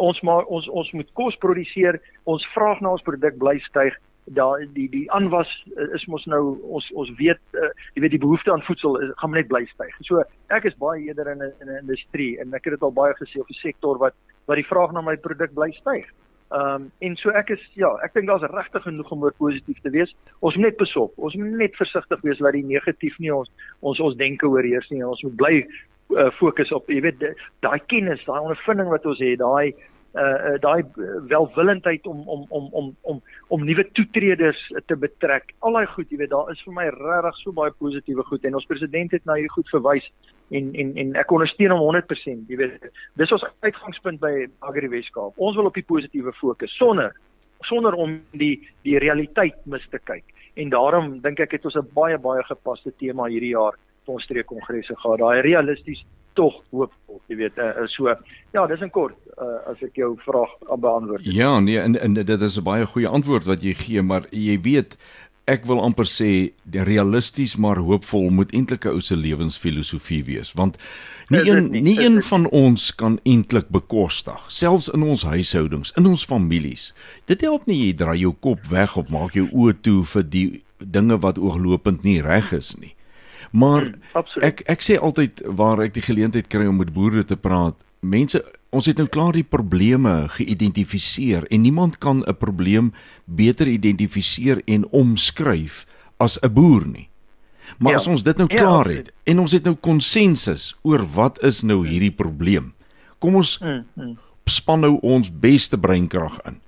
ons 0.08 0.24
maar 0.24 0.48
ons 0.48 0.72
ons 0.72 0.96
moet 0.96 1.12
kos 1.20 1.36
produseer, 1.44 2.00
ons 2.32 2.52
vraag 2.56 2.80
na 2.80 2.96
ons 2.96 3.04
produk 3.04 3.36
bly 3.44 3.58
styg 3.68 4.00
daar 4.36 4.66
die 4.74 4.90
die 4.90 5.12
aanwas 5.12 5.50
uh, 5.78 5.94
is 5.96 6.06
mos 6.12 6.26
nou 6.26 6.42
ons 6.62 6.92
ons 6.92 7.12
weet 7.20 7.40
uh, 7.56 7.72
jy 7.96 8.04
weet 8.04 8.16
die 8.18 8.24
behoefte 8.26 8.52
aan 8.52 8.66
voedsel 8.68 9.00
is, 9.00 9.12
gaan 9.22 9.32
net 9.32 9.48
bly 9.48 9.64
styg. 9.72 9.94
So 10.08 10.24
ek 10.54 10.68
is 10.68 10.78
baie 10.80 11.08
eerder 11.08 11.32
in 11.32 11.44
'n 11.44 11.54
in 11.62 11.72
'n 11.72 11.82
industrie 11.82 12.40
en 12.40 12.54
ek 12.54 12.66
het 12.66 12.74
dit 12.74 12.84
al 12.84 12.92
baie 12.92 13.14
gesê 13.14 13.40
op 13.40 13.50
'n 13.50 13.62
sektor 13.64 13.98
wat 13.98 14.16
wat 14.46 14.56
die 14.56 14.68
vraag 14.72 14.92
na 14.92 15.02
my 15.02 15.16
produk 15.16 15.54
bly 15.54 15.72
styg. 15.72 16.06
Ehm 16.52 16.76
um, 16.76 16.92
en 17.00 17.16
so 17.16 17.30
ek 17.30 17.50
is 17.50 17.64
ja, 17.76 17.90
ek 18.04 18.14
dink 18.14 18.28
daar's 18.28 18.44
regtig 18.52 18.84
genoeg 18.84 19.12
om 19.12 19.24
oor 19.24 19.34
positief 19.36 19.82
te 19.84 19.90
wees. 19.90 20.16
Ons 20.40 20.56
moet 20.56 20.66
net 20.66 20.78
besop. 20.78 21.12
Ons 21.18 21.36
moet 21.36 21.58
net 21.60 21.76
versigtig 21.76 22.22
wees 22.22 22.38
dat 22.38 22.54
die 22.54 22.64
negatief 22.64 23.18
nie 23.20 23.34
ons 23.34 23.52
ons 23.80 24.00
ons 24.00 24.16
denke 24.16 24.48
oorheers 24.48 24.90
nie. 24.90 25.04
Ons 25.04 25.24
moet 25.24 25.36
bly 25.36 25.68
uh, 26.16 26.32
fokus 26.32 26.72
op 26.72 26.88
jy 26.88 27.02
weet 27.02 27.20
daai 27.60 27.80
kennis, 27.92 28.24
daai 28.26 28.40
ondervinding 28.40 28.88
wat 28.90 29.06
ons 29.06 29.20
het, 29.20 29.40
daai 29.40 29.76
uh, 30.18 30.56
daai 30.62 30.84
welwillendheid 31.30 32.08
om 32.08 32.24
om 32.28 32.46
om 32.50 32.70
om 32.72 32.96
om 33.02 33.22
om 33.48 33.66
nuwe 33.66 33.86
toetreders 33.92 34.62
te 34.86 34.96
betrek. 34.96 35.54
Al 35.60 35.78
daai 35.78 35.86
goed, 35.94 36.10
jy 36.10 36.18
weet, 36.18 36.34
daar 36.34 36.52
is 36.52 36.64
vir 36.66 36.74
my 36.74 36.88
regtig 36.96 37.38
so 37.42 37.56
baie 37.56 37.72
positiewe 37.72 38.26
goed 38.28 38.46
en 38.46 38.58
ons 38.60 38.66
president 38.66 39.12
het 39.12 39.26
nou 39.30 39.38
hier 39.40 39.54
goed 39.54 39.70
verwys 39.70 40.10
en 40.50 40.74
en 40.76 40.96
en 40.98 41.16
ek 41.24 41.32
ondersteun 41.32 41.76
hom 41.76 41.86
100%. 41.86 42.50
Jy 42.52 42.60
weet, 42.64 42.90
dis 43.22 43.36
ons 43.38 43.48
uitgangspunt 43.62 44.22
by 44.24 44.34
Agri 44.60 44.90
Weskaap. 44.92 45.38
Ons 45.38 45.56
wil 45.60 45.70
op 45.72 45.78
die 45.78 45.88
positiewe 45.88 46.34
fokus 46.34 46.76
sonder 46.78 47.16
sonder 47.66 47.96
om 47.98 48.20
die 48.38 48.56
die 48.86 48.98
realiteit 49.02 49.58
mis 49.66 49.86
te 49.92 50.00
kyk. 50.00 50.26
En 50.58 50.70
daarom 50.74 51.20
dink 51.22 51.40
ek 51.40 51.58
het 51.58 51.66
ons 51.66 51.78
'n 51.78 51.90
baie 51.94 52.18
baie 52.18 52.44
gepaste 52.44 52.92
tema 52.98 53.28
hierdie 53.28 53.56
jaar 53.56 53.78
vir 54.06 54.14
ons 54.14 54.24
streekkongresse 54.24 54.96
gehad. 54.96 55.20
Daai 55.20 55.42
realisties 55.42 56.04
tog 56.38 56.62
hoopvol, 56.72 57.22
jy 57.32 57.40
weet, 57.42 57.60
uh, 57.62 57.86
so 57.92 58.10
ja, 58.54 58.66
dis 58.70 58.84
in 58.86 58.94
kort 58.94 59.18
uh, 59.38 59.60
as 59.72 59.82
ek 59.86 59.98
jou 60.00 60.14
vraag 60.26 60.54
beantwoord. 60.70 61.26
Ja, 61.26 61.58
nee, 61.64 61.80
en, 61.82 61.98
en 62.00 62.18
dit 62.18 62.42
is 62.42 62.58
'n 62.58 62.66
baie 62.66 62.86
goeie 62.86 63.10
antwoord 63.10 63.50
wat 63.50 63.66
jy 63.66 63.74
gee, 63.74 64.02
maar 64.02 64.30
jy 64.32 64.60
weet 64.62 64.98
ek 65.48 65.64
wil 65.66 65.80
amper 65.80 66.08
sê 66.10 66.52
die 66.68 66.84
realisties 66.84 67.56
maar 67.56 67.80
hoopvol 67.80 68.30
moet 68.36 68.52
eintlik 68.52 68.86
'n 68.86 69.00
ou 69.00 69.02
se 69.02 69.16
lewensfilosofie 69.16 70.24
wees, 70.28 70.52
want 70.54 70.78
nie 71.30 71.44
een 71.48 71.72
nie, 71.72 71.82
nie 71.82 72.00
een 72.04 72.22
van 72.22 72.50
ons 72.52 72.92
kan 72.96 73.20
eintlik 73.24 73.70
bekostig, 73.70 74.44
selfs 74.48 74.90
in 74.90 75.04
ons 75.04 75.24
huishoudings, 75.24 75.94
in 75.96 76.06
ons 76.06 76.26
families. 76.26 76.94
Dit 77.26 77.42
help 77.42 77.66
nie 77.66 77.80
jy 77.88 77.94
draai 77.96 78.20
jou 78.20 78.34
kop 78.40 78.60
weg 78.68 78.98
of 78.98 79.10
maak 79.10 79.34
jou 79.34 79.48
oë 79.52 79.82
toe 79.82 80.04
vir 80.06 80.24
die 80.24 80.64
dinge 80.80 81.18
wat 81.18 81.40
ooglopend 81.40 82.04
nie 82.04 82.22
reg 82.22 82.52
is 82.52 82.76
nie. 82.78 82.97
Maar 83.52 83.82
hmm, 83.82 84.24
ek 84.42 84.64
ek 84.68 84.82
sê 84.84 84.98
altyd 85.00 85.42
waar 85.46 85.82
ek 85.86 85.94
die 85.94 86.06
geleentheid 86.06 86.48
kry 86.52 86.68
om 86.68 86.80
met 86.82 86.94
boere 86.94 87.24
te 87.26 87.38
praat, 87.38 87.76
mense 88.02 88.44
ons 88.76 88.86
het 88.86 88.98
nou 89.00 89.08
klaar 89.08 89.34
die 89.34 89.48
probleme 89.48 90.28
geïdentifiseer 90.36 91.48
en 91.52 91.62
niemand 91.62 91.98
kan 91.98 92.24
'n 92.28 92.38
probleem 92.38 92.94
beter 93.26 93.68
identifiseer 93.68 94.62
en 94.66 94.88
omskryf 94.92 95.86
as 96.18 96.38
'n 96.42 96.54
boer 96.54 96.88
nie. 96.88 97.10
Maar 97.78 97.92
ja. 97.92 97.98
as 97.98 98.08
ons 98.08 98.24
dit 98.24 98.38
nou 98.38 98.48
ja, 98.52 98.58
klaar 98.58 98.88
het 98.88 99.08
ja, 99.08 99.32
en 99.32 99.40
ons 99.40 99.52
het 99.52 99.64
nou 99.64 99.76
konsensus 99.76 100.76
oor 100.82 101.04
wat 101.14 101.44
is 101.44 101.62
nou 101.62 101.88
hierdie 101.88 102.12
probleem. 102.12 102.74
Kom 103.20 103.36
ons 103.36 103.58
hmm, 103.60 103.84
hmm. 103.94 104.18
span 104.46 104.80
nou 104.80 105.00
ons 105.02 105.32
beste 105.32 105.78
breinkrag 105.78 106.40
in 106.46 106.62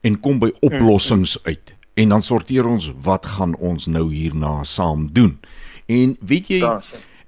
en 0.00 0.20
kom 0.20 0.38
by 0.38 0.52
oplossings 0.60 1.38
uit 1.44 1.74
en 1.94 2.08
dan 2.08 2.22
sorteer 2.22 2.66
ons 2.66 2.90
wat 3.02 3.26
gaan 3.26 3.54
ons 3.56 3.86
nou 3.86 4.12
hierna 4.12 4.64
saam 4.64 5.08
doen. 5.12 5.38
En 5.86 6.16
weet 6.20 6.48
jy 6.48 6.60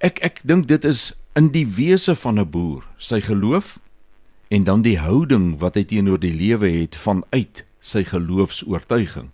ek 0.04 0.20
ek 0.24 0.40
dink 0.44 0.68
dit 0.68 0.84
is 0.84 1.12
in 1.36 1.50
die 1.52 1.66
wese 1.66 2.16
van 2.16 2.40
'n 2.40 2.50
boer, 2.50 2.84
sy 2.98 3.20
geloof 3.20 3.78
en 4.48 4.64
dan 4.64 4.82
die 4.82 4.98
houding 4.98 5.58
wat 5.58 5.74
hy 5.74 5.84
teenoor 5.84 6.18
die 6.18 6.32
lewe 6.32 6.70
het 6.70 6.96
vanuit 6.96 7.64
sy 7.80 8.04
geloofs-oortuiging 8.04 9.30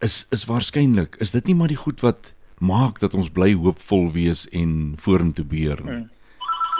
is 0.00 0.26
is 0.30 0.46
waarskynlik 0.46 1.16
is 1.20 1.30
dit 1.30 1.46
nie 1.46 1.54
maar 1.54 1.68
die 1.68 1.82
goed 1.84 2.00
wat 2.00 2.32
maak 2.58 3.00
dat 3.00 3.14
ons 3.14 3.30
bly 3.30 3.54
hoopvol 3.54 4.12
wees 4.12 4.46
en 4.50 4.94
vorentoe 4.98 5.44
beer 5.44 5.78
nie. 5.84 5.92
Hmm. 5.92 6.10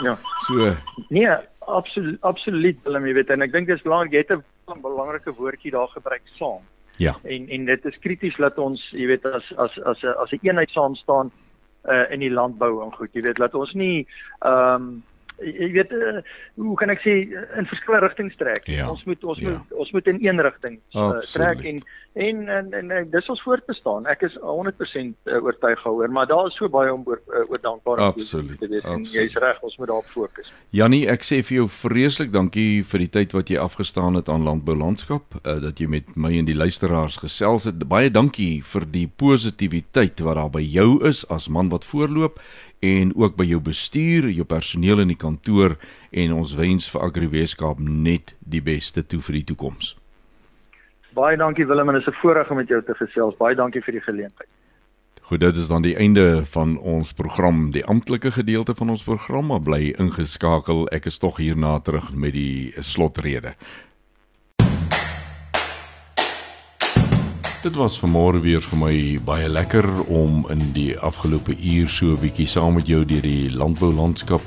Ja. 0.03 0.19
So 0.47 0.75
nee, 1.09 1.29
absoluut 1.59 2.21
absoluut 2.21 2.77
Willem, 2.83 3.05
jy 3.05 3.13
weet 3.13 3.29
en 3.29 3.41
ek 3.41 3.51
dink 3.51 3.67
dit 3.67 3.75
is 3.75 3.83
belangrik 3.83 4.13
jy 4.13 4.23
het 4.25 4.31
'n 4.39 4.81
belangrike 4.81 5.31
woordjie 5.33 5.71
daar 5.71 5.87
gebruik 5.87 6.21
saam. 6.37 6.63
Ja. 6.97 7.15
En 7.23 7.49
en 7.49 7.65
dit 7.65 7.85
is 7.85 7.99
krities 7.99 8.35
dat 8.37 8.57
ons, 8.57 8.81
jy 8.91 9.07
weet, 9.07 9.25
as 9.25 9.53
as 9.57 9.79
as 9.85 10.03
'n 10.03 10.15
as 10.19 10.31
'n 10.31 10.39
eenheid 10.43 10.69
saam 10.69 10.95
staan 10.95 11.31
uh, 11.89 12.05
in 12.13 12.23
die 12.23 12.31
landbou 12.33 12.83
en 12.83 12.93
goed. 12.95 13.13
Jy 13.13 13.25
weet, 13.27 13.41
laat 13.41 13.57
ons 13.57 13.73
nie 13.73 14.07
ehm 14.39 14.89
um, 14.89 14.89
jy 15.43 15.71
weet 15.75 15.93
uh, 15.95 16.19
hoe 16.59 16.75
kan 16.79 16.91
ek 16.93 17.01
sê 17.03 17.15
in 17.29 17.69
verskillende 17.69 18.07
rigtings 18.07 18.37
trek. 18.39 18.67
Ja, 18.69 18.89
ons 18.91 19.03
moet 19.09 19.23
ons 19.23 19.39
ja. 19.41 19.55
moet 19.55 19.79
ons 19.85 19.91
moet 19.95 20.11
in 20.11 20.21
een 20.25 20.43
rigting 20.45 20.79
uh, 20.93 21.17
trek 21.31 21.65
en 21.65 21.81
en 22.19 22.41
en, 22.49 22.71
en 22.73 22.91
en 22.91 23.09
dis 23.11 23.29
ons 23.29 23.41
voort 23.45 23.65
te 23.65 23.75
staan. 23.77 24.07
Ek 24.09 24.25
is 24.27 24.35
100% 24.41 25.29
oortuig 25.39 25.83
daaroor, 25.83 26.11
maar 26.11 26.27
daar 26.27 26.49
is 26.49 26.57
so 26.57 26.69
baie 26.69 26.93
om 26.93 27.03
oor 27.07 27.21
oor 27.27 27.61
dankbaarheid 27.61 28.19
te 28.59 28.67
weet 28.67 28.85
en 28.89 29.03
jy's 29.07 29.35
reg, 29.41 29.61
ons 29.65 29.77
moet 29.77 29.91
daarop 29.91 30.09
fokus. 30.13 30.51
Jannie, 30.75 31.05
ek 31.09 31.25
sê 31.25 31.41
vir 31.45 31.61
jou 31.61 31.67
vreeslik 31.79 32.33
dankie 32.33 32.83
vir 32.85 33.05
die 33.05 33.11
tyd 33.19 33.35
wat 33.37 33.49
jy 33.49 33.59
afgestaan 33.61 34.19
het 34.19 34.29
aan 34.29 34.45
landbou 34.47 34.75
landskap, 34.77 35.37
uh, 35.41 35.57
dat 35.63 35.79
jy 35.81 35.89
met 35.89 36.09
my 36.15 36.33
en 36.39 36.49
die 36.49 36.57
luisteraars 36.57 37.19
gesels 37.23 37.69
het. 37.69 37.81
Baie 37.89 38.11
dankie 38.13 38.59
vir 38.73 38.87
die 38.89 39.07
positiwiteit 39.09 40.21
wat 40.25 40.39
daar 40.39 40.51
by 40.53 40.63
jou 40.65 40.99
is 41.07 41.23
as 41.29 41.49
man 41.49 41.71
wat 41.73 41.87
voorloop 41.87 42.39
en 42.79 43.11
ook 43.15 43.35
by 43.35 43.45
jou 43.49 43.59
bestuur, 43.63 44.29
jou 44.31 44.45
personeel 44.47 45.03
in 45.03 45.11
die 45.13 45.19
kantoor 45.19 45.75
en 46.11 46.33
ons 46.33 46.55
wens 46.55 46.87
vir 46.91 47.01
Agri 47.01 47.27
Weskaap 47.27 47.79
net 47.79 48.35
die 48.39 48.61
beste 48.63 49.03
toe 49.03 49.21
vir 49.21 49.41
die 49.41 49.47
toekoms. 49.51 49.95
Baie 51.17 51.37
dankie 51.37 51.65
Willem 51.67 51.89
en 51.89 51.99
dit 51.99 52.07
is 52.07 52.13
'n 52.13 52.21
voorreg 52.21 52.49
om 52.49 52.57
met 52.57 52.67
jou 52.67 52.81
te 52.83 52.93
gesels. 52.93 53.35
Baie 53.37 53.55
dankie 53.55 53.81
vir 53.81 53.93
die 53.93 54.01
geleentheid. 54.01 54.49
Goed, 55.21 55.39
dit 55.39 55.57
is 55.57 55.67
dan 55.67 55.81
die 55.81 55.95
einde 55.95 56.45
van 56.45 56.77
ons 56.77 57.13
program, 57.13 57.71
die 57.71 57.85
amptelike 57.85 58.31
gedeelte 58.31 58.75
van 58.75 58.89
ons 58.89 59.03
program, 59.03 59.45
maar 59.45 59.61
bly 59.61 59.93
ingeskakel. 59.97 60.87
Ek 60.87 61.05
is 61.05 61.17
tog 61.17 61.37
hierna 61.37 61.79
terug 61.79 62.13
met 62.13 62.33
die 62.33 62.73
slotrede. 62.79 63.53
Dit 67.59 67.75
was 67.75 67.97
vanmôre 67.99 68.39
weer 68.39 68.61
vir 68.63 68.79
my 68.79 68.93
baie 69.27 69.47
lekker 69.51 69.83
om 70.07 70.45
in 70.47 70.69
die 70.71 70.93
afgelope 71.03 71.51
uur 71.51 71.89
so 71.91 72.15
'n 72.15 72.21
bietjie 72.21 72.47
saam 72.47 72.73
met 72.73 72.87
jou 72.87 73.03
deur 73.05 73.21
die 73.21 73.51
landboulandskap 73.51 74.41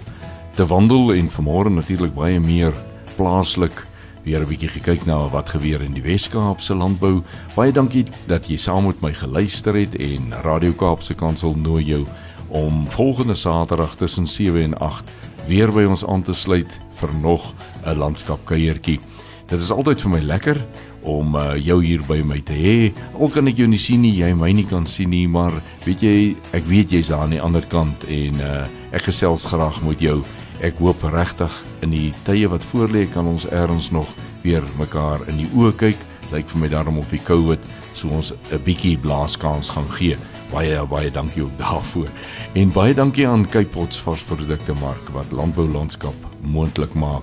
te 0.56 0.66
wandel 0.66 1.12
en 1.12 1.28
vanmôre 1.28 1.68
natuurlik 1.68 2.14
baie 2.14 2.40
meer 2.40 2.72
plaaslik 3.16 3.84
weer 4.24 4.40
'n 4.40 4.48
bietjie 4.48 4.68
gekyk 4.68 5.04
na 5.04 5.28
wat 5.28 5.48
gebeur 5.48 5.82
in 5.82 5.92
die 5.92 6.02
Wes-Kaap 6.02 6.60
se 6.60 6.74
landbou. 6.74 7.22
Baie 7.54 7.72
dankie 7.72 8.06
dat 8.26 8.48
jy 8.48 8.56
saam 8.56 8.86
met 8.86 9.02
my 9.02 9.12
geluister 9.12 9.74
het 9.74 9.94
en 9.94 10.32
Radio 10.42 10.72
Kaap 10.72 11.02
se 11.02 11.14
kantoor 11.14 11.56
nooi 11.56 11.84
jou 11.84 12.06
om 12.48 12.86
volgende 12.88 13.34
Saterdag 13.34 13.96
tussen 13.96 14.26
7 14.26 14.62
en 14.62 14.78
8 14.78 15.04
weer 15.46 15.70
by 15.72 15.84
ons 15.84 16.06
aan 16.06 16.22
te 16.22 16.34
sluit 16.34 16.80
vir 16.94 17.10
nog 17.20 17.52
'n 17.84 17.96
landskapkuiertjie. 17.96 19.00
Dit 19.46 19.60
is 19.60 19.70
altyd 19.70 20.00
vir 20.00 20.10
my 20.10 20.20
lekker 20.20 20.56
om 21.02 21.36
uh, 21.36 21.54
jou 21.58 21.78
hier 21.84 22.02
by 22.08 22.20
my 22.26 22.40
te 22.46 22.56
hê. 22.56 22.92
Al 23.18 23.30
kan 23.32 23.48
ek 23.50 23.58
jou 23.62 23.68
nie 23.70 23.80
sien 23.80 24.02
nie, 24.04 24.14
jy 24.16 24.32
my 24.38 24.52
nie 24.54 24.66
kan 24.68 24.86
sien 24.86 25.10
nie, 25.10 25.26
maar 25.30 25.56
weet 25.86 26.02
jy, 26.04 26.14
ek 26.54 26.66
weet 26.68 26.94
jy's 26.94 27.10
daar 27.12 27.26
aan 27.26 27.34
die 27.34 27.42
ander 27.42 27.66
kant 27.66 28.06
en 28.08 28.40
uh, 28.40 28.66
ek 28.94 29.08
gesels 29.10 29.46
graag 29.50 29.82
met 29.86 30.02
jou. 30.02 30.20
Ek 30.62 30.78
hoop 30.78 31.02
regtig 31.10 31.52
in 31.82 31.90
die 31.90 32.12
tye 32.26 32.46
wat 32.50 32.64
voorlê 32.70 33.08
kan 33.10 33.26
ons 33.26 33.48
eers 33.50 33.90
nog 33.90 34.10
weer 34.44 34.62
mekaar 34.78 35.24
in 35.30 35.42
die 35.42 35.50
oë 35.56 35.74
kyk. 35.80 36.08
Lyk 36.32 36.48
vir 36.48 36.62
my 36.62 36.68
daarom 36.72 37.00
of 37.02 37.10
die 37.12 37.20
COVID 37.20 37.64
so 37.98 38.08
ons 38.08 38.32
'n 38.32 38.62
bietjie 38.64 38.96
blaaskans 38.96 39.70
gaan 39.70 39.90
gee. 39.98 40.16
Baie 40.52 40.80
baie 40.86 41.10
dankie 41.10 41.42
ook 41.42 41.58
daarvoor. 41.58 42.08
En 42.54 42.72
baie 42.72 42.94
dankie 42.94 43.28
aan 43.28 43.48
Kypots 43.48 44.00
varsprodukte 44.00 44.74
mark 44.80 45.08
wat 45.12 45.32
landbou 45.32 45.68
landskap 45.68 46.14
moontlik 46.40 46.94
maak. 46.94 47.22